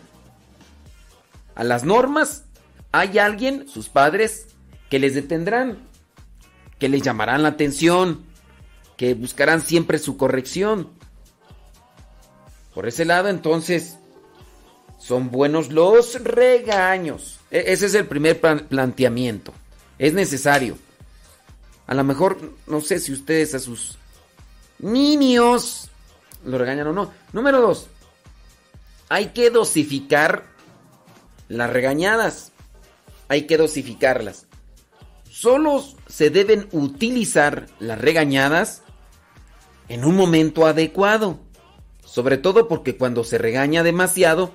a 1.57 1.65
las 1.65 1.83
normas, 1.83 2.45
hay 2.93 3.19
alguien, 3.19 3.67
sus 3.69 3.89
padres, 3.89 4.47
que 4.89 5.01
les 5.01 5.17
detendrán, 5.17 5.79
que 6.79 6.89
les 6.89 7.03
llamarán 7.03 7.43
la 7.43 7.49
atención, 7.49 8.27
que 8.97 9.15
buscarán 9.15 9.61
siempre 9.61 9.99
su 9.99 10.17
corrección. 10.17 10.89
Por 12.77 12.87
ese 12.87 13.05
lado, 13.05 13.29
entonces, 13.29 13.99
son 15.01 15.33
buenos 15.33 15.73
los 15.73 16.23
regaños. 16.23 17.40
E-, 17.51 17.73
ese 17.73 17.87
es 17.87 17.95
el 17.95 18.07
primer 18.07 18.41
planteamiento. 18.41 19.53
Es 19.99 20.15
necesario. 20.15 20.79
A 21.87 21.95
lo 21.95 22.05
mejor, 22.05 22.55
no 22.67 22.81
sé 22.81 23.01
si 23.01 23.13
ustedes 23.13 23.55
a 23.55 23.59
sus 23.59 23.99
niños 24.79 25.91
lo 26.45 26.57
regañan 26.59 26.87
o 26.87 26.93
no. 26.93 27.13
Número 27.33 27.61
dos, 27.61 27.89
hay 29.09 29.27
que 29.27 29.51
dosificar 29.51 30.45
las 31.49 31.71
regañadas. 31.71 32.53
Hay 33.29 33.47
que 33.47 33.57
dosificarlas. 33.57 34.47
Solo 35.29 35.85
se 36.09 36.31
deben 36.31 36.69
utilizar 36.73 37.67
las 37.79 38.01
regañadas 38.01 38.83
en 39.89 40.05
un 40.05 40.17
momento 40.17 40.67
adecuado. 40.67 41.41
Sobre 42.05 42.39
todo 42.39 42.69
porque 42.69 42.97
cuando 42.97 43.23
se 43.23 43.39
regaña 43.39 43.83
demasiado, 43.83 44.53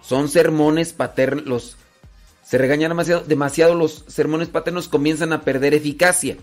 son 0.00 0.28
sermones 0.28 0.92
paternos. 0.92 1.76
Se 2.48 2.56
regañan 2.56 2.88
demasiado, 2.88 3.24
demasiado, 3.26 3.74
los 3.74 4.04
sermones 4.08 4.48
paternos 4.48 4.88
comienzan 4.88 5.34
a 5.34 5.42
perder 5.42 5.74
eficacia. 5.74 6.38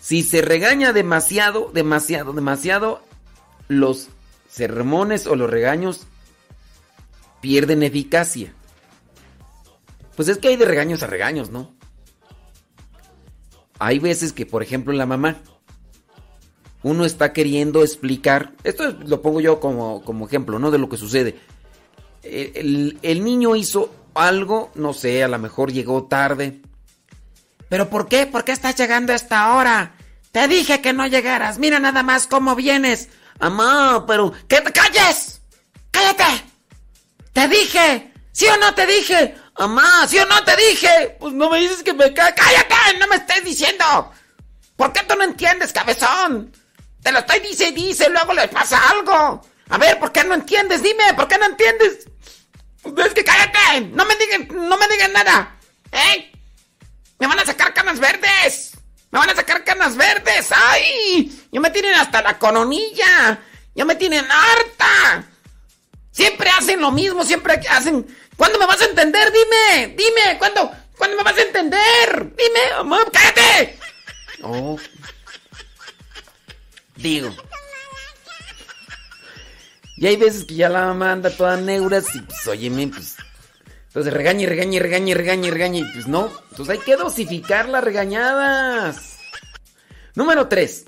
Si 0.00 0.22
se 0.22 0.42
regaña 0.42 0.92
demasiado, 0.92 1.72
demasiado, 1.74 2.32
demasiado, 2.32 3.02
los 3.66 4.10
sermones 4.48 5.26
o 5.26 5.34
los 5.34 5.50
regaños 5.50 6.06
pierden 7.40 7.82
eficacia. 7.82 8.54
Pues 10.14 10.28
es 10.28 10.38
que 10.38 10.46
hay 10.46 10.56
de 10.56 10.66
regaños 10.66 11.02
a 11.02 11.08
regaños, 11.08 11.50
¿no? 11.50 11.74
Hay 13.80 13.98
veces 13.98 14.32
que, 14.32 14.46
por 14.46 14.62
ejemplo, 14.62 14.92
la 14.92 15.04
mamá, 15.04 15.38
uno 16.84 17.04
está 17.04 17.32
queriendo 17.32 17.82
explicar, 17.82 18.52
esto 18.62 18.88
lo 19.04 19.20
pongo 19.20 19.40
yo 19.40 19.58
como, 19.58 20.00
como 20.04 20.28
ejemplo, 20.28 20.60
¿no? 20.60 20.70
De 20.70 20.78
lo 20.78 20.88
que 20.88 20.96
sucede 20.96 21.40
el, 22.24 23.24
niño 23.24 23.56
hizo 23.56 23.90
algo, 24.14 24.70
no 24.74 24.92
sé, 24.92 25.24
a 25.24 25.28
lo 25.28 25.38
mejor 25.38 25.72
llegó 25.72 26.04
tarde. 26.04 26.60
¿Pero 27.68 27.90
por 27.90 28.08
qué? 28.08 28.26
¿Por 28.26 28.44
qué 28.44 28.52
estás 28.52 28.76
llegando 28.76 29.12
a 29.12 29.16
esta 29.16 29.54
hora? 29.54 29.94
Te 30.32 30.48
dije 30.48 30.80
que 30.80 30.92
no 30.92 31.06
llegaras. 31.06 31.58
Mira 31.58 31.78
nada 31.78 32.02
más 32.02 32.26
cómo 32.26 32.54
vienes. 32.54 33.08
Amá, 33.38 34.04
pero... 34.06 34.32
¡Que 34.48 34.60
te 34.60 34.72
calles! 34.72 35.40
¡Cállate! 35.90 36.44
¡Te 37.32 37.48
dije! 37.48 38.12
¿Sí 38.32 38.46
o 38.46 38.56
no 38.56 38.74
te 38.74 38.86
dije? 38.86 39.36
Amá, 39.56 40.06
¿sí 40.08 40.18
o 40.18 40.26
no 40.26 40.42
te 40.44 40.56
dije? 40.56 41.16
Pues 41.20 41.32
no 41.32 41.50
me 41.50 41.60
dices 41.60 41.82
que 41.82 41.92
me... 41.92 42.12
¡Cállate! 42.12 42.98
¡No 42.98 43.06
me 43.08 43.16
estés 43.16 43.44
diciendo! 43.44 44.12
¿Por 44.76 44.92
qué 44.92 45.02
tú 45.04 45.14
no 45.16 45.24
entiendes, 45.24 45.72
cabezón? 45.72 46.52
Te 47.02 47.12
lo 47.12 47.20
estoy 47.20 47.40
dice 47.40 47.68
y 47.68 47.72
dice, 47.72 48.08
luego 48.08 48.32
le 48.32 48.48
pasa 48.48 48.80
algo. 48.90 49.42
A 49.68 49.78
ver, 49.78 49.98
¿por 49.98 50.10
qué 50.10 50.24
no 50.24 50.34
entiendes? 50.34 50.82
Dime, 50.82 51.14
¿por 51.14 51.28
qué 51.28 51.38
no 51.38 51.46
entiendes? 51.46 52.08
Es 52.84 53.14
que 53.14 53.24
cállate, 53.24 53.80
no 53.92 54.04
me 54.04 54.14
digan, 54.16 54.48
no 54.68 54.76
me 54.76 54.88
digan 54.88 55.12
nada. 55.12 55.56
¿Eh? 55.92 56.32
Me 57.18 57.26
van 57.26 57.38
a 57.38 57.44
sacar 57.44 57.72
canas 57.72 57.98
verdes. 57.98 58.72
Me 59.10 59.18
van 59.18 59.30
a 59.30 59.34
sacar 59.34 59.64
canas 59.64 59.96
verdes. 59.96 60.50
¡Ay! 60.52 61.46
Ya 61.50 61.60
me 61.60 61.70
tienen 61.70 61.94
hasta 61.94 62.20
la 62.22 62.38
coronilla. 62.38 63.40
Ya 63.74 63.84
me 63.84 63.94
tienen 63.94 64.26
harta. 64.30 65.24
Siempre 66.10 66.50
hacen 66.50 66.80
lo 66.80 66.90
mismo, 66.90 67.24
siempre 67.24 67.60
hacen. 67.68 68.06
¿Cuándo 68.36 68.58
me 68.58 68.66
vas 68.66 68.80
a 68.80 68.86
entender? 68.86 69.32
Dime, 69.32 69.94
dime, 69.96 70.38
¿cuándo, 70.38 70.70
¿cuándo 70.96 71.16
me 71.16 71.22
vas 71.22 71.36
a 71.36 71.42
entender? 71.42 72.34
Dime, 72.36 72.60
cállate. 73.12 73.78
Oh. 74.42 74.78
Digo. 76.96 77.34
Y 79.96 80.06
hay 80.06 80.16
veces 80.16 80.44
que 80.44 80.54
ya 80.54 80.68
la 80.68 80.86
mamá 80.86 81.12
anda 81.12 81.30
toda 81.30 81.56
neuras 81.56 82.06
y 82.14 82.20
pues, 82.20 82.46
óyeme, 82.48 82.88
pues. 82.88 83.16
Entonces 83.94 84.12
regañe, 84.12 84.46
regañe, 84.46 84.80
regañe, 84.80 85.14
regañe, 85.14 85.50
regañe. 85.52 85.78
Y 85.78 85.84
pues 85.92 86.08
no. 86.08 86.28
Entonces 86.50 86.78
hay 86.78 86.84
que 86.84 86.96
dosificar 86.96 87.68
las 87.68 87.84
regañadas. 87.84 89.18
Número 90.16 90.48
3. 90.48 90.84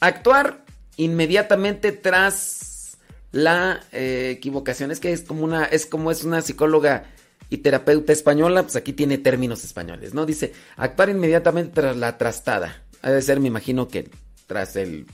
Actuar 0.00 0.64
inmediatamente 0.96 1.92
tras 1.92 2.96
la 3.32 3.80
eh, 3.92 4.30
equivocación. 4.34 4.90
Es 4.90 4.98
que 4.98 5.12
es 5.12 5.22
como 5.22 5.44
una. 5.44 5.66
Es 5.66 5.84
como 5.84 6.10
es 6.10 6.24
una 6.24 6.40
psicóloga 6.40 7.04
y 7.50 7.58
terapeuta 7.58 8.14
española. 8.14 8.62
Pues 8.62 8.76
aquí 8.76 8.94
tiene 8.94 9.18
términos 9.18 9.62
españoles, 9.62 10.14
¿no? 10.14 10.24
Dice, 10.24 10.54
actuar 10.76 11.10
inmediatamente 11.10 11.74
tras 11.74 11.98
la 11.98 12.16
trastada. 12.16 12.82
Ha 13.02 13.10
de 13.10 13.20
ser, 13.20 13.40
me 13.40 13.48
imagino 13.48 13.88
que 13.88 14.08
tras 14.46 14.76
el... 14.76 15.06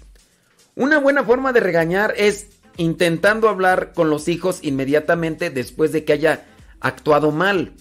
Una 0.77 1.01
buena 1.01 1.25
forma 1.25 1.53
de 1.53 1.59
regañar 1.59 2.15
es 2.17 2.47
intentando 2.79 3.49
hablar 3.49 3.93
con 3.93 4.09
los 4.09 4.29
hijos 4.29 4.61
inmediatamente 4.63 5.51
después 5.51 5.93
de 5.93 6.05
que 6.05 6.15
haya 6.15 6.47
actuado 6.81 7.31
mal. 7.31 7.75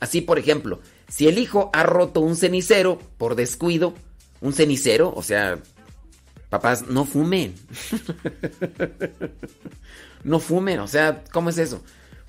Así, 0.00 0.22
por 0.22 0.38
ejemplo, 0.38 0.80
si 1.08 1.28
el 1.28 1.38
hijo 1.38 1.70
ha 1.72 1.84
roto 1.84 2.20
un 2.20 2.34
cenicero 2.34 2.98
por 3.18 3.36
descuido, 3.36 3.94
un 4.40 4.52
cenicero, 4.52 5.12
o 5.14 5.22
sea, 5.22 5.58
papás, 6.48 6.88
no 6.88 7.04
fumen. 7.04 7.54
no 10.24 10.40
fumen, 10.40 10.80
o 10.80 10.88
sea, 10.88 11.22
¿cómo 11.30 11.50
es 11.50 11.58
eso? 11.58 11.82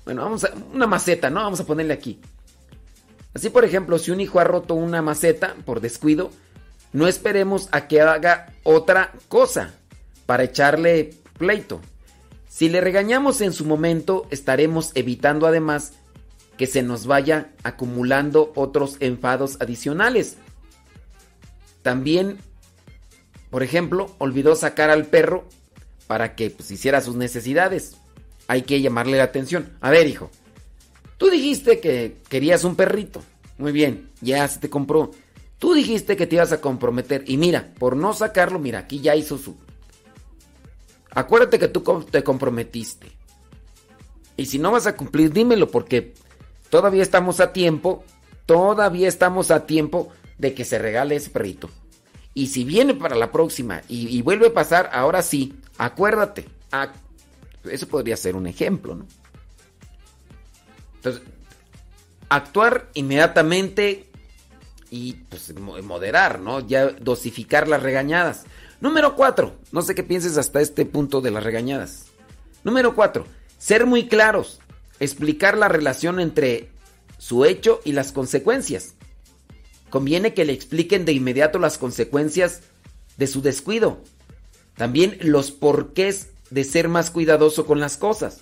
Bueno, 0.04 0.22
vamos 0.22 0.44
a 0.44 0.52
una 0.72 0.86
maceta, 0.86 1.30
¿no? 1.30 1.42
Vamos 1.42 1.60
a 1.60 1.66
ponerle 1.66 1.94
aquí. 1.94 2.20
Así, 3.34 3.48
por 3.48 3.64
ejemplo, 3.64 3.98
si 3.98 4.10
un 4.10 4.20
hijo 4.20 4.38
ha 4.38 4.44
roto 4.44 4.74
una 4.74 5.00
maceta 5.00 5.54
por 5.64 5.80
descuido, 5.80 6.30
no 6.92 7.08
esperemos 7.08 7.68
a 7.72 7.88
que 7.88 8.02
haga 8.02 8.52
otra 8.64 9.12
cosa 9.28 9.72
para 10.26 10.44
echarle 10.44 11.14
pleito. 11.38 11.80
Si 12.52 12.68
le 12.68 12.82
regañamos 12.82 13.40
en 13.40 13.54
su 13.54 13.64
momento, 13.64 14.26
estaremos 14.30 14.92
evitando 14.94 15.46
además 15.46 15.94
que 16.58 16.66
se 16.66 16.82
nos 16.82 17.06
vaya 17.06 17.50
acumulando 17.62 18.52
otros 18.54 18.98
enfados 19.00 19.56
adicionales. 19.60 20.36
También, 21.80 22.36
por 23.48 23.62
ejemplo, 23.62 24.14
olvidó 24.18 24.54
sacar 24.54 24.90
al 24.90 25.06
perro 25.06 25.48
para 26.06 26.34
que 26.34 26.50
pues, 26.50 26.70
hiciera 26.70 27.00
sus 27.00 27.16
necesidades. 27.16 27.96
Hay 28.48 28.62
que 28.62 28.82
llamarle 28.82 29.16
la 29.16 29.24
atención. 29.24 29.72
A 29.80 29.88
ver, 29.88 30.06
hijo, 30.06 30.30
tú 31.16 31.30
dijiste 31.30 31.80
que 31.80 32.18
querías 32.28 32.64
un 32.64 32.76
perrito. 32.76 33.22
Muy 33.56 33.72
bien, 33.72 34.10
ya 34.20 34.46
se 34.46 34.60
te 34.60 34.68
compró. 34.68 35.10
Tú 35.58 35.72
dijiste 35.72 36.16
que 36.16 36.26
te 36.26 36.34
ibas 36.34 36.52
a 36.52 36.60
comprometer. 36.60 37.24
Y 37.26 37.38
mira, 37.38 37.72
por 37.78 37.96
no 37.96 38.12
sacarlo, 38.12 38.58
mira, 38.58 38.80
aquí 38.80 39.00
ya 39.00 39.16
hizo 39.16 39.38
su... 39.38 39.56
Acuérdate 41.14 41.58
que 41.58 41.68
tú 41.68 41.82
te 42.10 42.24
comprometiste. 42.24 43.12
Y 44.36 44.46
si 44.46 44.58
no 44.58 44.72
vas 44.72 44.86
a 44.86 44.96
cumplir, 44.96 45.32
dímelo 45.32 45.70
porque 45.70 46.14
Todavía 46.72 47.02
estamos 47.02 47.38
a 47.40 47.52
tiempo, 47.52 48.02
todavía 48.46 49.06
estamos 49.06 49.50
a 49.50 49.66
tiempo 49.66 50.08
de 50.38 50.54
que 50.54 50.64
se 50.64 50.78
regale 50.78 51.16
ese 51.16 51.28
perrito. 51.28 51.68
Y 52.32 52.46
si 52.46 52.64
viene 52.64 52.94
para 52.94 53.14
la 53.14 53.30
próxima 53.30 53.82
y, 53.88 54.22
vuelve 54.22 54.46
a 54.46 54.54
pasar, 54.54 54.88
ahora 54.94 55.20
sí, 55.20 55.54
acuérdate. 55.76 56.46
eso 57.64 57.86
podría 57.88 58.16
ser 58.16 58.36
un 58.36 58.46
ejemplo, 58.46 58.94
¿no? 58.94 59.06
Entonces, 60.94 61.20
actuar 62.30 62.88
inmediatamente 62.94 64.08
y 64.88 65.12
pues 65.28 65.54
moderar, 65.58 66.40
¿no? 66.40 66.60
Ya 66.60 66.86
dosificar 66.86 67.68
las 67.68 67.82
regañadas. 67.82 68.46
Número 68.82 69.14
cuatro, 69.14 69.54
no 69.70 69.80
sé 69.80 69.94
qué 69.94 70.02
pienses 70.02 70.36
hasta 70.36 70.60
este 70.60 70.84
punto 70.84 71.20
de 71.20 71.30
las 71.30 71.44
regañadas. 71.44 72.06
Número 72.64 72.96
cuatro, 72.96 73.24
ser 73.56 73.86
muy 73.86 74.08
claros 74.08 74.58
explicar 74.98 75.56
la 75.56 75.68
relación 75.68 76.18
entre 76.18 76.68
su 77.16 77.44
hecho 77.44 77.80
y 77.84 77.92
las 77.92 78.10
consecuencias. 78.10 78.94
Conviene 79.88 80.34
que 80.34 80.44
le 80.44 80.52
expliquen 80.52 81.04
de 81.04 81.12
inmediato 81.12 81.60
las 81.60 81.78
consecuencias 81.78 82.62
de 83.18 83.28
su 83.28 83.40
descuido. 83.40 84.00
También 84.76 85.16
los 85.20 85.52
porqués 85.52 86.30
de 86.50 86.64
ser 86.64 86.88
más 86.88 87.12
cuidadoso 87.12 87.64
con 87.64 87.78
las 87.78 87.96
cosas. 87.96 88.40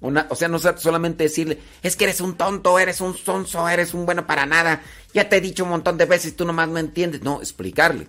o 0.00 0.34
sea, 0.34 0.48
no 0.48 0.58
solamente 0.58 1.22
decirle, 1.22 1.60
es 1.84 1.94
que 1.94 2.02
eres 2.02 2.20
un 2.20 2.36
tonto, 2.36 2.80
eres 2.80 3.00
un 3.00 3.16
sonso, 3.16 3.68
eres 3.68 3.94
un 3.94 4.06
bueno 4.06 4.26
para 4.26 4.44
nada. 4.44 4.82
Ya 5.14 5.28
te 5.28 5.36
he 5.36 5.40
dicho 5.40 5.62
un 5.62 5.70
montón 5.70 5.98
de 5.98 6.06
veces, 6.06 6.34
tú 6.34 6.44
nomás 6.44 6.68
no 6.68 6.78
entiendes. 6.78 7.22
No, 7.22 7.40
explicarle. 7.40 8.08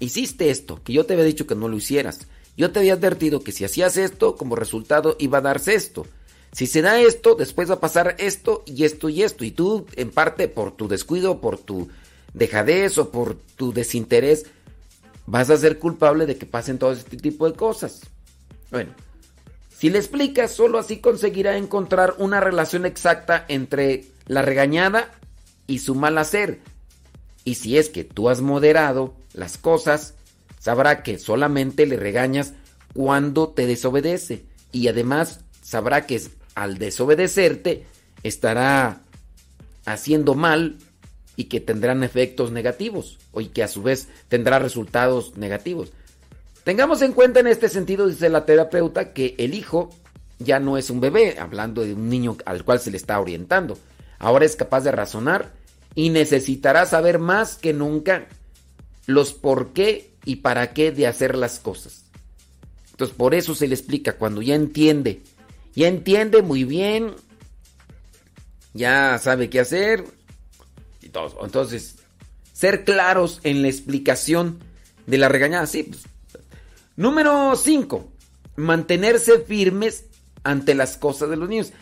Hiciste 0.00 0.50
esto, 0.50 0.82
que 0.82 0.94
yo 0.94 1.06
te 1.06 1.12
había 1.12 1.24
dicho 1.24 1.46
que 1.46 1.54
no 1.54 1.68
lo 1.68 1.76
hicieras. 1.76 2.26
Yo 2.56 2.72
te 2.72 2.80
había 2.80 2.94
advertido 2.94 3.40
que 3.40 3.52
si 3.52 3.64
hacías 3.64 3.96
esto, 3.96 4.34
como 4.34 4.56
resultado 4.56 5.14
iba 5.18 5.38
a 5.38 5.42
darse 5.42 5.74
esto. 5.74 6.06
Si 6.52 6.66
se 6.66 6.82
da 6.82 7.00
esto, 7.00 7.36
después 7.36 7.70
va 7.70 7.74
a 7.74 7.80
pasar 7.80 8.16
esto 8.18 8.64
y 8.66 8.84
esto 8.84 9.08
y 9.08 9.22
esto. 9.22 9.44
Y 9.44 9.50
tú, 9.50 9.86
en 9.96 10.10
parte, 10.10 10.48
por 10.48 10.72
tu 10.72 10.88
descuido, 10.88 11.40
por 11.40 11.58
tu 11.58 11.88
dejadez 12.34 12.98
o 12.98 13.10
por 13.10 13.36
tu 13.56 13.72
desinterés, 13.72 14.46
vas 15.26 15.50
a 15.50 15.56
ser 15.56 15.78
culpable 15.78 16.26
de 16.26 16.36
que 16.36 16.46
pasen 16.46 16.78
todo 16.78 16.92
este 16.92 17.16
tipo 17.16 17.48
de 17.48 17.54
cosas. 17.54 18.00
Bueno, 18.70 18.94
si 19.76 19.90
le 19.90 19.98
explicas, 19.98 20.50
solo 20.50 20.78
así 20.78 20.98
conseguirá 20.98 21.56
encontrar 21.56 22.14
una 22.18 22.40
relación 22.40 22.84
exacta 22.84 23.44
entre 23.48 24.06
la 24.26 24.42
regañada 24.42 25.12
y 25.66 25.78
su 25.78 25.94
mal 25.94 26.18
hacer. 26.18 26.60
Y 27.44 27.54
si 27.56 27.78
es 27.78 27.88
que 27.88 28.04
tú 28.04 28.28
has 28.28 28.40
moderado 28.40 29.14
las 29.32 29.58
cosas, 29.58 30.14
sabrá 30.58 31.02
que 31.02 31.18
solamente 31.18 31.86
le 31.86 31.96
regañas 31.96 32.54
cuando 32.94 33.48
te 33.48 33.66
desobedece. 33.66 34.44
Y 34.72 34.88
además 34.88 35.40
sabrá 35.62 36.06
que 36.06 36.20
al 36.54 36.78
desobedecerte 36.78 37.86
estará 38.22 39.02
haciendo 39.86 40.34
mal 40.34 40.78
y 41.36 41.44
que 41.44 41.60
tendrán 41.60 42.04
efectos 42.04 42.52
negativos 42.52 43.18
y 43.38 43.46
que 43.46 43.62
a 43.62 43.68
su 43.68 43.82
vez 43.82 44.08
tendrá 44.28 44.58
resultados 44.58 45.36
negativos. 45.36 45.92
Tengamos 46.64 47.00
en 47.02 47.12
cuenta 47.12 47.40
en 47.40 47.46
este 47.46 47.68
sentido, 47.68 48.06
dice 48.06 48.28
la 48.28 48.44
terapeuta, 48.44 49.12
que 49.12 49.34
el 49.38 49.54
hijo 49.54 49.90
ya 50.38 50.60
no 50.60 50.76
es 50.76 50.90
un 50.90 51.00
bebé, 51.00 51.38
hablando 51.38 51.82
de 51.82 51.94
un 51.94 52.08
niño 52.08 52.36
al 52.44 52.64
cual 52.64 52.80
se 52.80 52.90
le 52.90 52.98
está 52.98 53.18
orientando. 53.18 53.78
Ahora 54.18 54.44
es 54.44 54.56
capaz 54.56 54.82
de 54.82 54.92
razonar 54.92 55.52
y 55.94 56.10
necesitará 56.10 56.84
saber 56.84 57.18
más 57.18 57.56
que 57.56 57.72
nunca 57.72 58.26
los 59.12 59.32
por 59.34 59.72
qué 59.72 60.14
y 60.24 60.36
para 60.36 60.72
qué 60.72 60.92
de 60.92 61.06
hacer 61.06 61.36
las 61.36 61.58
cosas. 61.58 62.04
Entonces 62.90 63.16
por 63.16 63.34
eso 63.34 63.54
se 63.54 63.68
le 63.68 63.74
explica, 63.74 64.14
cuando 64.14 64.42
ya 64.42 64.54
entiende 64.54 65.22
ya 65.74 65.88
entiende 65.88 66.42
muy 66.42 66.64
bien, 66.64 67.14
ya 68.74 69.18
sabe 69.18 69.50
qué 69.50 69.60
hacer 69.60 70.04
y 71.00 71.08
todo. 71.08 71.44
Entonces, 71.44 71.96
ser 72.52 72.84
claros 72.84 73.40
en 73.44 73.62
la 73.62 73.68
explicación 73.68 74.58
de 75.06 75.18
la 75.18 75.28
regañada. 75.28 75.66
Sí, 75.66 75.84
pues. 75.84 76.02
Número 76.96 77.56
5. 77.56 78.12
Mantenerse 78.56 79.38
firmes 79.40 80.04
ante 80.42 80.74
las 80.74 80.96
cosas 80.96 81.30
de 81.30 81.36
los 81.36 81.48
niños. 81.48 81.72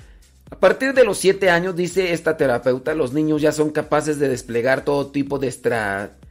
A 0.51 0.59
partir 0.59 0.95
de 0.95 1.05
los 1.05 1.19
7 1.19 1.51
años, 1.51 1.77
dice 1.77 2.13
esta 2.13 2.37
terapeuta, 2.37 2.95
los 2.95 3.13
niños 3.13 3.43
ya 3.43 3.53
son 3.53 3.71
capaces 3.71 4.19
de 4.19 4.29
desplegar 4.29 4.85
todo 4.85 5.09
tipo 5.09 5.39
de 5.39 5.49
estrategias 5.49 6.28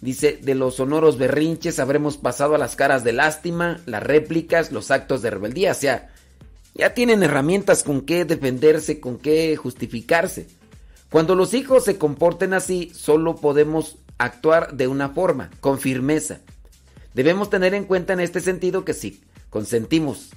Dice, 0.00 0.38
de 0.42 0.54
los 0.56 0.76
sonoros 0.76 1.16
berrinches 1.16 1.78
habremos 1.78 2.16
pasado 2.16 2.56
a 2.56 2.58
las 2.58 2.74
caras 2.74 3.04
de 3.04 3.12
lástima, 3.12 3.80
las 3.86 4.02
réplicas, 4.02 4.72
los 4.72 4.90
actos 4.90 5.22
de 5.22 5.30
rebeldía. 5.30 5.70
O 5.70 5.74
sea, 5.74 6.10
ya 6.74 6.92
tienen 6.94 7.22
herramientas 7.22 7.84
con 7.84 8.00
qué 8.00 8.24
defenderse, 8.24 8.98
con 8.98 9.18
qué 9.18 9.56
justificarse. 9.56 10.48
Cuando 11.10 11.34
los 11.34 11.54
hijos 11.54 11.84
se 11.84 11.98
comporten 11.98 12.52
así, 12.52 12.90
solo 12.94 13.36
podemos 13.36 13.98
actuar 14.18 14.74
de 14.74 14.88
una 14.88 15.10
forma, 15.10 15.50
con 15.60 15.78
firmeza. 15.78 16.40
Debemos 17.14 17.50
tener 17.50 17.74
en 17.74 17.84
cuenta 17.84 18.12
en 18.14 18.20
este 18.20 18.40
sentido 18.40 18.84
que 18.84 18.94
si 18.94 19.20
consentimos 19.50 20.30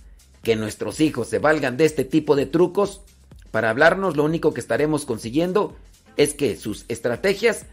que 0.43 0.55
nuestros 0.55 0.99
hijos 0.99 1.27
se 1.29 1.39
valgan 1.39 1.77
de 1.77 1.85
este 1.85 2.03
tipo 2.03 2.35
de 2.35 2.45
trucos, 2.45 3.01
para 3.49 3.69
hablarnos 3.69 4.17
lo 4.17 4.25
único 4.25 4.53
que 4.53 4.59
estaremos 4.59 5.05
consiguiendo 5.05 5.75
es 6.17 6.33
que 6.33 6.55
sus 6.57 6.85
estrategias 6.87 7.65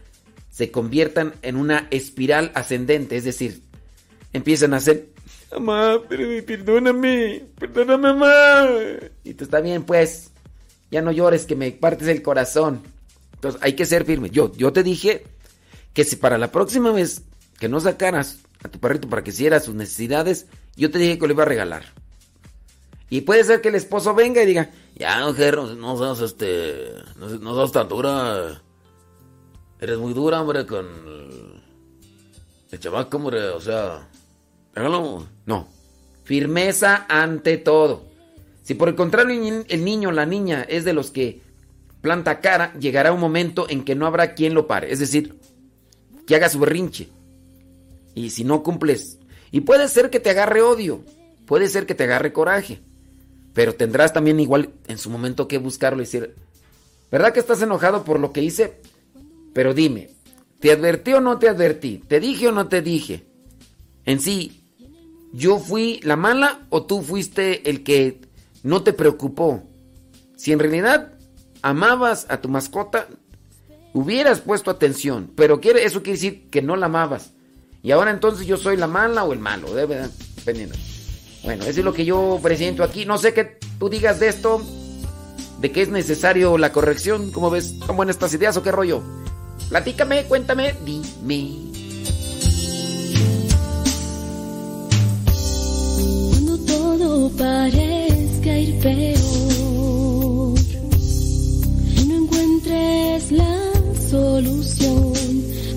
se 0.53 0.69
conviertan 0.69 1.33
en 1.41 1.55
una 1.55 1.87
espiral 1.89 2.51
ascendente, 2.53 3.17
es 3.17 3.23
decir, 3.23 3.63
empiezan 4.33 4.75
a 4.75 4.77
hacer, 4.77 5.09
mamá, 5.51 5.99
perdóname, 6.07 7.47
perdóname, 7.57 8.13
mamá. 8.13 8.67
Y 9.23 9.33
tú 9.33 9.45
está 9.45 9.61
bien, 9.61 9.83
pues, 9.83 10.29
ya 10.91 11.01
no 11.01 11.11
llores, 11.11 11.47
que 11.47 11.55
me 11.55 11.71
partes 11.71 12.07
el 12.07 12.21
corazón. 12.21 12.83
Entonces 13.33 13.59
hay 13.63 13.73
que 13.73 13.87
ser 13.87 14.05
firme. 14.05 14.29
Yo, 14.29 14.51
yo 14.55 14.71
te 14.71 14.83
dije 14.83 15.23
que 15.91 16.03
si 16.03 16.17
para 16.17 16.37
la 16.37 16.51
próxima 16.51 16.91
vez 16.91 17.23
que 17.59 17.67
no 17.67 17.79
sacaras 17.79 18.37
a 18.63 18.69
tu 18.69 18.79
perrito 18.79 19.09
para 19.09 19.23
que 19.23 19.31
hiciera 19.31 19.59
sus 19.59 19.73
necesidades, 19.73 20.45
yo 20.75 20.91
te 20.91 20.99
dije 20.99 21.17
que 21.17 21.25
lo 21.25 21.33
iba 21.33 21.43
a 21.43 21.47
regalar. 21.47 21.85
Y 23.09 23.21
puede 23.21 23.43
ser 23.43 23.59
que 23.59 23.69
el 23.69 23.75
esposo 23.75 24.13
venga 24.13 24.43
y 24.43 24.45
diga, 24.45 24.69
ya, 24.95 25.25
mujer, 25.25 25.57
no 25.57 25.97
seas 25.97 26.21
este, 26.21 26.93
no, 27.15 27.55
seas 27.55 27.71
tan 27.71 27.87
dura. 27.87 28.61
Eres 29.83 29.97
muy 29.97 30.13
dura, 30.13 30.41
hombre, 30.41 30.65
con 30.65 30.87
el 32.71 32.79
chamaco, 32.79 33.17
hombre, 33.17 33.49
o 33.49 33.59
sea, 33.59 34.07
No, 35.45 35.67
firmeza 36.23 37.05
ante 37.09 37.57
todo. 37.57 38.05
Si 38.61 38.75
por 38.75 38.87
el 38.87 38.95
contrario 38.95 39.65
el 39.67 39.83
niño 39.83 40.07
o 40.07 40.11
la 40.13 40.25
niña 40.25 40.65
es 40.69 40.85
de 40.85 40.93
los 40.93 41.11
que 41.11 41.41
planta 41.99 42.39
cara, 42.39 42.73
llegará 42.79 43.11
un 43.11 43.19
momento 43.19 43.65
en 43.67 43.83
que 43.83 43.93
no 43.93 44.07
habrá 44.07 44.35
quien 44.35 44.53
lo 44.53 44.67
pare. 44.67 44.89
Es 44.89 44.99
decir, 44.99 45.37
que 46.25 46.37
haga 46.37 46.47
su 46.47 46.59
berrinche. 46.59 47.09
Y 48.15 48.29
si 48.29 48.45
no 48.45 48.63
cumples, 48.63 49.19
y 49.51 49.59
puede 49.59 49.89
ser 49.89 50.09
que 50.09 50.21
te 50.21 50.29
agarre 50.29 50.61
odio, 50.61 51.03
puede 51.45 51.67
ser 51.67 51.85
que 51.85 51.93
te 51.93 52.05
agarre 52.05 52.31
coraje, 52.31 52.79
pero 53.53 53.75
tendrás 53.75 54.13
también 54.13 54.39
igual 54.39 54.69
en 54.87 54.97
su 54.97 55.09
momento 55.09 55.49
que 55.49 55.57
buscarlo 55.57 56.01
y 56.01 56.05
decir, 56.05 56.35
¿verdad 57.11 57.33
que 57.33 57.41
estás 57.41 57.61
enojado 57.61 58.05
por 58.05 58.21
lo 58.21 58.31
que 58.31 58.43
hice? 58.43 58.79
Pero 59.53 59.73
dime, 59.73 60.09
¿Te 60.63 60.71
advertí 60.71 61.11
o 61.11 61.19
no 61.19 61.39
te 61.39 61.49
advertí? 61.49 62.01
¿Te 62.07 62.21
dije 62.21 62.47
o 62.47 62.53
no 62.53 62.69
te 62.69 62.81
dije? 62.81 63.25
En 64.05 64.21
sí, 64.21 64.63
¿yo 65.33 65.59
fui 65.59 65.99
la 66.03 66.15
mala 66.15 66.61
o 66.69 66.83
tú 66.83 67.01
fuiste 67.01 67.69
el 67.69 67.83
que 67.83 68.21
no 68.63 68.81
te 68.81 68.93
preocupó? 68.93 69.61
Si 70.37 70.53
en 70.53 70.59
realidad 70.59 71.15
amabas 71.61 72.27
a 72.29 72.39
tu 72.39 72.47
mascota, 72.47 73.09
hubieras 73.91 74.39
puesto 74.39 74.71
atención, 74.71 75.29
pero 75.35 75.59
quiere, 75.59 75.83
eso 75.83 76.01
quiere 76.01 76.17
decir 76.17 76.49
que 76.49 76.61
no 76.61 76.77
la 76.77 76.85
amabas. 76.85 77.33
Y 77.81 77.91
ahora 77.91 78.11
entonces 78.11 78.47
yo 78.47 78.55
soy 78.55 78.77
la 78.77 78.87
mala 78.87 79.25
o 79.25 79.33
el 79.33 79.39
malo, 79.39 79.73
debe 79.73 80.07
dependiendo. 80.37 80.77
Bueno, 81.43 81.65
eso 81.65 81.81
es 81.81 81.85
lo 81.85 81.91
que 81.91 82.05
yo 82.05 82.39
presento 82.41 82.85
aquí. 82.85 83.05
No 83.05 83.17
sé 83.17 83.33
qué 83.33 83.57
tú 83.77 83.89
digas 83.89 84.21
de 84.21 84.29
esto, 84.29 84.61
de 85.59 85.73
que 85.73 85.81
es 85.81 85.89
necesario 85.89 86.57
la 86.57 86.71
corrección. 86.71 87.31
¿Cómo 87.31 87.49
ves? 87.49 87.75
¿Cómo 87.81 87.97
buenas 87.97 88.15
estas 88.15 88.33
ideas 88.33 88.55
o 88.55 88.63
qué 88.63 88.71
rollo? 88.71 89.03
Platícame, 89.69 90.23
cuéntame, 90.25 90.75
dime. 90.85 91.57
Cuando 96.29 96.57
todo 96.59 97.29
parezca 97.31 98.57
ir 98.59 98.79
peor 98.79 100.59
y 101.97 102.05
no 102.05 102.15
encuentres 102.15 103.31
la 103.31 103.71
solución, 104.09 105.13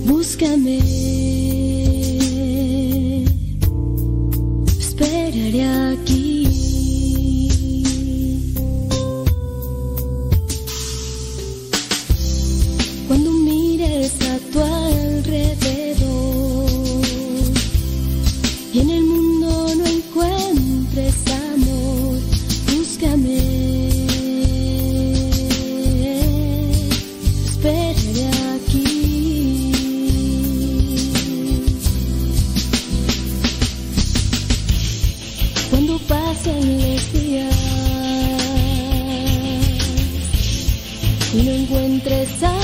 búscame. 0.06 0.78
Esperaré 4.78 5.64
aquí. 5.64 6.25
No 42.08 42.55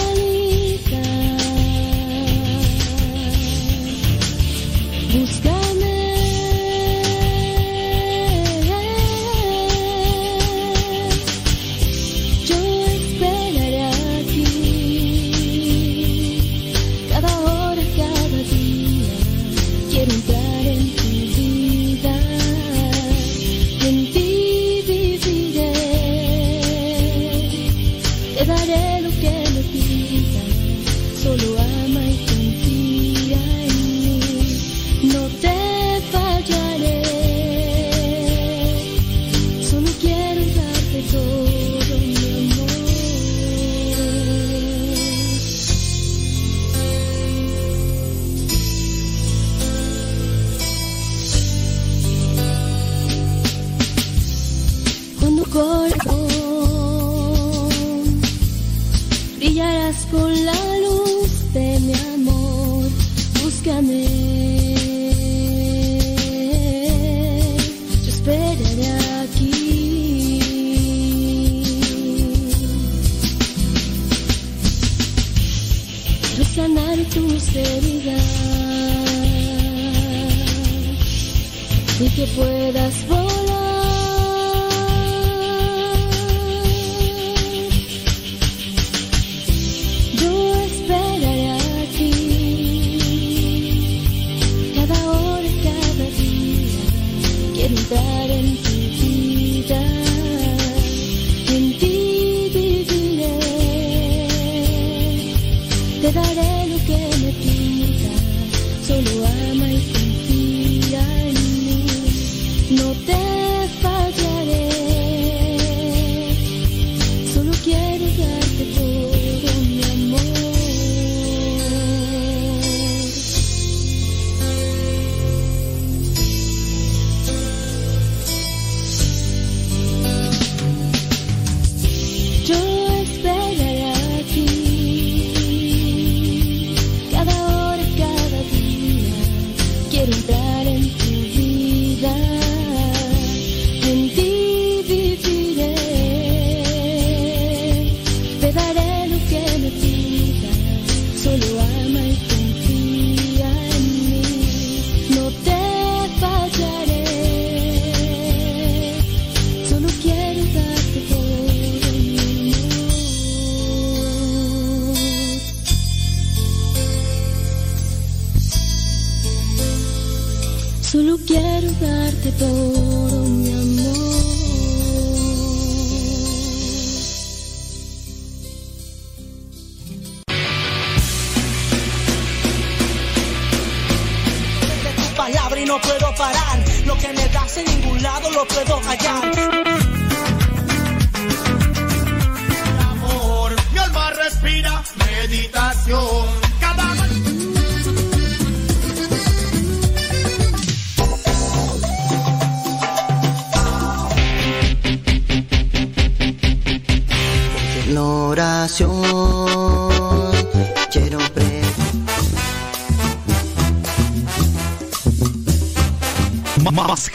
que 82.22 82.28
puedas. 82.34 83.21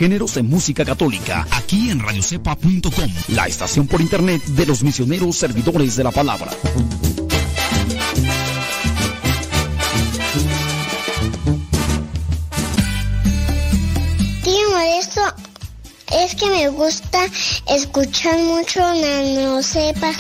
Géneros 0.07 0.35
de 0.35 0.41
música 0.41 0.85
católica, 0.85 1.45
aquí 1.51 1.89
en 1.89 1.99
radiocepa.com, 1.99 3.11
la 3.27 3.45
estación 3.45 3.88
por 3.88 3.99
internet 3.99 4.41
de 4.41 4.65
los 4.65 4.81
misioneros 4.81 5.35
servidores 5.35 5.97
de 5.97 6.03
la 6.05 6.11
palabra. 6.11 6.49
Tío 14.45 14.79
esto 14.97 15.21
es 16.23 16.35
que 16.35 16.49
me 16.51 16.69
gusta 16.69 17.25
escuchar 17.67 18.39
mucho 18.39 18.79
Nano 18.79 19.61
Sepa. 19.61 20.13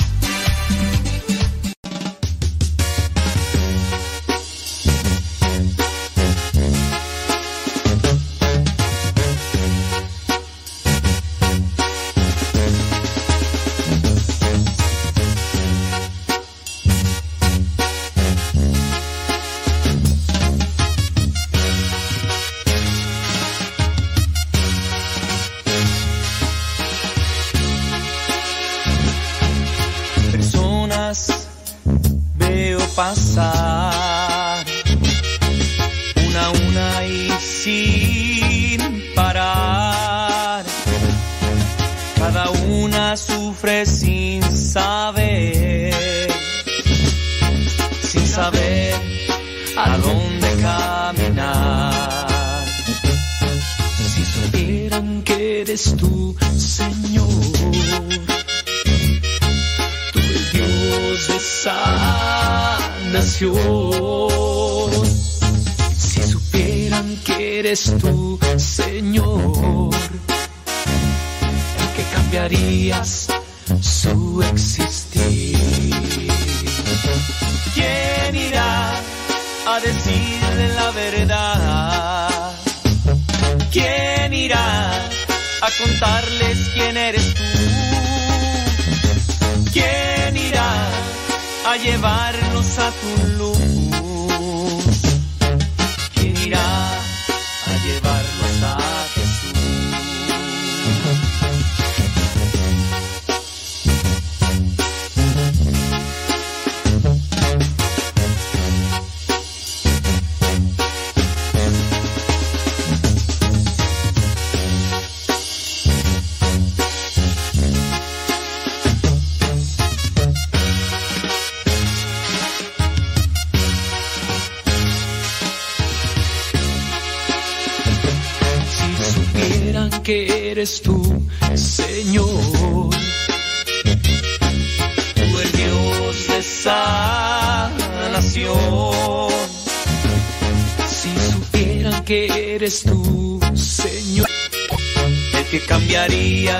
Llevarnos 92.37 92.79
a 92.79 92.91
tu 92.91 93.27
luz? 93.37 94.66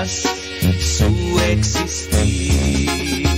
Su 0.06 1.40
existir. 1.40 3.28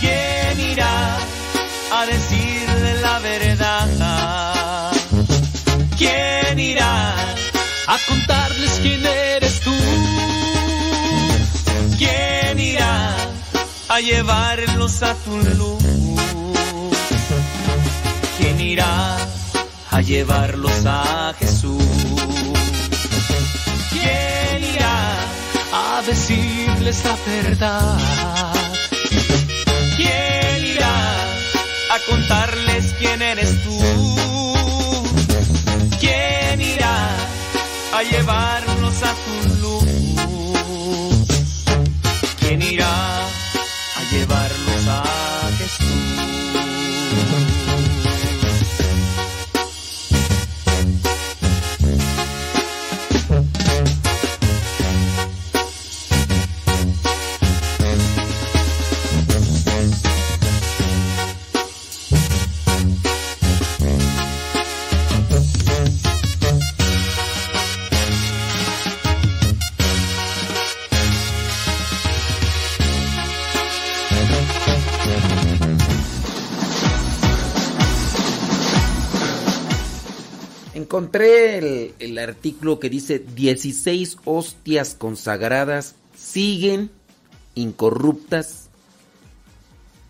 ¿Quién 0.00 0.60
irá 0.60 1.16
a 1.92 2.06
decirle 2.06 3.00
la 3.00 3.18
verdad? 3.18 4.92
¿Quién 5.96 6.58
irá 6.58 7.14
a 7.86 7.98
contarles 8.08 8.78
quién 8.82 9.04
eres 9.04 9.60
tú? 9.60 9.74
¿Quién 11.98 12.58
irá 12.58 13.16
a 13.88 14.00
llevarlos 14.00 15.02
a 15.02 15.14
tu 15.14 15.36
luz? 15.36 15.82
¿Quién 18.38 18.60
irá 18.60 19.16
a 19.90 20.00
llevarlos 20.00 20.86
a 20.86 21.17
decirles 26.08 27.04
la 27.04 27.16
verdad? 27.26 27.98
¿Quién 29.96 30.64
irá 30.64 30.96
a 31.94 31.98
contarles 32.08 32.94
quién 32.98 33.20
eres 33.20 33.62
tú? 33.62 33.78
¿Quién 36.00 36.60
irá 36.62 36.96
a 37.92 38.02
llevarnos 38.02 38.67
artículo 82.18 82.80
que 82.80 82.90
dice 82.90 83.18
16 83.18 84.18
hostias 84.24 84.94
consagradas 84.94 85.94
siguen 86.16 86.90
incorruptas 87.54 88.68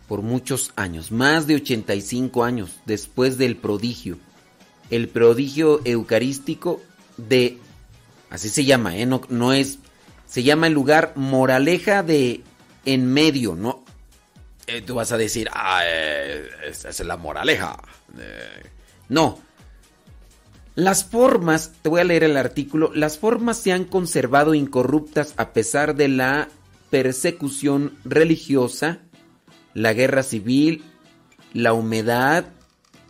por 0.08 0.22
muchos 0.22 0.72
años, 0.76 1.12
más 1.12 1.46
de 1.46 1.56
85 1.56 2.44
años 2.44 2.70
después 2.86 3.36
del 3.36 3.56
prodigio. 3.56 4.18
El 4.90 5.08
prodigio 5.08 5.82
eucarístico 5.84 6.80
de, 7.18 7.58
así 8.30 8.48
se 8.48 8.64
llama, 8.64 8.96
¿eh? 8.96 9.04
no, 9.04 9.20
no 9.28 9.52
es, 9.52 9.78
se 10.26 10.42
llama 10.42 10.66
el 10.66 10.72
lugar 10.72 11.12
Moraleja 11.14 12.02
de 12.02 12.42
en 12.86 13.12
medio, 13.12 13.54
¿no? 13.54 13.84
Eh, 14.66 14.82
tú 14.82 14.94
vas 14.94 15.12
a 15.12 15.18
decir, 15.18 15.48
ah, 15.52 15.82
eh, 15.84 16.48
esa 16.66 16.88
es 16.88 17.00
la 17.00 17.16
moraleja. 17.16 17.76
No. 19.08 19.47
Las 20.78 21.04
formas, 21.04 21.72
te 21.82 21.88
voy 21.88 22.00
a 22.00 22.04
leer 22.04 22.22
el 22.22 22.36
artículo, 22.36 22.92
las 22.94 23.18
formas 23.18 23.56
se 23.58 23.72
han 23.72 23.82
conservado 23.82 24.54
incorruptas 24.54 25.34
a 25.36 25.52
pesar 25.52 25.96
de 25.96 26.06
la 26.06 26.50
persecución 26.88 27.98
religiosa, 28.04 29.00
la 29.74 29.92
guerra 29.92 30.22
civil, 30.22 30.84
la 31.52 31.72
humedad 31.72 32.44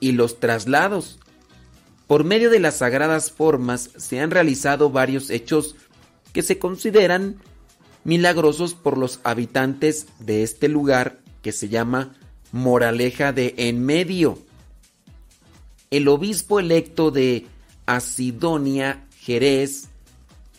y 0.01 0.13
los 0.13 0.41
traslados. 0.41 1.19
Por 2.07 2.25
medio 2.25 2.49
de 2.49 2.59
las 2.59 2.79
sagradas 2.79 3.33
formas 3.33 3.91
se 3.99 4.19
han 4.19 4.31
realizado 4.31 4.89
varios 4.89 5.29
hechos 5.29 5.77
que 6.33 6.43
se 6.43 6.59
consideran 6.59 7.37
milagrosos 8.03 8.73
por 8.73 8.97
los 8.97 9.21
habitantes 9.25 10.07
de 10.21 10.43
este 10.43 10.69
lugar 10.69 11.19
que 11.43 11.53
se 11.53 11.69
llama 11.69 12.15
Moraleja 12.51 13.35
de 13.35 13.53
En 13.59 13.85
Medio. 13.85 14.39
El 15.91 16.09
obispo 16.09 16.61
electo 16.61 17.11
de 17.11 17.45
Asidonia, 17.89 19.05
Jerez, 19.19 19.89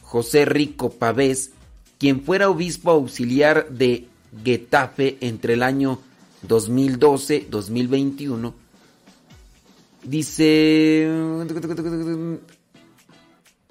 José 0.01 0.45
Rico 0.45 0.89
Pavés, 0.89 1.51
quien 1.99 2.21
fuera 2.21 2.49
obispo 2.49 2.89
auxiliar 2.89 3.69
de 3.69 4.07
Getafe 4.43 5.17
entre 5.21 5.53
el 5.53 5.61
año 5.61 5.99
2012-2021, 6.47 8.53
dice... 10.03 11.07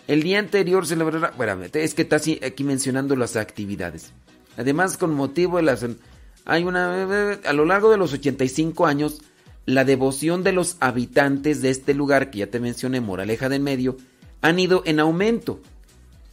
El 0.07 0.23
día 0.23 0.39
anterior 0.39 0.87
celebrará... 0.87 1.33
Bueno, 1.37 1.65
es 1.73 1.95
que 1.95 2.03
está 2.03 2.17
aquí 2.17 2.65
mencionando 2.65 3.17
las 3.17 3.37
actividades. 3.37 4.13
Además, 4.57 4.97
con 4.97 5.15
motivo 5.15 5.57
de 5.57 5.65
las... 5.65 5.85
Hay 6.45 6.63
una... 6.63 7.39
A 7.45 7.53
lo 7.53 7.65
largo 7.65 7.91
de 7.91 7.99
los 7.99 8.13
85 8.13 8.87
años, 8.87 9.21
la 9.69 9.85
devoción 9.85 10.45
de 10.45 10.53
los 10.53 10.79
habitantes 10.81 11.61
de 11.61 11.69
este 11.69 11.93
lugar, 11.93 12.31
que 12.31 12.39
ya 12.39 12.47
te 12.47 12.59
mencioné, 12.59 13.03
Moraleja 13.03 13.51
del 13.51 13.61
Medio, 13.61 13.99
han 14.41 14.59
ido 14.59 14.83
en 14.87 14.99
aumento 14.99 15.61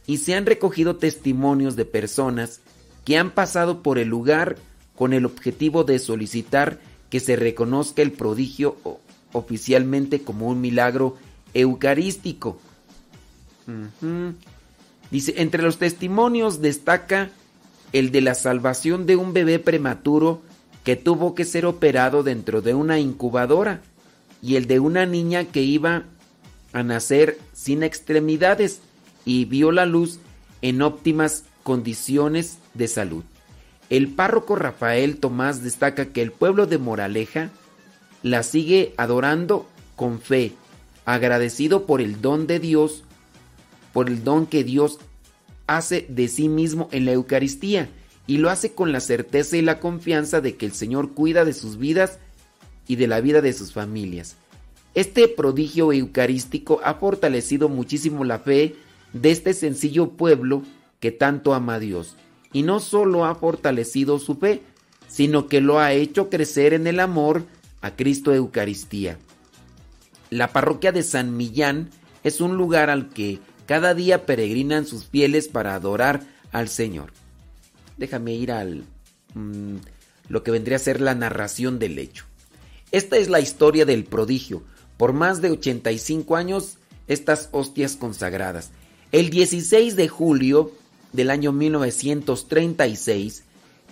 y 0.06 0.16
se 0.16 0.34
han 0.34 0.46
recogido 0.46 0.96
testimonios 0.96 1.76
de 1.76 1.84
personas 1.84 2.62
que 3.04 3.18
han 3.18 3.30
pasado 3.30 3.82
por 3.82 3.98
el 3.98 4.08
lugar 4.08 4.56
con 4.94 5.12
el 5.12 5.26
objetivo 5.26 5.84
de 5.84 5.98
solicitar 5.98 6.80
que 7.10 7.20
se 7.20 7.36
reconozca 7.36 8.00
el 8.00 8.12
prodigio 8.12 8.78
oficialmente 9.32 10.22
como 10.22 10.48
un 10.48 10.62
milagro 10.62 11.16
eucarístico. 11.52 12.58
Dice, 15.10 15.34
entre 15.36 15.62
los 15.62 15.76
testimonios 15.76 16.62
destaca 16.62 17.30
el 17.92 18.12
de 18.12 18.22
la 18.22 18.34
salvación 18.34 19.04
de 19.04 19.16
un 19.16 19.34
bebé 19.34 19.58
prematuro 19.58 20.40
que 20.86 20.94
tuvo 20.94 21.34
que 21.34 21.44
ser 21.44 21.66
operado 21.66 22.22
dentro 22.22 22.62
de 22.62 22.72
una 22.72 23.00
incubadora 23.00 23.80
y 24.40 24.54
el 24.54 24.68
de 24.68 24.78
una 24.78 25.04
niña 25.04 25.44
que 25.44 25.62
iba 25.62 26.04
a 26.72 26.84
nacer 26.84 27.40
sin 27.52 27.82
extremidades 27.82 28.80
y 29.24 29.46
vio 29.46 29.72
la 29.72 29.84
luz 29.84 30.20
en 30.62 30.82
óptimas 30.82 31.42
condiciones 31.64 32.58
de 32.74 32.86
salud. 32.86 33.24
El 33.90 34.06
párroco 34.06 34.54
Rafael 34.54 35.16
Tomás 35.16 35.64
destaca 35.64 36.12
que 36.12 36.22
el 36.22 36.30
pueblo 36.30 36.68
de 36.68 36.78
Moraleja 36.78 37.50
la 38.22 38.44
sigue 38.44 38.94
adorando 38.96 39.66
con 39.96 40.20
fe, 40.20 40.52
agradecido 41.04 41.84
por 41.84 42.00
el 42.00 42.20
don 42.20 42.46
de 42.46 42.60
Dios, 42.60 43.02
por 43.92 44.08
el 44.08 44.22
don 44.22 44.46
que 44.46 44.62
Dios 44.62 45.00
hace 45.66 46.06
de 46.08 46.28
sí 46.28 46.48
mismo 46.48 46.88
en 46.92 47.06
la 47.06 47.12
Eucaristía, 47.12 47.88
y 48.26 48.38
lo 48.38 48.50
hace 48.50 48.72
con 48.72 48.92
la 48.92 49.00
certeza 49.00 49.56
y 49.56 49.62
la 49.62 49.80
confianza 49.80 50.40
de 50.40 50.56
que 50.56 50.66
el 50.66 50.72
Señor 50.72 51.12
cuida 51.12 51.44
de 51.44 51.52
sus 51.52 51.78
vidas 51.78 52.18
y 52.88 52.96
de 52.96 53.06
la 53.06 53.20
vida 53.20 53.40
de 53.40 53.52
sus 53.52 53.72
familias. 53.72 54.36
Este 54.94 55.28
prodigio 55.28 55.92
eucarístico 55.92 56.80
ha 56.82 56.94
fortalecido 56.94 57.68
muchísimo 57.68 58.24
la 58.24 58.38
fe 58.38 58.74
de 59.12 59.30
este 59.30 59.52
sencillo 59.52 60.10
pueblo 60.10 60.62
que 61.00 61.12
tanto 61.12 61.54
ama 61.54 61.74
a 61.74 61.78
Dios. 61.78 62.16
Y 62.52 62.62
no 62.62 62.80
solo 62.80 63.26
ha 63.26 63.34
fortalecido 63.34 64.18
su 64.18 64.36
fe, 64.36 64.62
sino 65.08 65.46
que 65.48 65.60
lo 65.60 65.78
ha 65.78 65.92
hecho 65.92 66.30
crecer 66.30 66.72
en 66.72 66.86
el 66.86 67.00
amor 67.00 67.44
a 67.82 67.94
Cristo 67.94 68.32
Eucaristía. 68.32 69.18
La 70.30 70.52
parroquia 70.52 70.92
de 70.92 71.02
San 71.02 71.36
Millán 71.36 71.90
es 72.24 72.40
un 72.40 72.56
lugar 72.56 72.90
al 72.90 73.10
que 73.10 73.38
cada 73.66 73.94
día 73.94 74.26
peregrinan 74.26 74.86
sus 74.86 75.04
fieles 75.04 75.48
para 75.48 75.74
adorar 75.74 76.22
al 76.52 76.68
Señor. 76.68 77.12
Déjame 77.96 78.34
ir 78.34 78.52
al 78.52 78.84
mm, 79.34 79.76
lo 80.28 80.42
que 80.42 80.50
vendría 80.50 80.76
a 80.76 80.80
ser 80.80 81.00
la 81.00 81.14
narración 81.14 81.78
del 81.78 81.98
hecho. 81.98 82.24
Esta 82.92 83.16
es 83.16 83.28
la 83.28 83.40
historia 83.40 83.84
del 83.84 84.04
prodigio. 84.04 84.62
Por 84.96 85.12
más 85.12 85.42
de 85.42 85.50
85 85.50 86.36
años, 86.36 86.78
estas 87.08 87.48
hostias 87.52 87.96
consagradas. 87.96 88.70
El 89.12 89.30
16 89.30 89.96
de 89.96 90.08
julio 90.08 90.72
del 91.12 91.30
año 91.30 91.52
1936, 91.52 93.44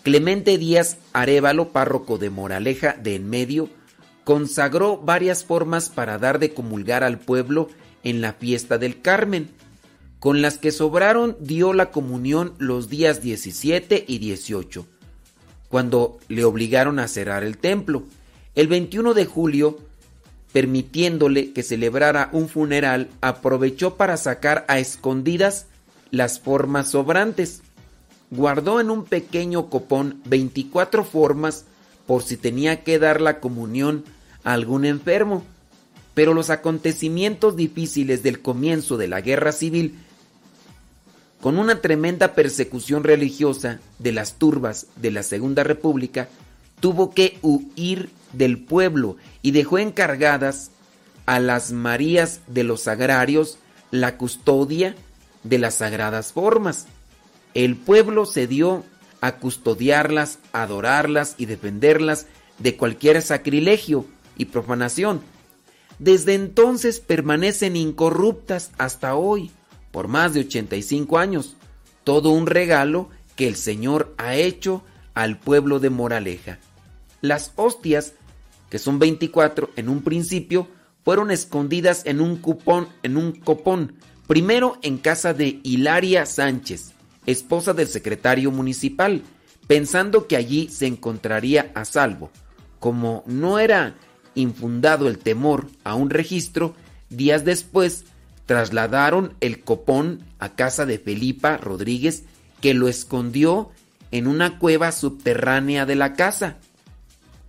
Clemente 0.02 0.58
Díaz 0.58 0.98
Arevalo, 1.12 1.70
párroco 1.72 2.18
de 2.18 2.30
Moraleja 2.30 2.92
de 2.92 3.14
En 3.14 3.28
Medio, 3.28 3.70
consagró 4.24 4.98
varias 4.98 5.44
formas 5.44 5.88
para 5.88 6.18
dar 6.18 6.38
de 6.38 6.52
comulgar 6.52 7.04
al 7.04 7.18
pueblo 7.18 7.68
en 8.02 8.20
la 8.20 8.32
fiesta 8.32 8.78
del 8.78 9.00
Carmen. 9.00 9.50
Con 10.24 10.40
las 10.40 10.56
que 10.56 10.72
sobraron 10.72 11.36
dio 11.38 11.74
la 11.74 11.90
comunión 11.90 12.54
los 12.56 12.88
días 12.88 13.20
17 13.20 14.06
y 14.08 14.18
18, 14.20 14.86
cuando 15.68 16.18
le 16.28 16.46
obligaron 16.46 16.98
a 16.98 17.08
cerrar 17.08 17.44
el 17.44 17.58
templo. 17.58 18.04
El 18.54 18.68
21 18.68 19.12
de 19.12 19.26
julio 19.26 19.80
permitiéndole 20.54 21.52
que 21.52 21.62
celebrara 21.62 22.30
un 22.32 22.48
funeral, 22.48 23.10
aprovechó 23.20 23.96
para 23.96 24.16
sacar 24.16 24.64
a 24.66 24.78
escondidas 24.78 25.66
las 26.10 26.40
formas 26.40 26.92
sobrantes. 26.92 27.60
Guardó 28.30 28.80
en 28.80 28.88
un 28.88 29.04
pequeño 29.04 29.68
copón 29.68 30.22
24 30.24 31.04
formas 31.04 31.66
por 32.06 32.22
si 32.22 32.38
tenía 32.38 32.82
que 32.82 32.98
dar 32.98 33.20
la 33.20 33.40
comunión 33.40 34.04
a 34.42 34.54
algún 34.54 34.86
enfermo. 34.86 35.44
Pero 36.14 36.32
los 36.32 36.48
acontecimientos 36.48 37.56
difíciles 37.56 38.22
del 38.22 38.40
comienzo 38.40 38.96
de 38.96 39.08
la 39.08 39.20
guerra 39.20 39.52
civil, 39.52 39.98
con 41.44 41.58
una 41.58 41.82
tremenda 41.82 42.32
persecución 42.32 43.04
religiosa 43.04 43.78
de 43.98 44.12
las 44.12 44.36
turbas 44.36 44.86
de 44.96 45.10
la 45.10 45.22
Segunda 45.22 45.62
República, 45.62 46.30
tuvo 46.80 47.12
que 47.12 47.38
huir 47.42 48.08
del 48.32 48.56
pueblo 48.56 49.18
y 49.42 49.50
dejó 49.50 49.76
encargadas 49.76 50.70
a 51.26 51.40
las 51.40 51.70
Marías 51.70 52.40
de 52.46 52.64
los 52.64 52.88
Agrarios 52.88 53.58
la 53.90 54.16
custodia 54.16 54.94
de 55.42 55.58
las 55.58 55.74
sagradas 55.74 56.32
formas. 56.32 56.86
El 57.52 57.76
pueblo 57.76 58.24
se 58.24 58.46
dio 58.46 58.82
a 59.20 59.36
custodiarlas, 59.36 60.38
adorarlas 60.54 61.34
y 61.36 61.44
defenderlas 61.44 62.26
de 62.58 62.78
cualquier 62.78 63.20
sacrilegio 63.20 64.06
y 64.38 64.46
profanación. 64.46 65.20
Desde 65.98 66.32
entonces 66.32 67.00
permanecen 67.00 67.76
incorruptas 67.76 68.70
hasta 68.78 69.14
hoy, 69.14 69.50
por 69.94 70.08
más 70.08 70.34
de 70.34 70.40
85 70.40 71.16
años, 71.16 71.56
todo 72.02 72.32
un 72.32 72.46
regalo 72.46 73.08
que 73.36 73.48
el 73.48 73.54
Señor 73.56 74.12
ha 74.18 74.34
hecho 74.34 74.82
al 75.14 75.38
pueblo 75.38 75.78
de 75.80 75.88
Moraleja. 75.88 76.58
Las 77.22 77.52
hostias 77.56 78.12
que 78.74 78.80
son 78.80 78.98
24 78.98 79.70
en 79.76 79.88
un 79.88 80.02
principio, 80.02 80.66
fueron 81.04 81.30
escondidas 81.30 82.02
en 82.06 82.20
un 82.20 82.38
cupón, 82.38 82.88
en 83.04 83.16
un 83.16 83.30
copón, 83.30 83.94
primero 84.26 84.78
en 84.82 84.98
casa 84.98 85.32
de 85.32 85.60
Hilaria 85.62 86.26
Sánchez, 86.26 86.92
esposa 87.24 87.72
del 87.72 87.86
secretario 87.86 88.50
municipal, 88.50 89.22
pensando 89.68 90.26
que 90.26 90.34
allí 90.34 90.68
se 90.70 90.88
encontraría 90.88 91.70
a 91.76 91.84
salvo. 91.84 92.32
Como 92.80 93.22
no 93.26 93.60
era 93.60 93.94
infundado 94.34 95.06
el 95.06 95.18
temor 95.18 95.68
a 95.84 95.94
un 95.94 96.10
registro, 96.10 96.74
días 97.10 97.44
después 97.44 98.06
trasladaron 98.46 99.34
el 99.40 99.60
copón 99.60 100.24
a 100.38 100.54
casa 100.54 100.86
de 100.86 100.98
Felipa 100.98 101.56
Rodríguez, 101.56 102.24
que 102.60 102.74
lo 102.74 102.88
escondió 102.88 103.70
en 104.10 104.26
una 104.26 104.58
cueva 104.58 104.92
subterránea 104.92 105.86
de 105.86 105.94
la 105.94 106.14
casa. 106.14 106.56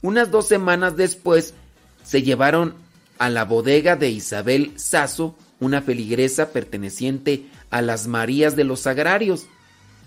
Unas 0.01 0.31
dos 0.31 0.47
semanas 0.47 0.95
después 0.95 1.53
se 2.03 2.23
llevaron 2.23 2.75
a 3.17 3.29
la 3.29 3.45
bodega 3.45 3.95
de 3.95 4.09
Isabel 4.09 4.73
Sasso, 4.75 5.35
una 5.59 5.81
feligresa 5.81 6.51
perteneciente 6.51 7.45
a 7.69 7.81
las 7.81 8.07
Marías 8.07 8.55
de 8.55 8.63
los 8.63 8.87
Agrarios, 8.87 9.47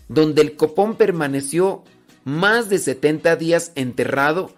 donde 0.09 0.43
el 0.43 0.57
copón 0.57 0.97
permaneció 0.97 1.85
más 2.25 2.69
de 2.69 2.79
70 2.79 3.37
días 3.37 3.73
enterrado 3.75 4.55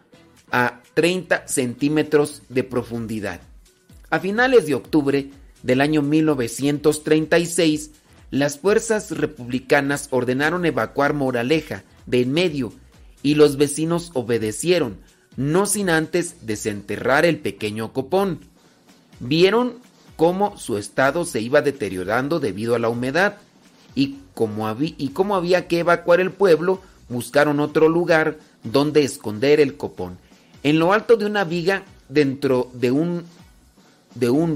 a 0.50 0.80
30 0.94 1.46
centímetros 1.46 2.42
de 2.48 2.64
profundidad. 2.64 3.40
A 4.10 4.18
finales 4.18 4.66
de 4.66 4.74
octubre 4.74 5.30
del 5.62 5.80
año 5.80 6.02
1936, 6.02 7.90
las 8.30 8.58
fuerzas 8.58 9.10
republicanas 9.10 10.08
ordenaron 10.10 10.64
evacuar 10.64 11.14
Moraleja 11.14 11.84
de 12.06 12.22
en 12.22 12.32
medio 12.32 12.72
y 13.22 13.34
los 13.34 13.56
vecinos 13.56 14.10
obedecieron, 14.14 14.98
no 15.36 15.66
sin 15.66 15.90
antes 15.90 16.46
desenterrar 16.46 17.24
el 17.24 17.38
pequeño 17.38 17.92
copón. 17.92 18.40
Vieron 19.18 19.74
cómo 20.16 20.56
su 20.58 20.78
estado 20.78 21.24
se 21.24 21.40
iba 21.40 21.62
deteriorando 21.62 22.40
debido 22.40 22.74
a 22.74 22.78
la 22.78 22.88
humedad 22.88 23.38
y 23.94 24.18
como, 24.34 24.68
había, 24.68 25.66
que 25.66 25.80
evacuar 25.80 26.20
el 26.20 26.30
pueblo, 26.30 26.80
buscaron 27.08 27.60
otro 27.60 27.88
lugar 27.88 28.38
donde 28.62 29.02
esconder 29.02 29.60
el 29.60 29.76
copón. 29.76 30.18
En 30.62 30.78
lo 30.78 30.92
alto 30.92 31.16
de 31.16 31.26
una 31.26 31.44
viga, 31.44 31.82
dentro 32.08 32.70
de 32.72 32.90
un 32.90 33.24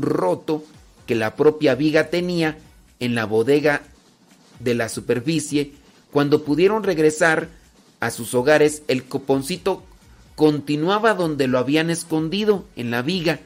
roto, 0.02 0.64
que 1.06 1.14
la 1.14 1.36
propia 1.36 1.74
viga 1.74 2.10
tenía 2.10 2.58
en 3.00 3.14
la 3.14 3.24
bodega 3.26 3.82
de 4.60 4.74
la 4.74 4.88
superficie, 4.88 5.72
cuando 6.10 6.44
pudieron 6.44 6.82
regresar 6.82 7.48
a 8.00 8.10
sus 8.10 8.34
hogares, 8.34 8.82
el 8.88 9.04
coponcito 9.04 9.82
continuaba 10.36 11.14
donde 11.14 11.48
lo 11.48 11.58
habían 11.58 11.90
escondido, 11.90 12.64
en 12.76 12.90
la 12.90 13.02
viga, 13.02 13.40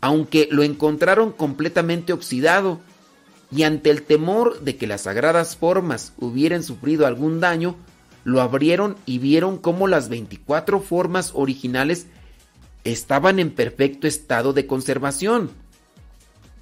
aunque 0.00 0.48
lo 0.50 0.62
encontraron 0.62 1.32
completamente 1.32 2.12
oxidado, 2.12 2.80
y 3.50 3.62
ante 3.62 3.90
el 3.90 4.02
temor 4.02 4.60
de 4.60 4.76
que 4.76 4.86
las 4.86 5.02
sagradas 5.02 5.56
formas 5.56 6.12
hubieran 6.18 6.62
sufrido 6.62 7.06
algún 7.06 7.40
daño, 7.40 7.76
lo 8.24 8.40
abrieron 8.40 8.96
y 9.06 9.18
vieron 9.18 9.56
cómo 9.56 9.86
las 9.86 10.08
24 10.08 10.80
formas 10.80 11.30
originales 11.34 12.06
estaban 12.82 13.38
en 13.38 13.50
perfecto 13.50 14.08
estado 14.08 14.52
de 14.52 14.66
conservación. 14.66 15.50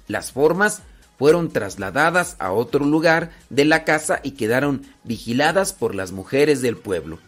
Las 0.07 0.31
formas 0.31 0.81
fueron 1.17 1.51
trasladadas 1.51 2.35
a 2.39 2.51
otro 2.51 2.85
lugar 2.85 3.31
de 3.49 3.65
la 3.65 3.83
casa 3.83 4.19
y 4.23 4.31
quedaron 4.31 4.83
vigiladas 5.03 5.73
por 5.73 5.95
las 5.95 6.11
mujeres 6.11 6.61
del 6.61 6.77
pueblo. 6.77 7.19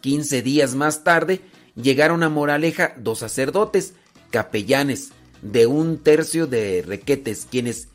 Quince 0.00 0.42
días 0.42 0.74
más 0.74 1.04
tarde 1.04 1.40
llegaron 1.74 2.22
a 2.22 2.28
Moraleja 2.28 2.94
dos 2.98 3.20
sacerdotes, 3.20 3.94
capellanes, 4.30 5.10
de 5.42 5.66
un 5.66 5.98
tercio 5.98 6.46
de 6.46 6.82
requetes, 6.86 7.46
quienes, 7.50 7.88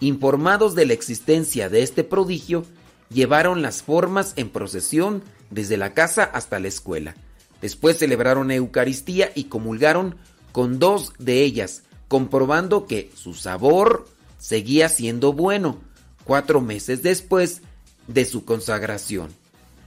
informados 0.00 0.74
de 0.74 0.86
la 0.86 0.94
existencia 0.94 1.68
de 1.68 1.82
este 1.82 2.04
prodigio, 2.04 2.64
llevaron 3.10 3.62
las 3.62 3.82
formas 3.82 4.32
en 4.36 4.48
procesión 4.48 5.22
desde 5.50 5.76
la 5.76 5.92
casa 5.92 6.24
hasta 6.24 6.58
la 6.58 6.68
escuela. 6.68 7.14
Después 7.60 7.98
celebraron 7.98 8.50
Eucaristía 8.50 9.30
y 9.34 9.44
comulgaron 9.44 10.16
con 10.52 10.78
dos 10.78 11.12
de 11.18 11.42
ellas, 11.42 11.82
comprobando 12.08 12.86
que 12.86 13.10
su 13.14 13.34
sabor 13.34 14.06
seguía 14.38 14.88
siendo 14.88 15.32
bueno 15.32 15.78
cuatro 16.24 16.60
meses 16.60 17.02
después 17.02 17.62
de 18.06 18.24
su 18.24 18.44
consagración. 18.44 19.30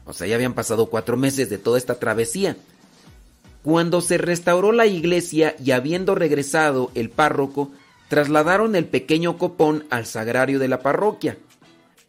O 0.05 0.13
sea, 0.13 0.27
ya 0.27 0.35
habían 0.35 0.53
pasado 0.53 0.87
cuatro 0.87 1.17
meses 1.17 1.49
de 1.49 1.57
toda 1.57 1.77
esta 1.77 1.99
travesía. 1.99 2.57
Cuando 3.61 4.01
se 4.01 4.17
restauró 4.17 4.71
la 4.71 4.87
iglesia 4.87 5.55
y 5.63 5.71
habiendo 5.71 6.15
regresado 6.15 6.91
el 6.95 7.09
párroco, 7.09 7.71
trasladaron 8.07 8.75
el 8.75 8.85
pequeño 8.85 9.37
copón 9.37 9.85
al 9.89 10.05
sagrario 10.05 10.59
de 10.59 10.67
la 10.67 10.81
parroquia. 10.81 11.37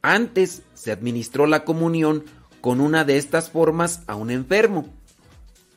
Antes 0.00 0.62
se 0.74 0.92
administró 0.92 1.46
la 1.46 1.64
comunión 1.64 2.24
con 2.60 2.80
una 2.80 3.04
de 3.04 3.18
estas 3.18 3.50
formas 3.50 4.00
a 4.06 4.14
un 4.14 4.30
enfermo. 4.30 4.88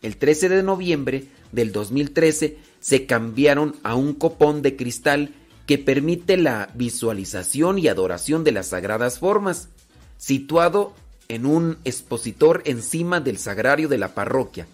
El 0.02 0.18
13 0.18 0.50
de 0.50 0.64
noviembre 0.64 1.26
del 1.52 1.72
2013 1.72 2.58
se 2.84 3.06
cambiaron 3.06 3.78
a 3.84 3.96
un 3.96 4.14
copón 4.14 4.62
de 4.62 4.76
cristal 4.76 5.34
que 5.66 5.78
permite 5.78 6.36
la 6.36 6.70
visualización 6.74 7.80
y 7.80 7.88
adoración 7.88 8.44
de 8.44 8.52
las 8.52 8.68
sagradas 8.68 9.20
formas, 9.20 9.70
situado 10.18 10.94
en 11.30 11.46
un 11.46 11.78
expositor 11.86 12.62
encima 12.66 13.22
del 13.22 13.38
sagrario 13.38 13.88
de 13.88 13.98
la 13.98 14.14
parroquia, 14.14 14.68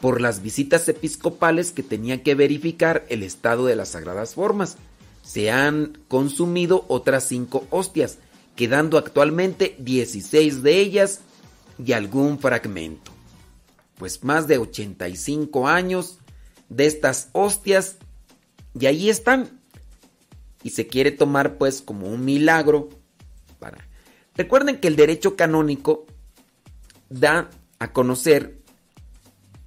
por 0.00 0.20
las 0.20 0.40
visitas 0.40 0.88
episcopales 0.88 1.72
que 1.72 1.82
tenían 1.82 2.20
que 2.20 2.36
verificar 2.36 3.04
el 3.08 3.24
estado 3.24 3.66
de 3.66 3.74
las 3.74 3.88
sagradas 3.88 4.36
formas. 4.36 4.76
Se 5.24 5.50
han 5.50 5.98
consumido 6.06 6.84
otras 6.86 7.24
cinco 7.24 7.66
hostias, 7.70 8.18
quedando 8.54 8.98
actualmente 8.98 9.74
16 9.80 10.62
de 10.62 10.78
ellas 10.78 11.22
y 11.84 11.90
algún 11.90 12.38
fragmento. 12.38 13.10
Pues 13.96 14.22
más 14.22 14.46
de 14.46 14.58
85 14.58 15.66
años 15.66 16.18
de 16.68 16.86
estas 16.86 17.30
hostias 17.32 17.96
y 18.78 18.86
ahí 18.86 19.10
están 19.10 19.60
y 20.62 20.70
se 20.70 20.86
quiere 20.86 21.10
tomar 21.10 21.56
pues 21.56 21.82
como 21.82 22.06
un 22.08 22.24
milagro 22.24 22.88
para... 23.58 23.86
Recuerden 24.34 24.78
que 24.78 24.88
el 24.88 24.96
derecho 24.96 25.36
canónico 25.36 26.06
da 27.08 27.50
a 27.78 27.92
conocer 27.92 28.58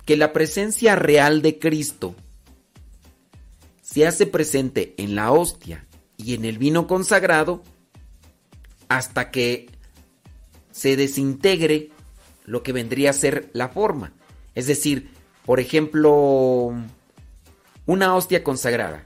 que 0.05 0.15
la 0.15 0.33
presencia 0.33 0.95
real 0.95 1.41
de 1.41 1.59
Cristo 1.59 2.15
se 3.81 4.07
hace 4.07 4.25
presente 4.25 4.93
en 4.97 5.15
la 5.15 5.31
hostia 5.31 5.85
y 6.17 6.33
en 6.33 6.45
el 6.45 6.57
vino 6.57 6.87
consagrado 6.87 7.63
hasta 8.87 9.31
que 9.31 9.69
se 10.71 10.95
desintegre 10.95 11.89
lo 12.45 12.63
que 12.63 12.73
vendría 12.73 13.09
a 13.09 13.13
ser 13.13 13.49
la 13.53 13.69
forma. 13.69 14.13
Es 14.55 14.67
decir, 14.67 15.11
por 15.51 15.59
ejemplo, 15.59 16.73
una 17.85 18.15
hostia 18.15 18.41
consagrada. 18.41 19.03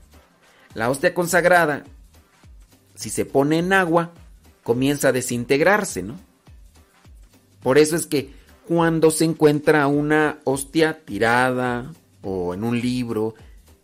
La 0.75 0.91
hostia 0.91 1.15
consagrada, 1.15 1.85
si 2.93 3.09
se 3.09 3.25
pone 3.25 3.57
en 3.57 3.73
agua, 3.73 4.11
comienza 4.61 5.07
a 5.07 5.11
desintegrarse, 5.11 6.03
¿no? 6.03 6.19
Por 7.63 7.79
eso 7.79 7.95
es 7.95 8.05
que 8.05 8.29
cuando 8.67 9.09
se 9.09 9.25
encuentra 9.25 9.87
una 9.87 10.37
hostia 10.43 10.99
tirada 11.03 11.91
o 12.21 12.53
en 12.53 12.63
un 12.63 12.79
libro, 12.79 13.33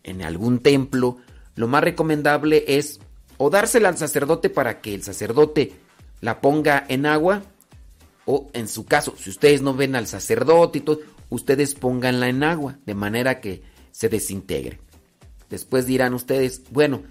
en 0.03 0.21
algún 0.21 0.59
templo, 0.59 1.17
lo 1.55 1.67
más 1.67 1.83
recomendable 1.83 2.63
es 2.67 2.99
o 3.37 3.49
dársela 3.49 3.89
al 3.89 3.97
sacerdote 3.97 4.51
para 4.51 4.81
que 4.81 4.93
el 4.93 5.01
sacerdote 5.01 5.73
la 6.19 6.41
ponga 6.41 6.85
en 6.89 7.07
agua 7.07 7.41
o 8.25 8.51
en 8.53 8.67
su 8.67 8.85
caso, 8.85 9.15
si 9.17 9.31
ustedes 9.31 9.63
no 9.63 9.73
ven 9.73 9.95
al 9.95 10.05
sacerdote 10.05 10.77
y 10.77 10.81
todo, 10.81 10.99
ustedes 11.31 11.73
pónganla 11.73 12.29
en 12.29 12.43
agua 12.43 12.77
de 12.85 12.93
manera 12.93 13.41
que 13.41 13.63
se 13.91 14.09
desintegre. 14.09 14.79
Después 15.49 15.87
dirán 15.87 16.13
ustedes, 16.13 16.61
bueno, 16.69 17.01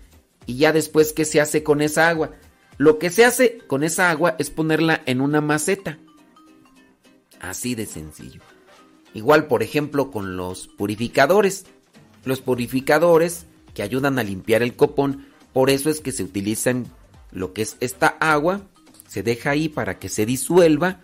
¿y 0.46 0.58
ya 0.58 0.72
después 0.72 1.12
qué 1.12 1.24
se 1.24 1.40
hace 1.40 1.64
con 1.64 1.80
esa 1.82 2.08
agua? 2.08 2.32
Lo 2.78 2.98
que 2.98 3.10
se 3.10 3.24
hace 3.24 3.58
con 3.66 3.82
esa 3.82 4.10
agua 4.10 4.36
es 4.38 4.50
ponerla 4.50 5.02
en 5.06 5.20
una 5.20 5.40
maceta. 5.40 5.98
Así 7.40 7.74
de 7.74 7.86
sencillo. 7.86 8.42
Igual, 9.12 9.46
por 9.46 9.62
ejemplo, 9.62 10.10
con 10.10 10.36
los 10.36 10.68
purificadores. 10.68 11.66
Los 12.24 12.40
purificadores 12.40 13.46
que 13.74 13.82
ayudan 13.82 14.18
a 14.18 14.22
limpiar 14.22 14.62
el 14.62 14.76
copón, 14.76 15.26
por 15.52 15.70
eso 15.70 15.90
es 15.90 16.00
que 16.00 16.12
se 16.12 16.22
utilizan 16.22 16.86
lo 17.32 17.52
que 17.52 17.62
es 17.62 17.76
esta 17.80 18.08
agua, 18.20 18.62
se 19.06 19.22
deja 19.22 19.50
ahí 19.50 19.68
para 19.68 19.98
que 19.98 20.08
se 20.08 20.26
disuelva, 20.26 21.00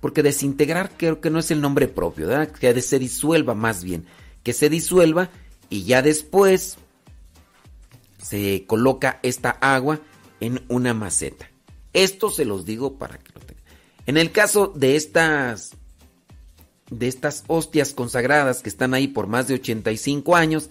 porque 0.00 0.22
desintegrar 0.22 0.92
creo 0.96 1.20
que 1.20 1.30
no 1.30 1.38
es 1.38 1.50
el 1.50 1.60
nombre 1.60 1.88
propio, 1.88 2.28
¿verdad? 2.28 2.50
que 2.50 2.80
se 2.82 2.98
disuelva 2.98 3.54
más 3.54 3.84
bien, 3.84 4.06
que 4.42 4.52
se 4.52 4.68
disuelva 4.68 5.30
y 5.68 5.84
ya 5.84 6.02
después 6.02 6.78
se 8.22 8.64
coloca 8.66 9.20
esta 9.22 9.50
agua 9.50 10.00
en 10.40 10.62
una 10.68 10.94
maceta. 10.94 11.50
Esto 11.92 12.30
se 12.30 12.44
los 12.44 12.64
digo 12.64 12.98
para 12.98 13.18
que 13.18 13.32
lo 13.34 13.40
tengan. 13.40 13.64
En 14.06 14.16
el 14.16 14.32
caso 14.32 14.72
de 14.74 14.96
estas 14.96 15.72
de 16.90 17.06
estas 17.06 17.44
hostias 17.46 17.94
consagradas 17.94 18.62
que 18.62 18.68
están 18.68 18.94
ahí 18.94 19.06
por 19.06 19.28
más 19.28 19.46
de 19.46 19.54
85 19.54 20.34
años, 20.34 20.70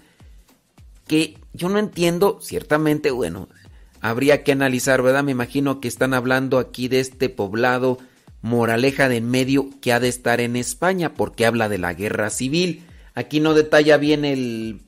que 1.08 1.38
yo 1.54 1.70
no 1.70 1.80
entiendo, 1.80 2.40
ciertamente, 2.42 3.10
bueno, 3.10 3.48
habría 4.02 4.44
que 4.44 4.52
analizar, 4.52 5.02
¿verdad? 5.02 5.24
Me 5.24 5.32
imagino 5.32 5.80
que 5.80 5.88
están 5.88 6.14
hablando 6.14 6.60
aquí 6.60 6.90
de 6.90 7.00
este 7.00 7.30
poblado 7.30 8.00
Moraleja 8.42 9.10
de 9.10 9.22
medio 9.22 9.70
que 9.82 9.92
ha 9.92 10.00
de 10.00 10.08
estar 10.08 10.40
en 10.40 10.56
España, 10.56 11.14
porque 11.14 11.46
habla 11.46 11.70
de 11.70 11.78
la 11.78 11.94
guerra 11.94 12.30
civil. 12.30 12.86
Aquí 13.16 13.40
no 13.40 13.54
detalla 13.54 13.98
bien 13.98 14.26
el 14.26 14.82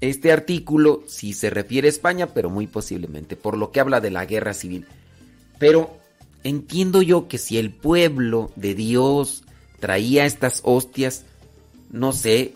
este 0.00 0.30
artículo 0.30 1.02
sí 1.06 1.32
se 1.32 1.50
refiere 1.50 1.88
a 1.88 1.90
España, 1.90 2.28
pero 2.28 2.50
muy 2.50 2.66
posiblemente, 2.66 3.34
por 3.34 3.56
lo 3.56 3.72
que 3.72 3.80
habla 3.80 4.00
de 4.00 4.10
la 4.10 4.26
guerra 4.26 4.54
civil. 4.54 4.86
Pero 5.58 5.98
entiendo 6.44 7.02
yo 7.02 7.26
que 7.26 7.38
si 7.38 7.58
el 7.58 7.72
pueblo 7.72 8.52
de 8.54 8.74
Dios 8.74 9.42
traía 9.80 10.24
estas 10.24 10.60
hostias, 10.64 11.24
no 11.90 12.12
sé, 12.12 12.54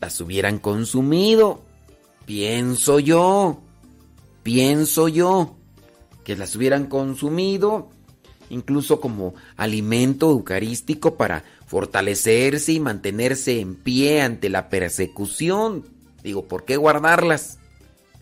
las 0.00 0.20
hubieran 0.20 0.58
consumido. 0.58 1.60
Pienso 2.24 3.00
yo, 3.00 3.60
pienso 4.44 5.08
yo, 5.08 5.56
que 6.24 6.36
las 6.36 6.54
hubieran 6.54 6.86
consumido, 6.86 7.90
incluso 8.50 9.00
como 9.00 9.34
alimento 9.56 10.30
eucarístico 10.30 11.16
para 11.16 11.44
fortalecerse 11.66 12.72
y 12.72 12.80
mantenerse 12.80 13.60
en 13.60 13.74
pie 13.74 14.22
ante 14.22 14.48
la 14.48 14.68
persecución. 14.68 15.84
Digo, 16.22 16.46
¿por 16.46 16.64
qué 16.64 16.76
guardarlas? 16.76 17.58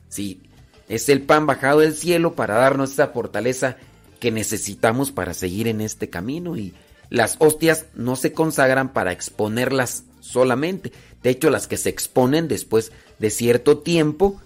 Si 0.09 0.40
es 0.88 1.09
el 1.09 1.22
pan 1.22 1.46
bajado 1.46 1.80
del 1.80 1.94
cielo 1.94 2.34
para 2.34 2.55
darnos 2.55 2.92
esa 2.92 3.09
fortaleza 3.09 3.76
que 4.20 4.30
necesitamos 4.30 5.10
para 5.12 5.34
seguir 5.34 5.68
en 5.68 5.80
este 5.80 6.09
camino 6.09 6.56
y 6.56 6.72
las 7.10 7.36
hostias 7.38 7.86
no 7.94 8.16
se 8.16 8.32
consagran 8.32 8.92
para 8.92 9.12
exponerlas 9.12 10.05
solamente. 10.20 10.92
De 11.22 11.30
hecho, 11.30 11.51
las 11.51 11.66
que 11.66 11.76
se 11.76 11.90
exponen 11.90 12.48
después 12.48 12.92
de 13.18 13.30
cierto 13.30 13.78
tiempo 13.78 14.40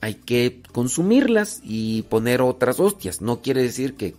hay 0.00 0.14
que 0.14 0.62
consumirlas 0.72 1.60
y 1.62 2.02
poner 2.02 2.42
otras 2.42 2.80
hostias. 2.80 3.20
No 3.20 3.40
quiere 3.40 3.62
decir 3.62 3.94
que 3.94 4.16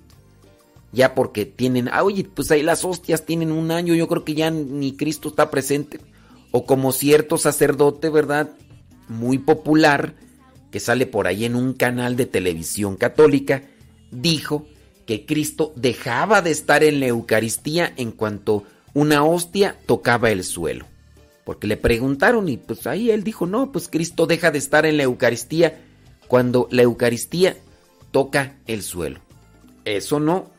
ya 0.94 1.14
porque 1.16 1.46
tienen, 1.46 1.90
ah, 1.92 2.04
oye, 2.04 2.24
pues 2.24 2.50
ahí 2.52 2.64
las 2.64 2.86
hostias 2.86 3.26
tienen 3.26 3.52
un 3.52 3.72
año, 3.72 3.94
yo 3.94 4.08
creo 4.08 4.24
que 4.24 4.36
ya 4.36 4.50
ni 4.50 4.96
Cristo 4.96 5.28
está 5.28 5.52
presente. 5.52 6.00
O 6.52 6.66
como 6.66 6.92
cierto 6.92 7.38
sacerdote, 7.38 8.10
¿verdad? 8.10 8.52
muy 9.08 9.38
popular 9.38 10.16
que 10.72 10.80
sale 10.80 11.06
por 11.06 11.28
ahí 11.28 11.46
en 11.46 11.56
un 11.56 11.74
canal 11.74 12.16
de 12.16 12.26
televisión 12.26 12.96
católica, 12.96 13.64
dijo 14.12 14.66
que 15.06 15.26
Cristo 15.26 15.74
dejaba 15.76 16.42
de 16.42 16.52
estar 16.52 16.84
en 16.84 17.00
la 17.00 17.08
Eucaristía 17.08 17.94
en 17.96 18.12
cuanto 18.12 18.64
una 18.94 19.24
hostia 19.24 19.78
tocaba 19.86 20.32
el 20.32 20.44
suelo. 20.44 20.88
Porque 21.44 21.68
le 21.68 21.78
preguntaron 21.78 22.48
y 22.48 22.58
pues 22.58 22.88
ahí 22.88 23.12
él 23.12 23.24
dijo, 23.24 23.46
no, 23.46 23.72
pues 23.72 23.90
Cristo 23.90 24.26
deja 24.26 24.50
de 24.50 24.60
estar 24.60 24.86
en 24.86 24.98
la 24.98 25.04
Eucaristía 25.04 25.82
cuando 26.28 26.68
la 26.72 26.84
Eucaristía 26.84 27.58
toca 28.12 28.56
el 28.66 28.82
suelo. 28.82 29.20
Eso 29.86 30.20
no. 30.20 30.53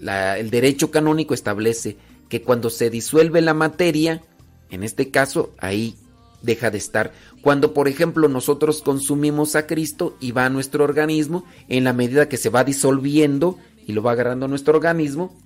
El 0.00 0.50
derecho 0.50 0.90
canónico 0.90 1.34
establece 1.34 1.96
que 2.28 2.42
cuando 2.42 2.70
se 2.70 2.90
disuelve 2.90 3.40
la 3.40 3.54
materia, 3.54 4.22
en 4.70 4.82
este 4.82 5.10
caso, 5.10 5.54
ahí 5.58 5.96
deja 6.42 6.70
de 6.70 6.78
estar. 6.78 7.12
Cuando, 7.42 7.72
por 7.72 7.88
ejemplo, 7.88 8.28
nosotros 8.28 8.82
consumimos 8.82 9.56
a 9.56 9.66
Cristo 9.66 10.16
y 10.20 10.32
va 10.32 10.46
a 10.46 10.50
nuestro 10.50 10.84
organismo, 10.84 11.44
en 11.68 11.84
la 11.84 11.92
medida 11.92 12.28
que 12.28 12.36
se 12.36 12.50
va 12.50 12.64
disolviendo 12.64 13.58
y 13.86 13.92
lo 13.92 14.02
va 14.02 14.12
agarrando 14.12 14.48
nuestro 14.48 14.76
organismo, 14.76 15.36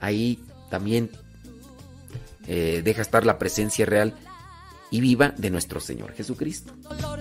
ahí 0.00 0.38
también 0.70 1.10
eh, 2.46 2.82
deja 2.84 3.02
estar 3.02 3.26
la 3.26 3.38
presencia 3.38 3.84
real 3.84 4.14
y 4.90 5.00
viva 5.00 5.34
de 5.36 5.50
nuestro 5.50 5.80
Señor 5.80 6.12
Jesucristo. 6.14 6.72
Solo 6.82 7.16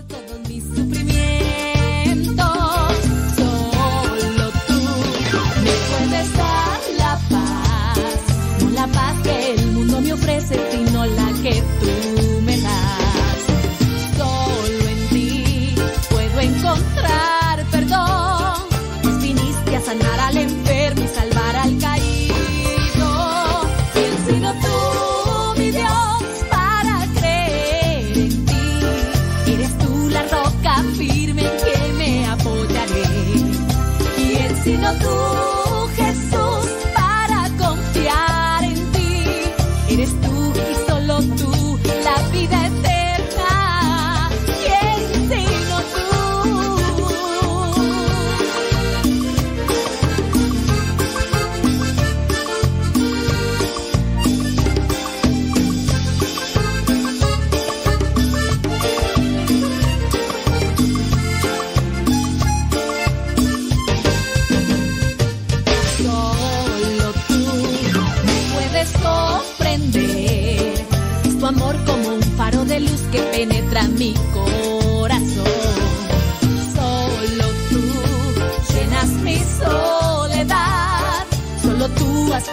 ¿Quién 35.96 36.16
sino 36.16 36.47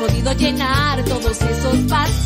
podido 0.06 0.32
llenar 0.34 1.02
todos 1.04 1.40
esos 1.40 1.86
vacíos. 1.86 2.23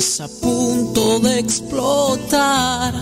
Estás 0.00 0.20
a 0.20 0.28
punto 0.40 1.20
de 1.20 1.40
explotar, 1.40 2.94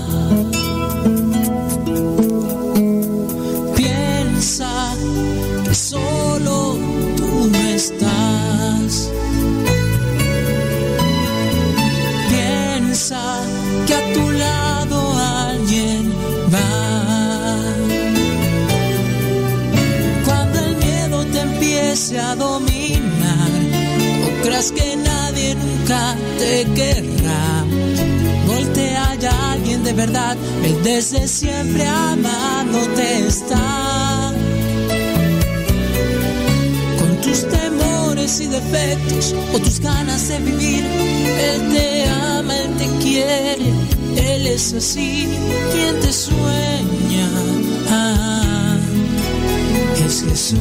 piensa 3.77 4.95
que 5.65 5.75
solo 5.75 6.77
tú 7.17 7.51
no 7.53 7.59
estás. 7.69 9.11
Piensa 12.31 13.23
que 13.87 13.95
a 13.95 14.13
tu 14.13 14.31
lado 14.33 14.99
alguien 15.47 16.13
va. 16.53 17.65
Cuando 20.25 20.59
el 20.59 20.77
miedo 20.77 21.25
te 21.27 21.41
empiece 21.41 22.19
a 22.19 22.35
dominar, 22.35 23.51
no 24.21 24.43
creas 24.43 24.73
que 24.73 24.97
nadie 24.97 25.55
nunca 25.55 26.17
te 26.39 26.65
querrá. 26.75 27.65
Voltea 28.47 29.15
ya 29.17 29.53
alguien 29.53 29.83
de 29.85 29.93
verdad, 29.93 30.37
él 30.65 30.77
desde 30.83 31.27
siempre 31.29 31.87
amándote 31.87 33.27
está. 33.27 34.33
Con 36.99 37.21
tus 37.21 37.47
temores 37.49 38.41
y 38.41 38.47
defectos 38.47 39.35
o 39.53 39.59
tus 39.59 39.81
ganas 39.81 40.29
de 40.29 40.39
vivir, 40.39 40.85
él 40.85 41.69
te 41.75 42.05
ama, 42.09 42.57
él 42.57 42.71
te 42.79 42.87
quiere, 43.05 43.73
él 44.17 44.47
es 44.47 44.73
así, 44.73 45.29
quien 45.73 46.01
te 46.01 46.13
sueña. 46.13 47.29
Ah, 47.91 48.77
es 50.07 50.23
Jesús. 50.23 50.59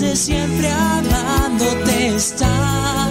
desde 0.00 0.16
siempre 0.16 0.68
amándote 0.72 2.16
está. 2.16 3.08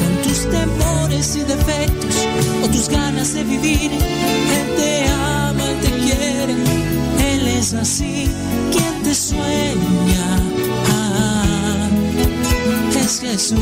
Con 0.00 0.22
tus 0.22 0.48
temores 0.48 1.36
y 1.36 1.40
defectos 1.40 2.26
o 2.64 2.68
tus 2.68 2.88
ganas 2.88 3.34
de 3.34 3.44
vivir, 3.44 3.90
Él 3.92 4.76
te 4.76 5.04
ama, 5.08 5.62
Él 5.70 5.80
te 5.80 5.90
quiere, 5.90 6.54
Él 7.34 7.48
es 7.48 7.74
así, 7.74 8.30
quien 8.72 9.02
te 9.02 9.14
sueña. 9.14 10.40
Ah, 10.90 11.88
es 12.98 13.20
Jesús, 13.20 13.58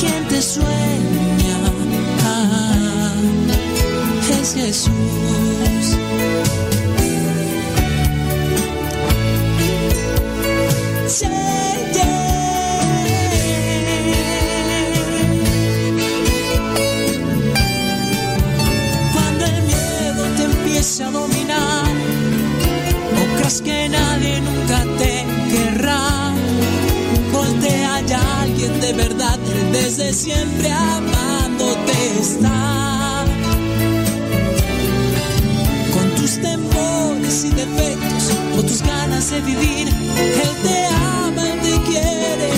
quien 0.00 0.28
te 0.28 0.40
sueña, 0.40 1.58
ah, 2.24 3.12
es 4.40 4.54
Jesús. 4.54 5.47
Desde 29.88 30.12
siempre 30.12 30.70
amándote 30.70 31.92
está. 32.20 33.24
Con 35.94 36.10
tus 36.16 36.32
temores 36.42 37.44
y 37.44 37.48
defectos, 37.48 38.32
o 38.58 38.62
tus 38.62 38.82
ganas 38.82 39.30
de 39.30 39.40
vivir, 39.40 39.88
Él 39.88 40.54
te 40.62 40.86
ama, 40.86 41.42
Él 41.52 41.60
te 41.60 41.90
quiere, 41.90 42.50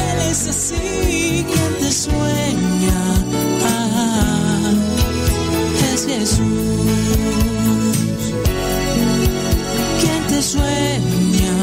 Él 0.00 0.18
es 0.30 0.48
así 0.48 1.46
quien 1.50 1.72
te 1.80 1.90
sueña. 1.90 3.00
Es 5.94 6.06
Jesús 6.06 6.42
quien 10.00 10.26
te 10.28 10.42
sueña. 10.42 11.54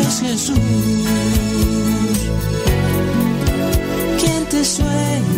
Es 0.00 0.20
Jesús. 0.20 1.37
Quien 4.58 4.84
te 4.84 5.37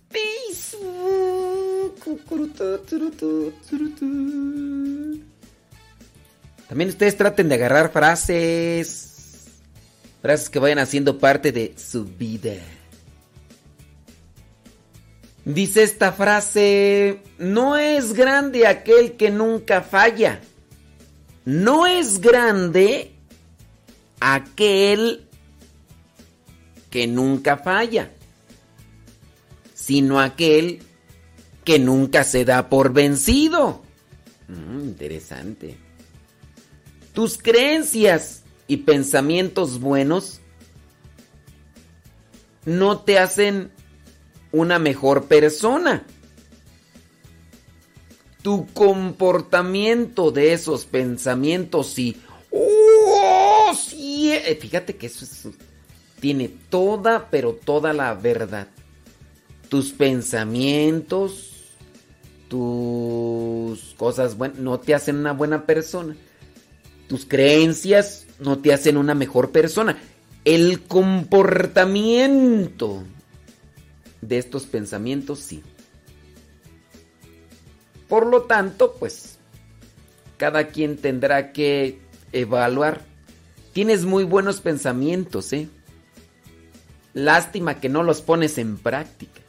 También 6.67 6.89
ustedes 6.89 7.17
traten 7.17 7.49
de 7.49 7.55
agarrar 7.55 7.91
frases. 7.91 9.47
Frases 10.21 10.49
que 10.49 10.59
vayan 10.59 10.79
haciendo 10.79 11.17
parte 11.17 11.51
de 11.51 11.73
su 11.77 12.05
vida. 12.05 12.53
Dice 15.43 15.83
esta 15.83 16.11
frase, 16.11 17.21
no 17.39 17.75
es 17.77 18.13
grande 18.13 18.67
aquel 18.67 19.13
que 19.13 19.31
nunca 19.31 19.81
falla. 19.81 20.39
No 21.45 21.87
es 21.87 22.21
grande 22.21 23.11
aquel 24.19 25.27
que 26.91 27.07
nunca 27.07 27.57
falla, 27.57 28.11
sino 29.73 30.19
aquel 30.19 30.83
que 31.71 31.79
nunca 31.79 32.25
se 32.25 32.43
da 32.43 32.67
por 32.67 32.91
vencido. 32.91 33.81
Mm, 34.49 34.81
interesante. 34.89 35.77
Tus 37.13 37.37
creencias 37.37 38.41
y 38.67 38.75
pensamientos 38.77 39.79
buenos 39.79 40.41
no 42.65 42.99
te 42.99 43.19
hacen 43.19 43.71
una 44.51 44.79
mejor 44.79 45.27
persona. 45.29 46.03
Tu 48.41 48.67
comportamiento 48.73 50.31
de 50.31 50.51
esos 50.51 50.83
pensamientos 50.85 51.97
y... 51.97 52.17
¡Oh, 52.51 53.71
sí! 53.79 54.29
eh, 54.33 54.57
Fíjate 54.59 54.97
que 54.97 55.05
eso 55.07 55.23
es- 55.23 55.47
tiene 56.19 56.49
toda, 56.69 57.29
pero 57.31 57.53
toda 57.53 57.93
la 57.93 58.13
verdad. 58.13 58.67
Tus 59.69 59.91
pensamientos, 59.93 61.50
tus 62.51 63.95
cosas 63.95 64.35
no 64.57 64.79
te 64.81 64.93
hacen 64.93 65.15
una 65.15 65.31
buena 65.31 65.65
persona. 65.65 66.17
Tus 67.07 67.25
creencias 67.25 68.27
no 68.39 68.59
te 68.59 68.73
hacen 68.73 68.97
una 68.97 69.15
mejor 69.15 69.51
persona. 69.51 69.97
El 70.43 70.81
comportamiento 70.81 73.05
de 74.19 74.37
estos 74.37 74.65
pensamientos 74.65 75.39
sí. 75.39 75.63
Por 78.09 78.27
lo 78.27 78.41
tanto, 78.41 78.97
pues, 78.99 79.37
cada 80.35 80.67
quien 80.67 80.97
tendrá 80.97 81.53
que 81.53 82.01
evaluar. 82.33 83.05
Tienes 83.71 84.03
muy 84.03 84.25
buenos 84.25 84.59
pensamientos, 84.59 85.53
¿eh? 85.53 85.69
Lástima 87.13 87.79
que 87.79 87.87
no 87.87 88.03
los 88.03 88.21
pones 88.21 88.57
en 88.57 88.77
práctica. 88.77 89.40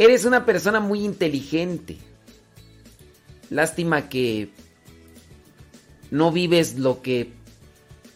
Eres 0.00 0.24
una 0.24 0.46
persona 0.46 0.80
muy 0.80 1.04
inteligente. 1.04 1.98
Lástima 3.50 4.08
que 4.08 4.48
no 6.10 6.32
vives 6.32 6.78
lo 6.78 7.02
que 7.02 7.34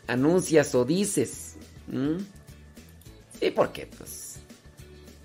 anuncias 0.07 0.75
o 0.75 0.87
dices. 0.87 1.57
Sí, 3.39 3.51
porque 3.51 3.87
pues 3.99 4.37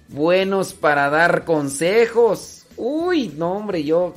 buenos 0.10 0.74
para 0.74 1.10
dar 1.10 1.46
consejos. 1.46 2.66
Uy, 2.76 3.30
no, 3.30 3.54
hombre, 3.54 3.86
yo 3.86 4.16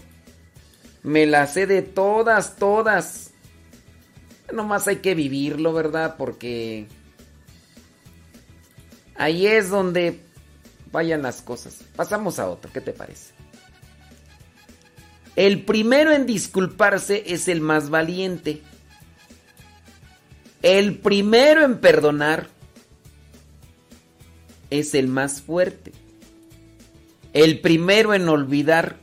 me 1.05 1.27
la 1.27 1.47
sé 1.47 1.69
de 1.69 1.83
todas, 1.83 2.57
todas. 2.57 3.31
Nomás 4.53 4.89
hay 4.89 4.97
que 4.97 5.15
vivirlo, 5.15 5.73
¿verdad? 5.73 6.17
Porque 6.19 6.89
ahí 9.15 9.47
es 9.47 9.71
donde 9.71 10.32
vayan 10.93 11.23
las 11.23 11.43
cosas. 11.43 11.79
Pasamos 11.97 12.39
a 12.39 12.49
otro, 12.49 12.71
¿qué 12.73 12.81
te 12.81 12.93
parece? 12.93 13.33
El 15.35 15.65
primero 15.65 16.13
en 16.13 16.27
disculparse 16.27 17.25
es 17.27 17.49
el 17.49 17.61
más 17.61 17.89
valiente. 17.89 18.63
El 20.61 20.99
primero 20.99 21.65
en 21.65 21.79
perdonar 21.79 22.49
es 24.71 24.95
el 24.95 25.09
más 25.09 25.41
fuerte. 25.41 25.93
El 27.33 27.61
primero 27.61 28.13
en 28.15 28.29
olvidar 28.29 28.99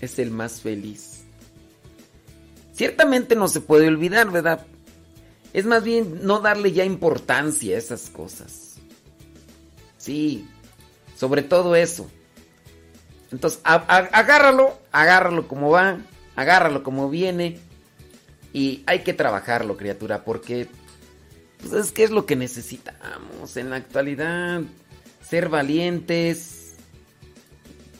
es 0.00 0.18
el 0.18 0.30
más 0.30 0.60
feliz. 0.60 1.22
Ciertamente 2.74 3.34
no 3.34 3.48
se 3.48 3.60
puede 3.60 3.88
olvidar, 3.88 4.30
¿verdad? 4.30 4.66
Es 5.52 5.64
más 5.64 5.82
bien 5.82 6.20
no 6.22 6.40
darle 6.40 6.72
ya 6.72 6.84
importancia 6.84 7.76
a 7.76 7.78
esas 7.78 8.10
cosas. 8.10 8.76
Sí, 9.98 10.46
sobre 11.22 11.42
todo 11.42 11.76
eso. 11.76 12.10
Entonces, 13.30 13.60
agárralo, 13.62 14.76
agárralo 14.90 15.46
como 15.46 15.70
va, 15.70 15.98
agárralo 16.34 16.82
como 16.82 17.08
viene. 17.08 17.60
Y 18.52 18.82
hay 18.86 19.04
que 19.04 19.12
trabajarlo, 19.12 19.76
criatura, 19.76 20.24
porque 20.24 20.66
pues, 21.60 21.72
es 21.74 21.96
es 21.96 22.10
lo 22.10 22.26
que 22.26 22.34
necesitamos 22.34 23.56
en 23.56 23.70
la 23.70 23.76
actualidad. 23.76 24.62
Ser 25.24 25.48
valientes, 25.48 26.72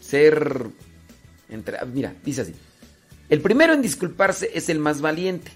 ser... 0.00 0.66
mira, 1.92 2.16
dice 2.24 2.40
así. 2.40 2.56
El 3.28 3.40
primero 3.40 3.72
en 3.72 3.82
disculparse 3.82 4.50
es 4.52 4.68
el 4.68 4.80
más 4.80 5.00
valiente. 5.00 5.52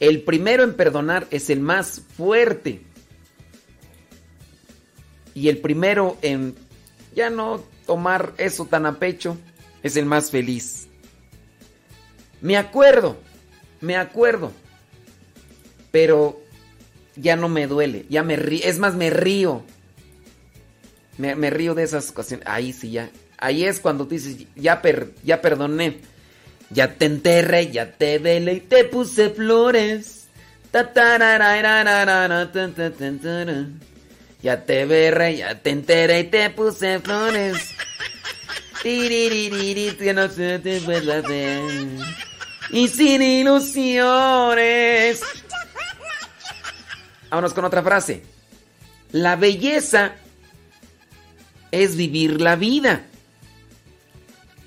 El 0.00 0.22
primero 0.22 0.64
en 0.64 0.74
perdonar 0.74 1.28
es 1.30 1.48
el 1.48 1.60
más 1.60 2.02
fuerte. 2.16 2.85
Y 5.36 5.50
el 5.50 5.58
primero 5.58 6.16
en 6.22 6.54
ya 7.14 7.28
no 7.28 7.62
tomar 7.84 8.32
eso 8.38 8.64
tan 8.64 8.86
a 8.86 8.98
pecho 8.98 9.36
es 9.82 9.98
el 9.98 10.06
más 10.06 10.30
feliz. 10.30 10.88
Me 12.40 12.56
acuerdo, 12.56 13.18
me 13.82 13.96
acuerdo. 13.96 14.50
Pero 15.90 16.40
ya 17.16 17.36
no 17.36 17.50
me 17.50 17.66
duele, 17.66 18.06
ya 18.08 18.22
me 18.22 18.36
río. 18.36 18.62
Es 18.64 18.78
más, 18.78 18.94
me 18.94 19.10
río. 19.10 19.62
Me, 21.18 21.50
río 21.50 21.74
de 21.74 21.82
esas 21.82 22.12
cosas. 22.12 22.40
Ahí 22.46 22.72
sí, 22.72 22.92
ya. 22.92 23.10
Ahí 23.36 23.64
es 23.64 23.78
cuando 23.78 24.04
tú 24.04 24.14
dices, 24.14 24.46
ya, 24.56 24.80
per, 24.80 25.12
ya 25.22 25.42
perdoné. 25.42 25.98
Ya 26.70 26.94
te 26.94 27.04
enterré, 27.04 27.70
ya 27.70 27.92
te 27.92 28.18
velé 28.18 28.54
y 28.54 28.60
te 28.60 28.84
puse 28.84 29.28
flores. 29.28 30.28
Ta, 30.70 30.94
tan, 30.94 31.20
tan, 32.52 32.74
tan, 32.94 33.18
taran. 33.18 33.95
Ya 34.46 34.64
te 34.64 34.84
berré, 34.84 35.38
ya 35.38 35.60
te 35.60 35.70
enteré 35.70 36.20
y 36.20 36.24
te 36.30 36.50
puse 36.50 37.00
flores. 37.00 37.74
No 40.14 40.28
se 40.28 40.58
te. 40.60 41.60
Y 42.70 42.86
sin 42.86 43.22
ilusiones. 43.22 45.20
Vámonos 47.28 47.54
con 47.54 47.64
otra 47.64 47.82
frase. 47.82 48.22
La 49.10 49.34
belleza 49.34 50.12
es 51.72 51.96
vivir 51.96 52.40
la 52.40 52.54
vida. 52.54 53.04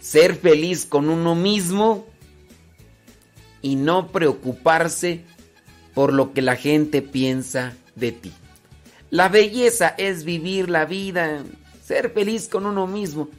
Ser 0.02 0.36
feliz 0.36 0.86
con 0.86 1.10
uno 1.10 1.36
mismo 1.36 2.06
y 3.62 3.78
no 3.78 4.12
preocuparse 4.12 5.24
por 5.94 6.12
lo 6.12 6.34
que 6.34 6.42
la 6.42 6.58
gente 6.58 7.02
piensa 7.02 7.78
de 7.96 8.12
ti. 8.12 8.34
La 9.12 9.28
belleza 9.28 9.96
es 9.98 10.24
vivir 10.24 10.70
la 10.70 10.86
vida, 10.86 11.44
ser 11.84 12.12
feliz 12.12 12.48
con 12.48 12.66
uno 12.66 12.86
mismo 12.86 13.30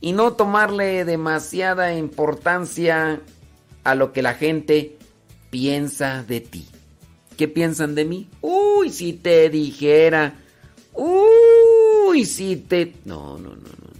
y 0.00 0.12
no 0.12 0.34
tomarle 0.34 1.04
demasiada 1.04 1.94
importancia 1.94 3.20
a 3.82 3.94
lo 3.94 4.12
que 4.12 4.22
la 4.22 4.34
gente 4.34 4.96
piensa 5.50 6.22
de 6.22 6.40
ti. 6.40 6.68
¿Qué 7.36 7.48
piensan 7.48 7.94
de 7.94 8.04
mí? 8.04 8.28
Uy, 8.40 8.90
si 8.90 9.12
te 9.12 9.50
dijera. 9.50 10.34
Uy, 10.92 12.24
si 12.24 12.56
te... 12.56 12.94
No, 13.04 13.36
no, 13.38 13.50
no, 13.50 13.56
no. 13.56 13.90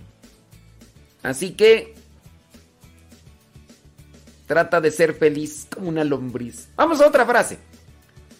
Así 1.22 1.50
que... 1.50 1.94
Trata 4.46 4.80
de 4.80 4.92
ser 4.92 5.14
feliz 5.14 5.66
como 5.74 5.88
una 5.88 6.04
lombriz. 6.04 6.68
Vamos 6.76 7.00
a 7.00 7.08
otra 7.08 7.26
frase. 7.26 7.58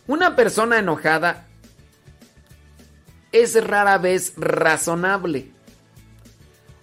Una 0.06 0.36
persona 0.36 0.78
enojada 0.78 1.48
es 3.42 3.62
rara 3.62 3.98
vez 3.98 4.34
razonable. 4.36 5.50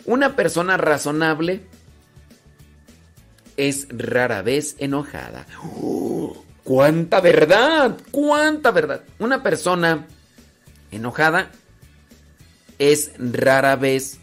Una 0.05 0.35
persona 0.35 0.77
razonable 0.77 1.61
es 3.57 3.88
rara 3.89 4.41
vez 4.41 4.75
enojada. 4.80 5.45
¡Cuánta 6.63 7.19
verdad! 7.19 7.97
¡Cuánta 8.11 8.71
verdad! 8.71 9.03
Una 9.19 9.43
persona 9.43 10.07
enojada 10.91 11.51
es 12.80 13.11
rara 13.17 13.75
vez 13.75 14.19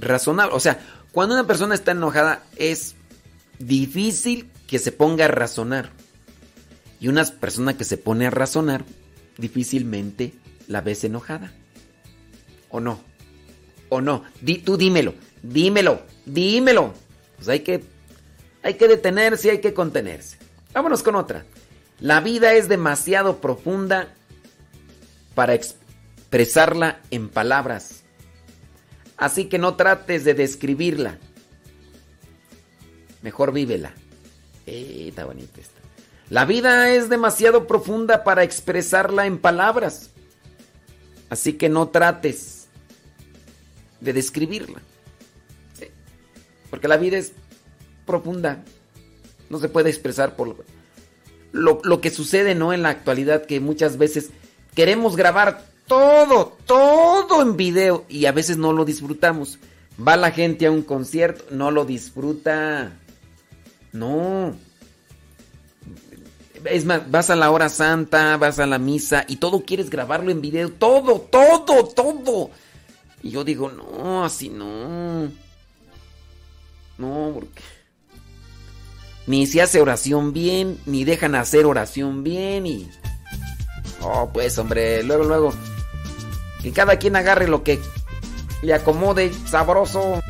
razonable. 0.00 0.54
O 0.54 0.60
sea, 0.60 0.80
cuando 1.12 1.34
una 1.34 1.46
persona 1.46 1.74
está 1.74 1.92
enojada 1.92 2.42
es 2.56 2.96
difícil 3.58 4.50
que 4.66 4.78
se 4.78 4.92
ponga 4.92 5.26
a 5.26 5.28
razonar. 5.28 5.90
Y 7.00 7.08
una 7.08 7.24
persona 7.24 7.76
que 7.76 7.84
se 7.84 7.98
pone 7.98 8.26
a 8.26 8.30
razonar 8.30 8.84
difícilmente 9.36 10.32
la 10.66 10.80
ves 10.80 11.04
enojada. 11.04 11.52
¿O 12.70 12.80
no? 12.80 13.00
¿O 13.88 14.00
no? 14.00 14.24
Di, 14.40 14.58
tú 14.58 14.76
dímelo, 14.76 15.14
dímelo, 15.42 16.02
dímelo. 16.24 16.94
Pues 17.36 17.48
hay 17.48 17.60
que, 17.60 17.84
hay 18.62 18.74
que 18.74 18.88
detenerse, 18.88 19.50
hay 19.50 19.60
que 19.60 19.74
contenerse. 19.74 20.38
Vámonos 20.72 21.02
con 21.02 21.14
otra. 21.14 21.44
La 22.00 22.20
vida 22.20 22.54
es 22.54 22.68
demasiado 22.68 23.40
profunda 23.40 24.14
para 25.34 25.54
expresarla 25.54 27.00
en 27.10 27.28
palabras. 27.28 28.02
Así 29.16 29.46
que 29.46 29.58
no 29.58 29.76
trates 29.76 30.24
de 30.24 30.34
describirla. 30.34 31.18
Mejor 33.22 33.52
vívela. 33.52 33.94
Eh, 34.66 35.06
está 35.08 35.24
bonita 35.24 35.60
esta. 35.60 35.80
La 36.28 36.44
vida 36.44 36.90
es 36.90 37.08
demasiado 37.08 37.66
profunda 37.66 38.24
para 38.24 38.42
expresarla 38.42 39.26
en 39.26 39.38
palabras. 39.38 40.10
Así 41.30 41.54
que 41.54 41.68
no 41.68 41.88
trates 41.88 42.55
de 44.00 44.12
describirla. 44.12 44.80
Porque 46.70 46.88
la 46.88 46.96
vida 46.96 47.18
es 47.18 47.32
profunda. 48.04 48.64
No 49.48 49.58
se 49.58 49.68
puede 49.68 49.90
expresar 49.90 50.36
por 50.36 50.56
lo, 51.52 51.80
lo, 51.82 52.00
que 52.00 52.10
sucede 52.10 52.54
¿no? 52.54 52.72
en 52.72 52.82
la 52.82 52.90
actualidad, 52.90 53.46
que 53.46 53.60
muchas 53.60 53.96
veces 53.98 54.30
queremos 54.74 55.16
grabar 55.16 55.64
todo, 55.86 56.56
todo 56.66 57.42
en 57.42 57.56
video 57.56 58.04
y 58.08 58.26
a 58.26 58.32
veces 58.32 58.56
no 58.56 58.72
lo 58.72 58.84
disfrutamos. 58.84 59.58
Va 60.06 60.16
la 60.16 60.30
gente 60.30 60.66
a 60.66 60.70
un 60.70 60.82
concierto, 60.82 61.44
no 61.50 61.70
lo 61.70 61.84
disfruta. 61.84 62.92
No. 63.92 64.54
Es 66.64 66.84
más, 66.84 67.10
vas 67.10 67.30
a 67.30 67.36
la 67.36 67.50
hora 67.50 67.68
santa, 67.68 68.36
vas 68.36 68.58
a 68.58 68.66
la 68.66 68.78
misa 68.78 69.24
y 69.28 69.36
todo 69.36 69.64
quieres 69.64 69.88
grabarlo 69.88 70.30
en 70.30 70.40
video. 70.40 70.70
Todo, 70.70 71.20
todo, 71.20 71.84
todo. 71.84 72.50
Y 73.22 73.30
yo 73.30 73.44
digo, 73.44 73.70
no, 73.70 74.24
así 74.24 74.48
no. 74.48 75.30
No, 76.98 77.30
porque... 77.34 77.62
Ni 79.26 79.46
se 79.46 79.60
hace 79.60 79.80
oración 79.80 80.32
bien, 80.32 80.78
ni 80.86 81.04
dejan 81.04 81.34
hacer 81.34 81.66
oración 81.66 82.22
bien 82.22 82.66
y... 82.66 82.88
Oh, 84.00 84.30
pues 84.32 84.56
hombre, 84.58 85.02
luego, 85.02 85.24
luego... 85.24 85.52
Que 86.62 86.72
cada 86.72 86.96
quien 86.96 87.16
agarre 87.16 87.48
lo 87.48 87.62
que 87.62 87.80
le 88.62 88.74
acomode 88.74 89.32
sabroso. 89.48 90.20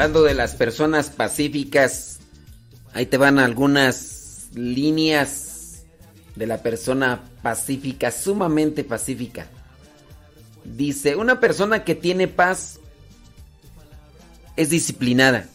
Hablando 0.00 0.22
de 0.22 0.32
las 0.32 0.54
personas 0.54 1.10
pacíficas, 1.10 2.20
ahí 2.94 3.04
te 3.04 3.18
van 3.18 3.38
algunas 3.38 4.48
líneas 4.54 5.82
de 6.36 6.46
la 6.46 6.62
persona 6.62 7.20
pacífica, 7.42 8.10
sumamente 8.10 8.82
pacífica. 8.82 9.46
Dice, 10.64 11.16
una 11.16 11.38
persona 11.38 11.84
que 11.84 11.94
tiene 11.94 12.28
paz 12.28 12.80
es 14.56 14.70
disciplinada, 14.70 15.50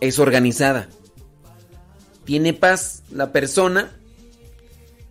es 0.00 0.18
organizada. 0.18 0.88
Tiene 2.24 2.54
paz 2.54 3.02
la 3.10 3.30
persona 3.30 3.92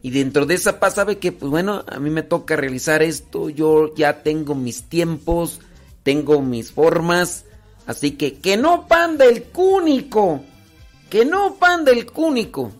y 0.01 0.09
dentro 0.09 0.47
de 0.47 0.55
esa 0.55 0.79
paz 0.79 0.95
sabe 0.95 1.19
que, 1.19 1.33
pues 1.33 1.51
bueno, 1.51 1.85
a 1.87 1.99
mí 1.99 2.09
me 2.09 2.23
toca 2.23 2.55
realizar 2.55 3.03
esto, 3.03 3.51
yo 3.51 3.93
ya 3.93 4.23
tengo 4.23 4.55
mis 4.55 4.89
tiempos, 4.89 5.59
tengo 6.01 6.41
mis 6.41 6.71
formas, 6.71 7.45
así 7.85 8.11
que 8.11 8.35
que 8.35 8.57
no 8.57 8.87
pan 8.87 9.17
del 9.17 9.43
cúnico, 9.43 10.43
que 11.09 11.25
no 11.25 11.55
pan 11.55 11.85
del 11.85 12.05
cúnico. 12.05 12.71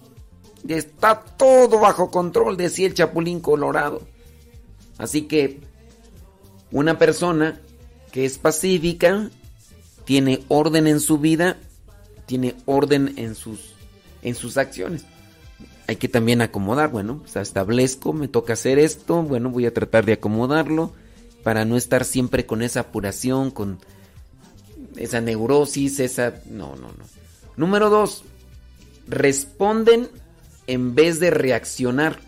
Está 0.68 1.22
todo 1.22 1.80
bajo 1.80 2.10
control, 2.10 2.56
decía 2.56 2.88
el 2.88 2.94
Chapulín 2.94 3.42
Colorado. 3.42 4.02
Así 4.98 5.24
que 5.24 5.60
una 6.72 6.98
persona 6.98 7.60
que 8.12 8.26
es 8.26 8.38
pacífica, 8.38 9.30
tiene 10.06 10.44
orden 10.48 10.88
en 10.88 11.00
su 11.00 11.18
vida, 11.18 11.58
tiene 12.26 12.56
orden 12.66 13.14
en 13.18 13.36
sus, 13.36 13.74
en 14.22 14.36
sus 14.36 14.58
acciones. 14.58 15.06
Hay 15.88 15.96
que 15.96 16.08
también 16.08 16.42
acomodar, 16.42 16.92
bueno, 16.92 17.20
pues 17.20 17.36
establezco, 17.36 18.14
me 18.14 18.28
toca 18.28 18.54
hacer 18.54 18.80
esto, 18.80 19.22
bueno, 19.24 19.50
voy 19.50 19.66
a 19.66 19.74
tratar 19.74 20.06
de 20.06 20.14
acomodarlo 20.14 20.94
para 21.44 21.66
no 21.66 21.76
estar 21.76 22.06
siempre 22.06 22.46
con 22.46 22.62
esa 22.62 22.82
apuración, 22.82 23.52
con 23.52 23.80
esa 24.98 25.22
neurosis, 25.22 25.99
esa... 25.99 26.41
No, 26.45 26.76
no, 26.76 26.88
no. 26.88 27.06
Número 27.56 27.90
dos, 27.90 28.24
responden 29.07 30.10
en 30.68 30.95
vez 30.95 31.20
de 31.20 31.30
reaccionar. 31.30 32.20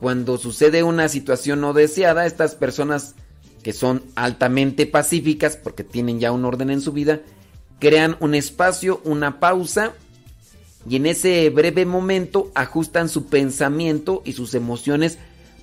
Cuando 0.00 0.38
sucede 0.38 0.82
una 0.82 1.08
situación 1.08 1.60
no 1.60 1.72
deseada, 1.72 2.26
estas 2.26 2.54
personas 2.54 3.14
que 3.62 3.72
son 3.72 4.02
altamente 4.14 4.86
pacíficas 4.86 5.56
porque 5.56 5.84
tienen 5.84 6.20
ya 6.20 6.32
un 6.32 6.44
orden 6.44 6.70
en 6.70 6.80
su 6.80 6.92
vida, 6.92 7.20
crean 7.80 8.16
un 8.20 8.34
espacio, 8.34 9.00
una 9.04 9.40
pausa 9.40 9.92
y 10.88 10.96
en 10.96 11.06
ese 11.06 11.50
breve 11.50 11.84
momento 11.84 12.50
ajustan 12.54 13.08
su 13.08 13.26
pensamiento 13.26 14.22
y 14.24 14.34
sus 14.34 14.54
emociones 14.54 15.18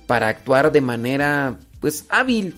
para 0.06 0.28
actuar 0.28 0.70
de 0.72 0.80
manera 0.80 1.58
pues 1.80 2.04
hábil. 2.08 2.56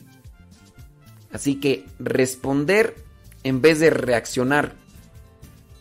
Así 1.36 1.56
que 1.56 1.84
responder 1.98 2.96
en 3.42 3.60
vez 3.60 3.78
de 3.78 3.90
reaccionar, 3.90 4.72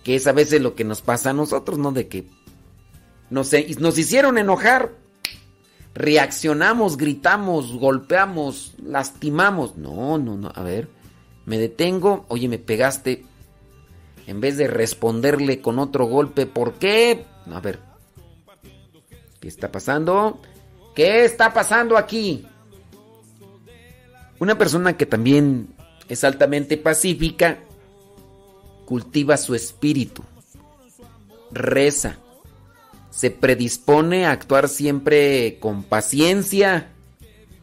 que 0.04 0.16
es 0.16 0.28
a 0.28 0.34
veces 0.34 0.62
lo 0.62 0.76
que 0.76 0.84
nos 0.84 1.02
pasa 1.02 1.30
a 1.30 1.34
nosotros, 1.34 1.78
¿no? 1.80 1.94
De 1.94 2.10
que 2.10 2.28
nos, 3.30 3.52
nos 3.80 3.98
hicieron 3.98 4.38
enojar, 4.38 4.92
reaccionamos, 5.94 6.98
gritamos, 6.98 7.72
golpeamos, 7.72 8.74
lastimamos. 8.84 9.78
No, 9.78 10.18
no, 10.18 10.36
no, 10.36 10.52
a 10.54 10.62
ver, 10.62 10.90
me 11.46 11.58
detengo, 11.58 12.26
oye, 12.28 12.50
me 12.50 12.60
pegaste. 12.60 13.24
En 14.28 14.42
vez 14.42 14.58
de 14.58 14.68
responderle 14.68 15.62
con 15.62 15.80
otro 15.80 16.06
golpe, 16.06 16.48
¿por 16.48 16.74
qué? 16.74 17.26
A 17.50 17.62
ver, 17.62 17.80
¿qué 19.40 19.48
está 19.48 19.72
pasando? 19.72 20.42
¿Qué 20.94 21.24
está 21.24 21.54
pasando 21.54 21.98
aquí? 21.98 22.46
Una 24.40 24.58
persona 24.58 24.98
que 24.98 25.06
también 25.06 25.68
es 26.10 26.24
altamente 26.24 26.78
pacífica 26.78 27.60
cultiva 28.86 29.38
su 29.38 29.56
espíritu, 29.56 30.24
reza, 31.52 32.18
se 33.10 33.32
predispone 33.32 34.26
a 34.26 34.32
actuar 34.32 34.68
siempre 34.68 35.58
con 35.60 35.84
paciencia, 35.84 36.92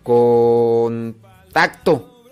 con 0.03 1.17
tacto. 1.53 2.25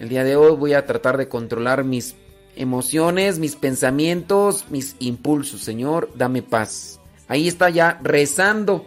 El 0.00 0.08
día 0.08 0.24
de 0.24 0.34
hoy 0.34 0.56
voy 0.56 0.72
a 0.74 0.84
tratar 0.84 1.16
de 1.16 1.28
controlar 1.28 1.84
mis 1.84 2.16
emociones, 2.56 3.38
mis 3.38 3.54
pensamientos, 3.54 4.66
mis 4.70 4.96
impulsos. 4.98 5.60
Señor, 5.62 6.10
dame 6.16 6.42
paz. 6.42 7.00
Ahí 7.28 7.46
está 7.46 7.70
ya 7.70 8.00
rezando. 8.02 8.84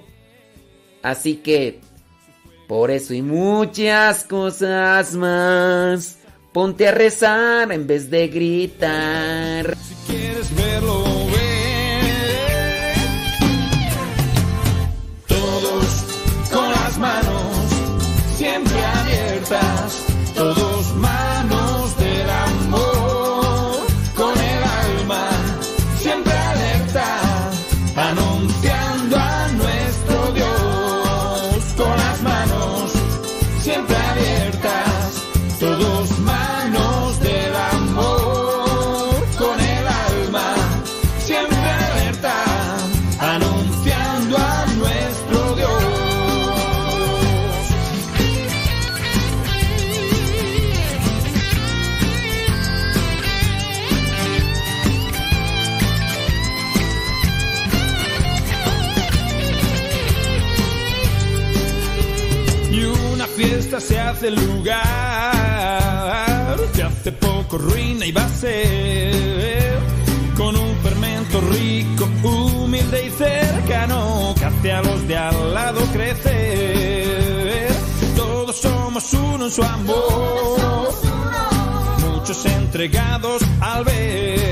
Así 1.02 1.38
que, 1.38 1.80
por 2.68 2.92
eso 2.92 3.14
y 3.14 3.22
muchas 3.22 4.24
cosas 4.26 5.16
más, 5.16 6.18
ponte 6.52 6.88
a 6.88 6.92
rezar 6.92 7.72
en 7.72 7.88
vez 7.88 8.10
de 8.10 8.28
gritar. 8.28 9.76
Si 9.78 9.96
quieres 10.12 10.56
verlo, 10.56 11.07
hace 64.18 64.32
lugar. 64.32 64.78
Que 66.74 66.82
hace 66.84 67.12
poco 67.12 67.58
ruina 67.60 68.06
y 68.06 68.12
va 68.12 68.26
a 68.26 68.30
ser 68.30 69.78
con 70.36 70.56
un 70.56 70.76
fermento 70.78 71.42
rico, 71.42 72.08
humilde 72.24 73.08
y 73.08 73.10
cercano 73.12 74.34
que 74.38 74.46
hace 74.46 74.72
a 74.72 74.82
los 74.82 75.08
de 75.08 75.18
al 75.18 75.54
lado 75.54 75.82
crecer. 75.94 77.72
Todos 78.16 78.56
somos 78.56 79.14
uno 79.14 79.46
en 79.46 79.52
su 79.52 79.64
amor, 79.64 80.92
muchos 82.02 82.46
entregados 82.46 83.44
al 83.62 83.84
ver 83.86 84.47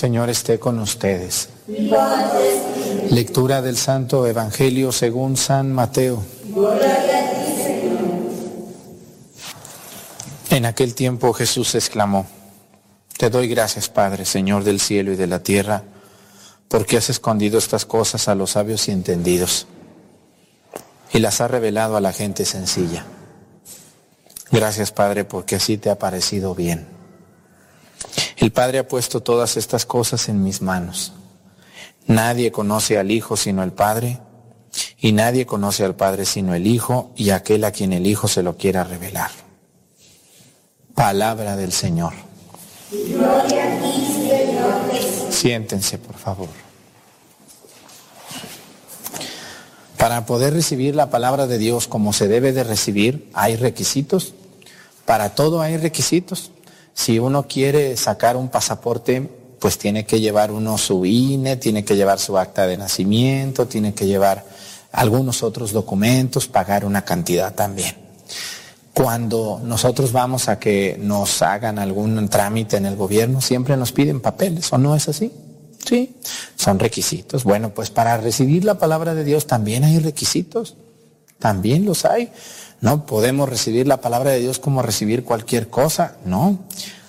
Señor 0.00 0.30
esté 0.30 0.58
con 0.58 0.78
ustedes. 0.78 1.50
Lectura 3.10 3.60
del 3.60 3.76
Santo 3.76 4.26
Evangelio 4.26 4.92
según 4.92 5.36
San 5.36 5.74
Mateo. 5.74 6.24
En 10.48 10.64
aquel 10.64 10.94
tiempo 10.94 11.34
Jesús 11.34 11.74
exclamó, 11.74 12.26
Te 13.18 13.28
doy 13.28 13.46
gracias, 13.46 13.90
Padre, 13.90 14.24
Señor 14.24 14.64
del 14.64 14.80
cielo 14.80 15.12
y 15.12 15.16
de 15.16 15.26
la 15.26 15.42
tierra, 15.42 15.82
porque 16.68 16.96
has 16.96 17.10
escondido 17.10 17.58
estas 17.58 17.84
cosas 17.84 18.26
a 18.28 18.34
los 18.34 18.52
sabios 18.52 18.88
y 18.88 18.92
entendidos, 18.92 19.66
y 21.12 21.18
las 21.18 21.42
has 21.42 21.50
revelado 21.50 21.98
a 21.98 22.00
la 22.00 22.14
gente 22.14 22.46
sencilla. 22.46 23.04
Gracias, 24.50 24.92
Padre, 24.92 25.26
porque 25.26 25.56
así 25.56 25.76
te 25.76 25.90
ha 25.90 25.98
parecido 25.98 26.54
bien. 26.54 26.99
El 28.36 28.52
Padre 28.52 28.78
ha 28.78 28.88
puesto 28.88 29.20
todas 29.22 29.56
estas 29.56 29.86
cosas 29.86 30.28
en 30.28 30.42
mis 30.42 30.62
manos. 30.62 31.12
Nadie 32.06 32.50
conoce 32.50 32.98
al 32.98 33.10
Hijo 33.10 33.36
sino 33.36 33.62
el 33.62 33.72
Padre, 33.72 34.18
Y 35.00 35.12
nadie 35.12 35.46
conoce 35.46 35.84
al 35.84 35.96
Padre 35.96 36.24
sino 36.24 36.54
el 36.54 36.66
Hijo 36.66 37.12
y 37.16 37.30
aquel 37.30 37.64
a 37.64 37.72
quien 37.72 37.92
el 37.92 38.06
Hijo 38.06 38.28
se 38.28 38.42
lo 38.42 38.56
quiera 38.56 38.84
revelar. 38.84 39.30
Palabra 40.94 41.56
del 41.56 41.72
Señor. 41.72 42.12
Gloria 42.90 43.78
a 43.78 43.82
ti, 43.82 44.28
Señor 44.28 44.92
Jesús. 44.92 45.34
Siéntense, 45.34 45.98
por 45.98 46.16
favor. 46.16 46.48
Para 49.96 50.24
poder 50.24 50.54
recibir 50.54 50.94
la 50.94 51.10
palabra 51.10 51.46
de 51.46 51.58
Dios 51.58 51.86
como 51.86 52.12
se 52.12 52.26
debe 52.26 52.52
de 52.52 52.64
recibir, 52.64 53.28
hay 53.34 53.56
requisitos. 53.56 54.34
Para 55.04 55.34
todo 55.34 55.60
hay 55.60 55.76
requisitos. 55.76 56.52
Si 57.00 57.18
uno 57.18 57.48
quiere 57.48 57.96
sacar 57.96 58.36
un 58.36 58.50
pasaporte, 58.50 59.22
pues 59.58 59.78
tiene 59.78 60.04
que 60.04 60.20
llevar 60.20 60.50
uno 60.50 60.76
su 60.76 61.06
INE, 61.06 61.56
tiene 61.56 61.82
que 61.82 61.96
llevar 61.96 62.18
su 62.18 62.36
acta 62.36 62.66
de 62.66 62.76
nacimiento, 62.76 63.66
tiene 63.66 63.94
que 63.94 64.06
llevar 64.06 64.44
algunos 64.92 65.42
otros 65.42 65.72
documentos, 65.72 66.46
pagar 66.46 66.84
una 66.84 67.02
cantidad 67.02 67.54
también. 67.54 67.96
Cuando 68.92 69.62
nosotros 69.64 70.12
vamos 70.12 70.50
a 70.50 70.58
que 70.58 70.98
nos 71.00 71.40
hagan 71.40 71.78
algún 71.78 72.28
trámite 72.28 72.76
en 72.76 72.84
el 72.84 72.96
gobierno, 72.96 73.40
siempre 73.40 73.78
nos 73.78 73.92
piden 73.92 74.20
papeles, 74.20 74.70
¿o 74.70 74.76
no 74.76 74.94
es 74.94 75.08
así? 75.08 75.32
Sí, 75.82 76.16
son 76.54 76.78
requisitos. 76.78 77.44
Bueno, 77.44 77.70
pues 77.70 77.88
para 77.88 78.18
recibir 78.18 78.66
la 78.66 78.78
palabra 78.78 79.14
de 79.14 79.24
Dios 79.24 79.46
también 79.46 79.84
hay 79.84 80.00
requisitos, 80.00 80.76
también 81.38 81.86
los 81.86 82.04
hay. 82.04 82.30
No 82.80 83.04
podemos 83.06 83.48
recibir 83.48 83.86
la 83.86 84.00
palabra 84.00 84.30
de 84.30 84.40
Dios 84.40 84.58
como 84.58 84.82
recibir 84.82 85.24
cualquier 85.24 85.68
cosa, 85.68 86.16
no. 86.24 86.60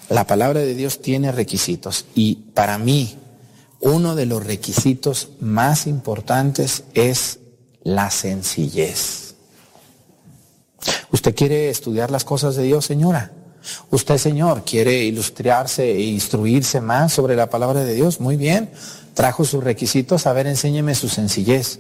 La 0.10 0.28
palabra 0.28 0.60
de 0.60 0.76
Dios 0.76 1.02
tiene 1.02 1.32
requisitos 1.32 2.06
y 2.14 2.36
para 2.54 2.78
mí 2.78 3.18
uno 3.80 4.16
de 4.16 4.26
los 4.26 4.46
requisitos 4.46 5.30
más 5.40 5.88
importantes 5.88 6.84
es 6.94 7.40
la 7.84 8.12
sencillez. 8.12 9.36
¿Usted 11.12 11.36
quiere 11.36 11.70
estudiar 11.70 12.12
las 12.12 12.26
cosas 12.26 12.56
de 12.56 12.64
Dios, 12.64 12.86
señora? 12.86 13.32
¿Usted, 13.90 14.18
señor, 14.18 14.64
quiere 14.66 15.04
ilustrarse 15.04 15.92
e 15.92 16.02
instruirse 16.02 16.82
más 16.82 17.14
sobre 17.14 17.36
la 17.36 17.50
palabra 17.50 17.84
de 17.84 17.94
Dios? 17.94 18.20
Muy 18.20 18.36
bien. 18.36 18.72
Trajo 19.14 19.46
sus 19.46 19.64
requisitos. 19.64 20.26
A 20.26 20.34
ver, 20.34 20.48
enséñeme 20.48 20.96
su 20.96 21.10
sencillez. 21.10 21.80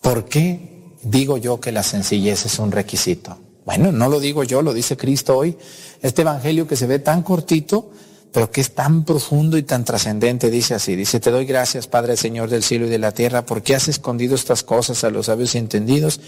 ¿Por 0.00 0.26
qué 0.26 0.77
digo 1.02 1.36
yo 1.36 1.60
que 1.60 1.72
la 1.72 1.82
sencillez 1.82 2.46
es 2.46 2.58
un 2.58 2.72
requisito? 2.72 3.38
Bueno, 3.64 3.92
no 3.92 4.08
lo 4.08 4.18
digo 4.18 4.44
yo, 4.44 4.62
lo 4.62 4.72
dice 4.72 4.96
Cristo 4.96 5.36
hoy. 5.36 5.56
Este 6.00 6.22
evangelio 6.22 6.66
que 6.66 6.74
se 6.74 6.86
ve 6.86 6.98
tan 6.98 7.22
cortito, 7.22 7.90
pero 8.32 8.50
que 8.50 8.60
es 8.60 8.74
tan 8.74 9.04
profundo 9.04 9.58
y 9.58 9.62
tan 9.62 9.84
trascendente, 9.84 10.50
dice 10.50 10.74
así, 10.74 10.96
dice, 10.96 11.20
te 11.20 11.30
doy 11.30 11.44
gracias, 11.44 11.86
Padre 11.86 12.16
Señor 12.16 12.48
del 12.48 12.62
cielo 12.62 12.86
y 12.86 12.88
de 12.88 12.98
la 12.98 13.12
tierra, 13.12 13.44
porque 13.44 13.74
has 13.74 13.88
escondido 13.88 14.34
estas 14.34 14.62
cosas 14.62 15.04
a 15.04 15.10
los 15.10 15.26
sabios 15.26 15.54
y 15.54 15.58
entendidos 15.58 16.20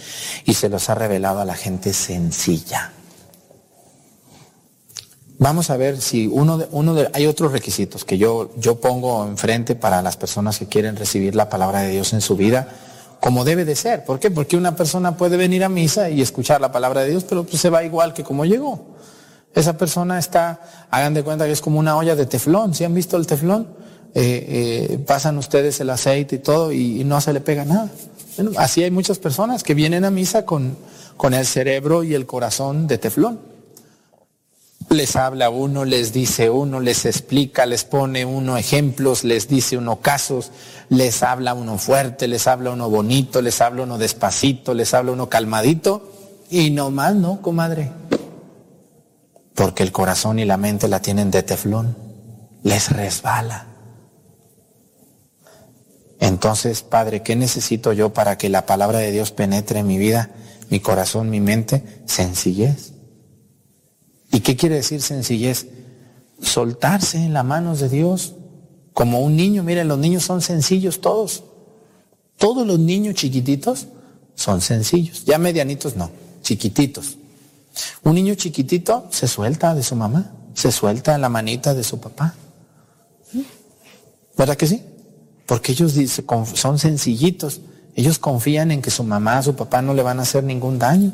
y 0.45 0.55
se 0.55 0.69
los 0.69 0.91
ha 0.91 0.95
revelado 0.95 1.41
a 1.41 1.45
la 1.45 1.55
gente 1.55 1.93
sencilla. 1.93 2.93
Vamos 5.39 5.71
a 5.71 5.79
ver 5.79 5.99
si 6.03 6.27
uno 6.27 6.59
de, 6.59 6.69
uno 6.71 6.93
de, 6.93 7.09
hay 7.15 7.27
otros 7.27 7.53
requisitos 7.53 8.05
que 8.05 8.19
yo, 8.19 8.51
yo 8.59 8.79
pongo 8.79 9.27
enfrente 9.27 9.75
para 9.75 10.03
las 10.03 10.19
personas 10.19 10.59
que 10.59 10.67
quieren 10.67 10.97
recibir 10.97 11.35
la 11.35 11.49
palabra 11.49 11.81
de 11.81 11.93
Dios 11.93 12.13
en 12.13 12.21
su 12.21 12.37
vida, 12.37 12.69
como 13.21 13.45
debe 13.45 13.65
de 13.65 13.77
ser. 13.77 14.05
¿Por 14.05 14.19
qué? 14.19 14.31
Porque 14.31 14.57
una 14.57 14.75
persona 14.75 15.17
puede 15.17 15.37
venir 15.37 15.63
a 15.63 15.69
misa 15.69 16.11
y 16.11 16.23
escuchar 16.23 16.61
la 16.61 16.73
palabra 16.73 17.03
de 17.03 17.11
Dios, 17.11 17.25
pero 17.29 17.45
pues 17.45 17.61
se 17.61 17.71
va 17.71 17.85
igual 17.85 18.15
que 18.15 18.25
como 18.25 18.45
llegó. 18.45 18.97
Esa 19.55 19.77
persona 19.77 20.19
está, 20.19 20.61
hagan 20.91 21.15
de 21.15 21.23
cuenta 21.23 21.45
que 21.47 21.53
es 21.53 21.61
como 21.61 21.79
una 21.79 21.97
olla 21.97 22.17
de 22.17 22.27
teflón. 22.27 22.75
¿Sí 22.75 22.85
han 22.85 22.95
visto 22.95 23.17
el 23.17 23.27
teflón? 23.27 23.69
Eh, 24.15 24.89
eh, 24.93 24.99
pasan 25.07 25.39
ustedes 25.39 25.81
el 25.81 25.91
aceite 25.91 26.37
y 26.37 26.39
todo 26.39 26.73
y, 26.73 27.05
no 27.05 27.21
se 27.21 27.33
le 27.33 27.41
pega 27.41 27.65
nada. 27.65 27.89
Así 28.57 28.83
hay 28.83 28.91
muchas 28.91 29.19
personas 29.19 29.63
que 29.63 29.75
vienen 29.75 30.05
a 30.05 30.11
misa 30.11 30.45
con, 30.45 30.77
con 31.17 31.35
el 31.35 31.47
cerebro 31.47 32.05
y 32.05 32.15
el 32.15 32.27
corazón 32.27 32.87
de 32.87 32.99
teflón. 32.99 33.50
Les 34.91 35.15
habla 35.15 35.51
uno, 35.51 35.85
les 35.85 36.13
dice 36.13 36.51
uno, 36.51 36.81
les 36.81 37.07
explica, 37.07 37.65
les 37.65 37.85
pone 37.85 38.25
uno 38.25 38.57
ejemplos, 38.57 39.23
les 39.23 39.47
dice 39.47 39.77
uno 39.77 40.01
casos, 40.01 40.51
les 40.89 41.23
habla 41.23 41.55
uno 41.55 41.79
fuerte, 41.79 42.27
les 42.27 42.49
habla 42.49 42.73
uno 42.73 42.91
bonito, 42.91 43.41
les 43.41 43.61
habla 43.61 43.85
uno 43.85 43.99
despacito, 43.99 44.75
les 44.75 44.93
habla 44.93 45.13
uno 45.13 45.29
calmadito 45.29 46.11
y 46.51 46.71
no 46.71 46.91
más, 46.91 47.15
¿no, 47.15 47.41
comadre? 47.41 47.93
Porque 49.55 49.85
el 49.85 49.93
corazón 49.93 50.41
y 50.41 50.45
la 50.45 50.57
mente 50.57 50.89
la 50.89 51.01
tienen 51.01 51.31
de 51.31 51.45
teflón, 51.45 51.97
les 52.65 52.91
resbala. 52.91 53.67
Entonces, 56.19 56.83
Padre, 56.83 57.23
¿qué 57.23 57.37
necesito 57.37 57.93
yo 57.93 58.13
para 58.13 58.37
que 58.37 58.49
la 58.49 58.67
palabra 58.67 58.99
de 58.99 59.13
Dios 59.13 59.31
penetre 59.31 59.79
en 59.79 59.87
mi 59.87 59.99
vida, 59.99 60.31
mi 60.69 60.81
corazón, 60.81 61.31
mi 61.31 61.39
mente? 61.39 62.03
Sencillez. 62.07 63.00
¿Y 64.33 64.41
qué 64.41 64.57
quiere 64.57 64.77
decir 64.77 65.03
sencillez? 65.03 65.67
Soltarse 66.41 67.19
en 67.19 67.33
las 67.33 67.45
manos 67.45 67.81
de 67.81 67.89
Dios 67.89 68.35
como 68.93 69.21
un 69.21 69.37
niño. 69.37 69.63
Miren, 69.63 69.89
los 69.89 69.99
niños 69.99 70.25
son 70.25 70.41
sencillos 70.41 71.01
todos. 71.01 71.45
Todos 72.39 72.67
los 72.67 72.79
niños 72.79 73.15
chiquititos 73.17 73.89
son 74.35 74.61
sencillos. 74.61 75.25
Ya 75.25 75.39
medianitos 75.39 75.97
no, 75.97 76.11
chiquititos. 76.43 77.17
Un 78.03 78.15
niño 78.15 78.35
chiquitito 78.35 79.07
se 79.11 79.29
suelta 79.29 79.75
de 79.75 79.83
su 79.83 79.95
mamá, 79.95 80.33
se 80.55 80.73
suelta 80.73 81.19
la 81.19 81.29
manita 81.29 81.75
de 81.75 81.85
su 81.85 82.01
papá. 82.01 82.35
¿Verdad 84.37 84.57
que 84.57 84.67
sí? 84.67 84.83
Porque 85.47 85.73
ellos 85.73 85.95
son 86.55 86.79
sencillitos. 86.79 87.61
Ellos 87.95 88.19
confían 88.19 88.71
en 88.71 88.81
que 88.81 88.91
su 88.91 89.05
mamá, 89.05 89.43
su 89.43 89.55
papá 89.55 89.83
no 89.83 89.93
le 89.93 90.03
van 90.03 90.19
a 90.19 90.23
hacer 90.23 90.45
ningún 90.45 90.79
daño. 90.79 91.13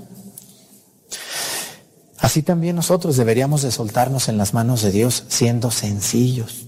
Así 2.27 2.43
también 2.43 2.75
nosotros 2.75 3.17
deberíamos 3.17 3.63
de 3.63 3.71
soltarnos 3.71 4.29
en 4.29 4.37
las 4.37 4.53
manos 4.53 4.83
de 4.83 4.91
Dios 4.91 5.23
siendo 5.29 5.71
sencillos. 5.71 6.67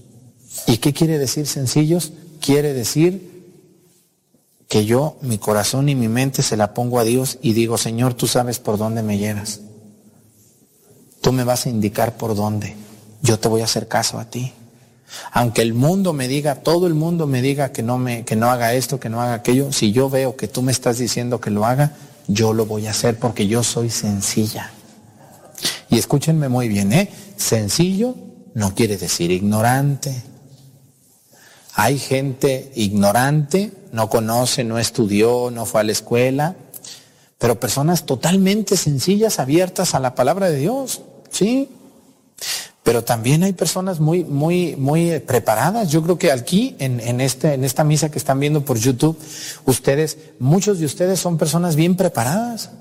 ¿Y 0.67 0.77
qué 0.77 0.93
quiere 0.93 1.19
decir 1.19 1.47
sencillos? 1.47 2.13
Quiere 2.39 2.71
decir 2.71 3.43
que 4.69 4.85
yo 4.85 5.17
mi 5.19 5.37
corazón 5.37 5.89
y 5.89 5.95
mi 5.95 6.07
mente 6.07 6.43
se 6.43 6.55
la 6.55 6.73
pongo 6.73 6.97
a 6.97 7.03
Dios 7.03 7.39
y 7.41 7.51
digo, 7.51 7.77
Señor, 7.77 8.13
tú 8.13 8.25
sabes 8.25 8.57
por 8.57 8.77
dónde 8.77 9.03
me 9.03 9.17
llevas. 9.17 9.59
Tú 11.19 11.33
me 11.33 11.43
vas 11.43 11.65
a 11.65 11.69
indicar 11.69 12.15
por 12.15 12.35
dónde. 12.35 12.77
Yo 13.21 13.37
te 13.37 13.49
voy 13.49 13.59
a 13.59 13.65
hacer 13.65 13.89
caso 13.89 14.17
a 14.17 14.29
ti. 14.29 14.53
Aunque 15.33 15.61
el 15.61 15.73
mundo 15.73 16.13
me 16.13 16.29
diga, 16.29 16.55
todo 16.55 16.87
el 16.87 16.93
mundo 16.93 17.27
me 17.27 17.41
diga 17.41 17.73
que 17.73 17.83
no 17.83 17.97
me 17.97 18.23
que 18.23 18.37
no 18.37 18.49
haga 18.49 18.75
esto, 18.75 18.97
que 19.01 19.09
no 19.09 19.21
haga 19.21 19.33
aquello, 19.33 19.73
si 19.73 19.91
yo 19.91 20.09
veo 20.09 20.37
que 20.37 20.47
tú 20.47 20.61
me 20.61 20.71
estás 20.71 20.99
diciendo 20.99 21.41
que 21.41 21.49
lo 21.49 21.65
haga, 21.65 21.97
yo 22.29 22.53
lo 22.53 22.65
voy 22.65 22.87
a 22.87 22.91
hacer 22.91 23.19
porque 23.19 23.45
yo 23.45 23.61
soy 23.61 23.89
sencilla. 23.89 24.71
Y 25.89 25.97
escúchenme 25.97 26.49
muy 26.49 26.67
bien, 26.67 26.93
¿eh? 26.93 27.09
Sencillo 27.37 28.15
no 28.53 28.75
quiere 28.75 28.97
decir 28.97 29.31
ignorante. 29.31 30.23
Hay 31.73 31.97
gente 31.97 32.71
ignorante, 32.75 33.71
no 33.91 34.09
conoce, 34.09 34.63
no 34.63 34.79
estudió, 34.79 35.49
no 35.51 35.65
fue 35.65 35.81
a 35.81 35.83
la 35.83 35.91
escuela, 35.93 36.55
pero 37.37 37.59
personas 37.59 38.05
totalmente 38.05 38.75
sencillas, 38.75 39.39
abiertas 39.39 39.95
a 39.95 39.99
la 39.99 40.13
palabra 40.13 40.49
de 40.49 40.57
Dios, 40.57 41.01
¿sí? 41.31 41.69
Pero 42.83 43.03
también 43.03 43.43
hay 43.43 43.53
personas 43.53 43.99
muy, 43.99 44.25
muy, 44.25 44.75
muy 44.75 45.19
preparadas. 45.19 45.89
Yo 45.89 46.01
creo 46.01 46.17
que 46.17 46.31
aquí, 46.31 46.75
en, 46.79 46.99
en, 46.99 47.21
este, 47.21 47.53
en 47.53 47.63
esta 47.63 47.83
misa 47.83 48.09
que 48.09 48.17
están 48.17 48.39
viendo 48.39 48.65
por 48.65 48.77
YouTube, 48.77 49.17
ustedes, 49.65 50.17
muchos 50.39 50.79
de 50.79 50.85
ustedes 50.85 51.19
son 51.19 51.37
personas 51.37 51.75
bien 51.75 51.95
preparadas. 51.95 52.71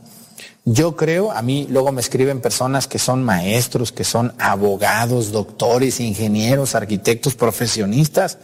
Yo 0.65 0.97
creo, 0.97 1.33
a 1.33 1.41
mí 1.41 1.67
luego 1.71 1.93
me 1.93 2.01
escriben 2.01 2.41
personas 2.41 2.87
que 2.87 2.99
son 2.99 3.25
maestros, 3.25 3.91
que 3.91 4.05
son 4.05 4.35
abogados, 4.39 5.33
doctores, 5.33 6.01
ingenieros, 6.01 6.75
arquitectos, 6.75 7.35
profesionistas, 7.35 8.39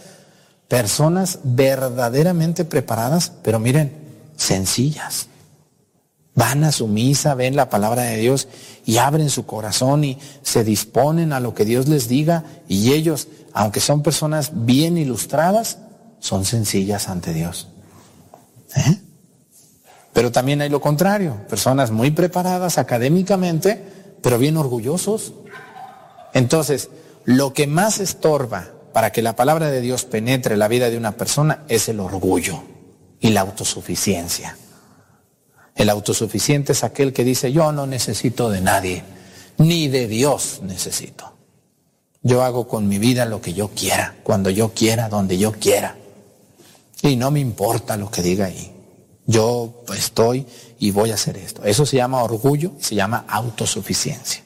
personas 0.68 1.40
verdaderamente 1.42 2.64
preparadas, 2.64 3.32
pero 3.42 3.58
miren, 3.58 3.92
sencillas. 4.36 5.28
Van 6.34 6.64
a 6.64 6.72
su 6.72 6.88
misa, 6.88 7.34
ven 7.34 7.54
la 7.54 7.68
palabra 7.68 8.02
de 8.02 8.16
Dios 8.16 8.48
y 8.84 8.96
abren 8.96 9.30
su 9.30 9.46
corazón 9.46 10.02
y 10.02 10.18
se 10.42 10.64
disponen 10.64 11.32
a 11.32 11.40
lo 11.40 11.54
que 11.54 11.64
Dios 11.64 11.88
les 11.88 12.08
diga 12.08 12.44
y 12.68 12.92
ellos, 12.92 13.28
aunque 13.52 13.80
son 13.80 14.02
personas 14.02 14.50
bien 14.52 14.98
ilustradas, 14.98 15.78
son 16.18 16.44
sencillas 16.44 17.08
ante 17.08 17.32
Dios. 17.32 17.68
¿Eh? 18.74 19.00
Pero 20.14 20.32
también 20.32 20.62
hay 20.62 20.70
lo 20.70 20.80
contrario, 20.80 21.36
personas 21.48 21.90
muy 21.90 22.12
preparadas 22.12 22.78
académicamente, 22.78 23.82
pero 24.22 24.38
bien 24.38 24.56
orgullosos. 24.56 25.34
Entonces, 26.32 26.88
lo 27.24 27.52
que 27.52 27.66
más 27.66 27.98
estorba 27.98 28.70
para 28.92 29.10
que 29.10 29.22
la 29.22 29.34
palabra 29.34 29.70
de 29.70 29.80
Dios 29.80 30.04
penetre 30.04 30.56
la 30.56 30.68
vida 30.68 30.88
de 30.88 30.96
una 30.96 31.12
persona 31.12 31.64
es 31.68 31.88
el 31.88 31.98
orgullo 31.98 32.62
y 33.20 33.30
la 33.30 33.40
autosuficiencia. 33.40 34.56
El 35.74 35.90
autosuficiente 35.90 36.72
es 36.72 36.84
aquel 36.84 37.12
que 37.12 37.24
dice, 37.24 37.50
yo 37.50 37.72
no 37.72 37.86
necesito 37.88 38.50
de 38.50 38.60
nadie, 38.60 39.02
ni 39.58 39.88
de 39.88 40.06
Dios 40.06 40.60
necesito. 40.62 41.32
Yo 42.22 42.44
hago 42.44 42.68
con 42.68 42.86
mi 42.86 42.98
vida 42.98 43.26
lo 43.26 43.40
que 43.40 43.52
yo 43.52 43.68
quiera, 43.68 44.14
cuando 44.22 44.48
yo 44.48 44.72
quiera, 44.72 45.08
donde 45.08 45.38
yo 45.38 45.52
quiera. 45.52 45.96
Y 47.02 47.16
no 47.16 47.32
me 47.32 47.40
importa 47.40 47.96
lo 47.96 48.10
que 48.10 48.22
diga 48.22 48.46
ahí. 48.46 48.73
Yo 49.26 49.84
estoy 49.96 50.46
y 50.78 50.90
voy 50.90 51.10
a 51.10 51.14
hacer 51.14 51.36
esto. 51.36 51.64
Eso 51.64 51.86
se 51.86 51.96
llama 51.96 52.22
orgullo, 52.22 52.72
se 52.80 52.94
llama 52.94 53.24
autosuficiencia. 53.28 54.42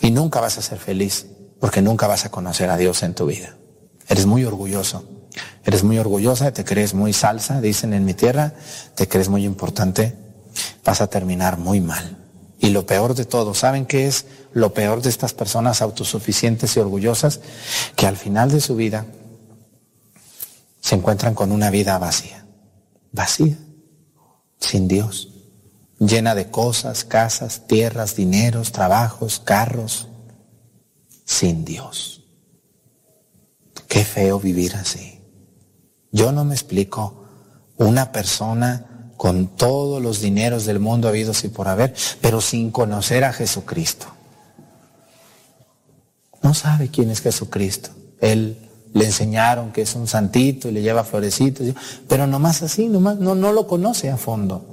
Y 0.00 0.10
nunca 0.10 0.40
vas 0.40 0.58
a 0.58 0.62
ser 0.62 0.78
feliz 0.78 1.26
porque 1.60 1.80
nunca 1.80 2.06
vas 2.06 2.24
a 2.26 2.30
conocer 2.30 2.68
a 2.70 2.76
Dios 2.76 3.02
en 3.02 3.14
tu 3.14 3.26
vida. 3.26 3.56
Eres 4.08 4.26
muy 4.26 4.44
orgulloso. 4.44 5.04
Eres 5.64 5.82
muy 5.82 5.98
orgullosa, 5.98 6.52
te 6.52 6.64
crees 6.64 6.94
muy 6.94 7.12
salsa, 7.12 7.60
dicen 7.60 7.94
en 7.94 8.04
mi 8.04 8.14
tierra, 8.14 8.52
te 8.94 9.08
crees 9.08 9.28
muy 9.28 9.44
importante, 9.44 10.14
vas 10.84 11.00
a 11.00 11.06
terminar 11.06 11.58
muy 11.58 11.80
mal. 11.80 12.18
Y 12.58 12.68
lo 12.70 12.86
peor 12.86 13.14
de 13.14 13.24
todo, 13.24 13.54
¿saben 13.54 13.86
qué 13.86 14.06
es 14.06 14.26
lo 14.52 14.72
peor 14.74 15.02
de 15.02 15.08
estas 15.08 15.32
personas 15.32 15.82
autosuficientes 15.82 16.76
y 16.76 16.80
orgullosas? 16.80 17.40
Que 17.96 18.06
al 18.06 18.16
final 18.16 18.50
de 18.50 18.60
su 18.60 18.76
vida 18.76 19.06
se 20.80 20.94
encuentran 20.94 21.34
con 21.34 21.50
una 21.50 21.70
vida 21.70 21.98
vacía. 21.98 22.43
Vacía. 23.14 23.56
Sin 24.58 24.88
Dios. 24.88 25.30
Llena 26.00 26.34
de 26.34 26.50
cosas, 26.50 27.04
casas, 27.04 27.68
tierras, 27.68 28.16
dineros, 28.16 28.72
trabajos, 28.72 29.38
carros. 29.38 30.08
Sin 31.24 31.64
Dios. 31.64 32.24
Qué 33.88 34.04
feo 34.04 34.40
vivir 34.40 34.74
así. 34.74 35.20
Yo 36.10 36.32
no 36.32 36.44
me 36.44 36.54
explico 36.54 37.24
una 37.76 38.10
persona 38.10 39.12
con 39.16 39.46
todos 39.46 40.02
los 40.02 40.20
dineros 40.20 40.64
del 40.64 40.80
mundo 40.80 41.08
habidos 41.08 41.44
y 41.44 41.48
por 41.48 41.68
haber, 41.68 41.94
pero 42.20 42.40
sin 42.40 42.72
conocer 42.72 43.22
a 43.22 43.32
Jesucristo. 43.32 44.06
No 46.42 46.52
sabe 46.52 46.88
quién 46.88 47.10
es 47.10 47.20
Jesucristo. 47.20 47.90
Él 48.20 48.63
le 48.94 49.04
enseñaron 49.04 49.72
que 49.72 49.82
es 49.82 49.94
un 49.96 50.06
santito 50.06 50.68
y 50.68 50.72
le 50.72 50.80
lleva 50.80 51.04
florecitos, 51.04 51.66
pero 52.08 52.26
nomás 52.26 52.62
así, 52.62 52.88
nomás, 52.88 53.18
no, 53.18 53.34
no 53.34 53.52
lo 53.52 53.66
conoce 53.66 54.08
a 54.08 54.16
fondo, 54.16 54.64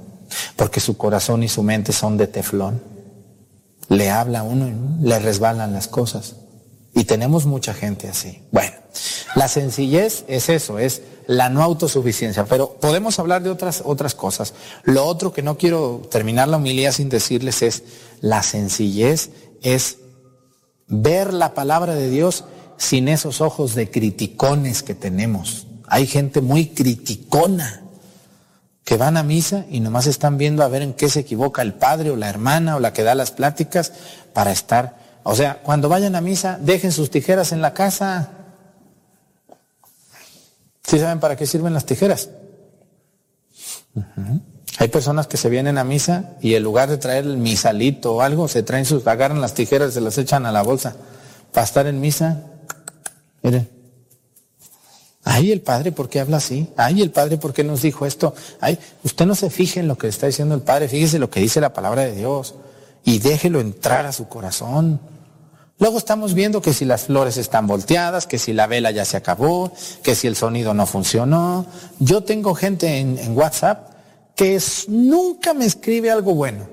porque 0.56 0.80
su 0.80 0.96
corazón 0.96 1.42
y 1.42 1.48
su 1.48 1.62
mente 1.62 1.92
son 1.92 2.16
de 2.16 2.28
teflón. 2.28 2.80
Le 3.88 4.10
habla 4.10 4.40
a 4.40 4.42
uno 4.44 4.68
y 4.68 5.06
le 5.06 5.18
resbalan 5.18 5.72
las 5.72 5.88
cosas. 5.88 6.36
Y 6.94 7.04
tenemos 7.04 7.46
mucha 7.46 7.74
gente 7.74 8.08
así. 8.08 8.42
Bueno, 8.52 8.72
la 9.34 9.48
sencillez 9.48 10.24
es 10.28 10.48
eso, 10.48 10.78
es 10.78 11.02
la 11.26 11.48
no 11.48 11.62
autosuficiencia, 11.62 12.44
pero 12.44 12.74
podemos 12.74 13.18
hablar 13.18 13.42
de 13.42 13.50
otras, 13.50 13.82
otras 13.84 14.14
cosas. 14.14 14.54
Lo 14.84 15.04
otro 15.04 15.32
que 15.32 15.42
no 15.42 15.56
quiero 15.56 16.02
terminar 16.10 16.48
la 16.48 16.58
humildad 16.58 16.92
sin 16.92 17.08
decirles 17.08 17.62
es, 17.62 17.82
la 18.20 18.42
sencillez 18.42 19.30
es 19.62 19.98
ver 20.86 21.34
la 21.34 21.54
palabra 21.54 21.94
de 21.94 22.08
Dios 22.08 22.44
sin 22.82 23.06
esos 23.06 23.40
ojos 23.40 23.76
de 23.76 23.92
criticones 23.92 24.82
que 24.82 24.96
tenemos. 24.96 25.68
Hay 25.86 26.04
gente 26.08 26.40
muy 26.40 26.66
criticona 26.66 27.80
que 28.82 28.96
van 28.96 29.16
a 29.16 29.22
misa 29.22 29.64
y 29.70 29.78
nomás 29.78 30.08
están 30.08 30.36
viendo 30.36 30.64
a 30.64 30.68
ver 30.68 30.82
en 30.82 30.92
qué 30.92 31.08
se 31.08 31.20
equivoca 31.20 31.62
el 31.62 31.74
padre 31.74 32.10
o 32.10 32.16
la 32.16 32.28
hermana 32.28 32.74
o 32.74 32.80
la 32.80 32.92
que 32.92 33.04
da 33.04 33.14
las 33.14 33.30
pláticas 33.30 33.92
para 34.32 34.50
estar. 34.50 34.98
O 35.22 35.36
sea, 35.36 35.62
cuando 35.62 35.88
vayan 35.88 36.16
a 36.16 36.20
misa, 36.20 36.58
dejen 36.60 36.90
sus 36.90 37.08
tijeras 37.08 37.52
en 37.52 37.62
la 37.62 37.72
casa. 37.72 38.30
¿Sí 40.82 40.98
saben 40.98 41.20
para 41.20 41.36
qué 41.36 41.46
sirven 41.46 41.74
las 41.74 41.86
tijeras? 41.86 42.30
Hay 44.78 44.88
personas 44.88 45.28
que 45.28 45.36
se 45.36 45.48
vienen 45.48 45.78
a 45.78 45.84
misa 45.84 46.32
y 46.40 46.56
en 46.56 46.64
lugar 46.64 46.88
de 46.88 46.98
traer 46.98 47.26
el 47.26 47.36
misalito 47.36 48.16
o 48.16 48.22
algo, 48.22 48.48
se 48.48 48.64
traen 48.64 48.86
sus, 48.86 49.06
agarran 49.06 49.40
las 49.40 49.54
tijeras 49.54 49.92
y 49.92 49.94
se 49.94 50.00
las 50.00 50.18
echan 50.18 50.46
a 50.46 50.52
la 50.52 50.62
bolsa. 50.62 50.96
Para 51.52 51.64
estar 51.64 51.86
en 51.86 52.00
misa, 52.00 52.48
miren. 53.42 53.68
Ay, 55.24 55.52
el 55.52 55.60
Padre, 55.60 55.92
¿por 55.92 56.08
qué 56.08 56.18
habla 56.18 56.38
así? 56.38 56.68
Ay, 56.76 57.00
el 57.00 57.10
Padre, 57.10 57.38
¿por 57.38 57.52
qué 57.52 57.62
nos 57.62 57.82
dijo 57.82 58.06
esto? 58.06 58.34
Ay, 58.60 58.78
usted 59.04 59.24
no 59.24 59.36
se 59.36 59.50
fije 59.50 59.80
en 59.80 59.86
lo 59.86 59.96
que 59.96 60.08
está 60.08 60.26
diciendo 60.26 60.54
el 60.54 60.62
Padre, 60.62 60.88
fíjese 60.88 61.18
lo 61.18 61.30
que 61.30 61.40
dice 61.40 61.60
la 61.60 61.72
palabra 61.72 62.02
de 62.02 62.14
Dios 62.14 62.56
y 63.04 63.20
déjelo 63.20 63.60
entrar 63.60 64.04
a 64.06 64.12
su 64.12 64.28
corazón. 64.28 65.00
Luego 65.78 65.98
estamos 65.98 66.34
viendo 66.34 66.62
que 66.62 66.72
si 66.72 66.84
las 66.84 67.06
flores 67.06 67.36
están 67.36 67.66
volteadas, 67.66 68.26
que 68.26 68.38
si 68.38 68.52
la 68.52 68.66
vela 68.66 68.90
ya 68.90 69.04
se 69.04 69.16
acabó, 69.16 69.72
que 70.02 70.14
si 70.14 70.28
el 70.28 70.36
sonido 70.36 70.74
no 70.74 70.86
funcionó. 70.86 71.66
Yo 71.98 72.22
tengo 72.22 72.54
gente 72.54 72.98
en, 72.98 73.36
WhatsApp 73.36 73.90
que 74.36 74.60
nunca 74.88 75.54
me 75.54 75.64
escribe 75.64 76.10
algo 76.10 76.34
bueno. 76.34 76.68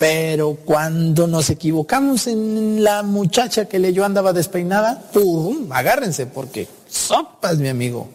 Pero 0.00 0.56
cuando 0.64 1.26
nos 1.26 1.50
equivocamos 1.50 2.26
en 2.26 2.82
la 2.82 3.02
muchacha 3.02 3.66
que 3.66 3.78
leyó 3.78 4.02
andaba 4.06 4.32
despeinada, 4.32 4.98
¡pum! 5.12 5.70
agárrense 5.70 6.24
porque 6.24 6.66
sopas, 6.88 7.58
mi 7.58 7.68
amigo. 7.68 8.08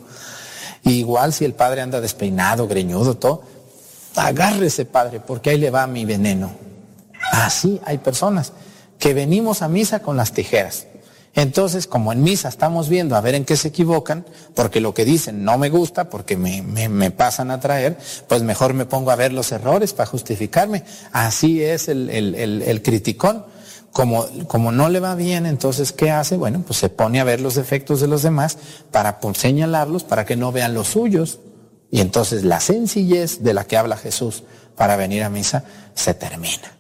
Igual 0.84 1.32
si 1.32 1.46
el 1.46 1.54
padre 1.54 1.82
anda 1.82 2.02
despeinado, 2.02 2.68
greñudo, 2.68 3.14
todo, 3.18 3.44
agárrese, 4.16 4.86
padre, 4.86 5.20
porque 5.20 5.52
ahí 5.52 5.60
le 5.60 5.70
va 5.70 5.86
mi 5.86 6.06
veneno. 6.06 6.54
Así 7.32 7.80
hay 7.86 8.00
personas 8.00 8.52
que 8.98 9.14
venimos 9.14 9.62
a 9.62 9.68
misa 9.68 10.00
con 10.00 10.18
las 10.18 10.32
tijeras. 10.32 10.88
Entonces, 11.36 11.86
como 11.86 12.14
en 12.14 12.24
misa 12.24 12.48
estamos 12.48 12.88
viendo 12.88 13.18
a 13.18 13.22
ver 13.22 13.36
en 13.36 13.44
qué 13.44 13.58
se 13.58 13.68
equivocan, 13.68 14.26
porque 14.54 14.80
lo 14.80 14.94
que 14.94 15.04
dicen 15.04 15.44
no 15.44 15.58
me 15.58 15.70
gusta, 15.70 16.10
porque 16.10 16.38
me, 16.38 16.62
me, 16.62 17.12
pasan 17.12 17.52
a 17.52 17.60
traer, 17.60 17.98
pues 18.28 18.42
mejor 18.42 18.74
me 18.74 18.86
pongo 18.86 19.12
a 19.12 19.18
ver 19.18 19.34
los 19.34 19.52
errores 19.52 19.92
para 19.92 20.08
justificarme. 20.08 20.86
Así 21.12 21.62
es 21.62 21.90
el, 21.90 22.10
el, 22.10 22.62
el, 22.62 22.82
criticón. 22.82 23.46
Como, 23.92 24.26
como, 24.48 24.72
no 24.72 24.90
le 24.90 25.00
va 25.00 25.16
bien, 25.16 25.46
entonces, 25.46 25.92
¿qué 25.92 26.12
hace? 26.12 26.36
Bueno, 26.38 26.64
pues 26.66 26.80
se 26.80 26.90
pone 26.90 27.20
a 27.20 27.24
ver 27.26 27.40
los 27.40 27.56
defectos 27.56 28.02
de 28.02 28.08
los 28.08 28.24
demás 28.24 28.58
para 28.92 29.20
señalarlos, 29.34 30.04
para 30.04 30.26
que 30.26 30.36
no 30.36 30.52
vean 30.54 30.74
los 30.74 30.88
suyos. 30.88 31.40
Y 31.92 32.02
entonces 32.02 32.44
la 32.44 32.60
sencillez 32.60 33.42
de 33.44 33.54
la 33.54 33.66
que 33.66 33.78
habla 33.78 33.96
Jesús 33.98 34.44
para 34.76 34.96
venir 34.96 35.24
a 35.24 35.30
misa 35.30 35.64
se 35.94 36.14
termina. 36.14 36.78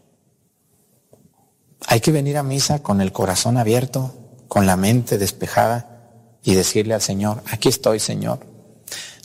Hay 1.87 1.99
que 1.99 2.11
venir 2.11 2.37
a 2.37 2.43
misa 2.43 2.79
con 2.79 2.99
el 2.99 3.11
corazón 3.11 3.57
abierto, 3.57 4.13
con 4.47 4.65
la 4.65 4.75
mente 4.75 5.17
despejada 5.17 5.95
y 6.43 6.53
decirle 6.53 6.93
al 6.93 7.01
Señor, 7.01 7.41
aquí 7.51 7.69
estoy 7.69 7.99
Señor. 7.99 8.39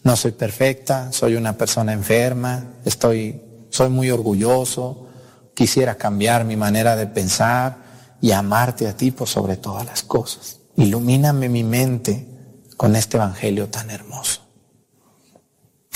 No 0.03 0.17
soy 0.17 0.33
perfecta, 0.33 1.13
soy 1.13 1.35
una 1.37 1.59
persona 1.59 1.93
enferma, 1.93 2.65
estoy, 2.85 3.41
soy 3.69 3.91
muy 3.91 4.11
orgulloso, 4.11 5.07
quisiera 5.55 5.97
cambiar 5.97 6.45
mi 6.45 6.57
manera 6.57 6.97
de 6.97 7.07
pensar 7.07 7.77
y 8.21 8.33
amarte 8.33 8.89
a 8.89 8.97
ti 8.97 9.11
por 9.11 9.29
sobre 9.29 9.57
todas 9.57 9.85
las 9.85 10.03
cosas. 10.03 10.61
Ilumíname 10.77 11.49
mi 11.51 11.65
mente 11.65 12.27
con 12.77 12.97
este 12.97 13.19
evangelio 13.19 13.69
tan 13.69 13.91
hermoso. 13.91 14.41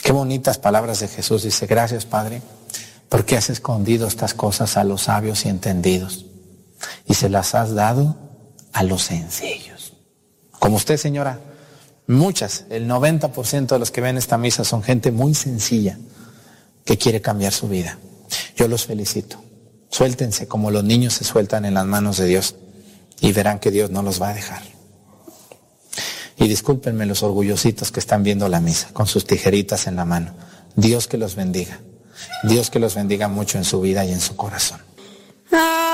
Qué 0.02 0.12
bonitas 0.12 0.58
palabras 0.58 1.00
de 1.00 1.08
Jesús. 1.08 1.44
Dice, 1.44 1.66
gracias 1.66 2.04
Padre, 2.04 2.42
porque 3.08 3.38
has 3.38 3.48
escondido 3.48 4.06
estas 4.06 4.34
cosas 4.34 4.76
a 4.76 4.84
los 4.84 5.04
sabios 5.04 5.46
y 5.46 5.48
entendidos 5.48 6.26
y 7.06 7.14
se 7.14 7.30
las 7.30 7.54
has 7.54 7.74
dado 7.74 8.16
a 8.74 8.82
los 8.82 9.04
sencillos. 9.04 9.94
Como 10.58 10.76
usted, 10.76 10.98
señora, 10.98 11.40
muchas, 12.06 12.66
el 12.70 12.86
90% 12.88 13.66
de 13.66 13.78
los 13.78 13.90
que 13.90 14.00
ven 14.00 14.18
esta 14.18 14.36
misa 14.36 14.64
son 14.64 14.82
gente 14.82 15.12
muy 15.12 15.34
sencilla 15.34 15.96
que 16.84 16.98
quiere 16.98 17.22
cambiar 17.22 17.52
su 17.52 17.68
vida. 17.68 17.98
Yo 18.56 18.68
los 18.68 18.84
felicito. 18.84 19.42
Suéltense 19.90 20.48
como 20.48 20.72
los 20.72 20.82
niños 20.82 21.14
se 21.14 21.24
sueltan 21.24 21.64
en 21.64 21.74
las 21.74 21.86
manos 21.86 22.16
de 22.16 22.26
Dios 22.26 22.56
y 23.20 23.32
verán 23.32 23.60
que 23.60 23.70
Dios 23.70 23.90
no 23.90 24.02
los 24.02 24.20
va 24.20 24.30
a 24.30 24.34
dejar. 24.34 24.62
Y 26.36 26.48
discúlpenme 26.48 27.06
los 27.06 27.22
orgullositos 27.22 27.92
que 27.92 28.00
están 28.00 28.24
viendo 28.24 28.48
la 28.48 28.60
misa 28.60 28.88
con 28.92 29.06
sus 29.06 29.24
tijeritas 29.24 29.86
en 29.86 29.94
la 29.94 30.04
mano. 30.04 30.34
Dios 30.74 31.06
que 31.06 31.16
los 31.16 31.36
bendiga. 31.36 31.78
Dios 32.42 32.70
que 32.70 32.80
los 32.80 32.96
bendiga 32.96 33.28
mucho 33.28 33.56
en 33.56 33.64
su 33.64 33.80
vida 33.80 34.04
y 34.04 34.12
en 34.12 34.20
su 34.20 34.34
corazón. 34.34 34.80
Ah. 35.52 35.84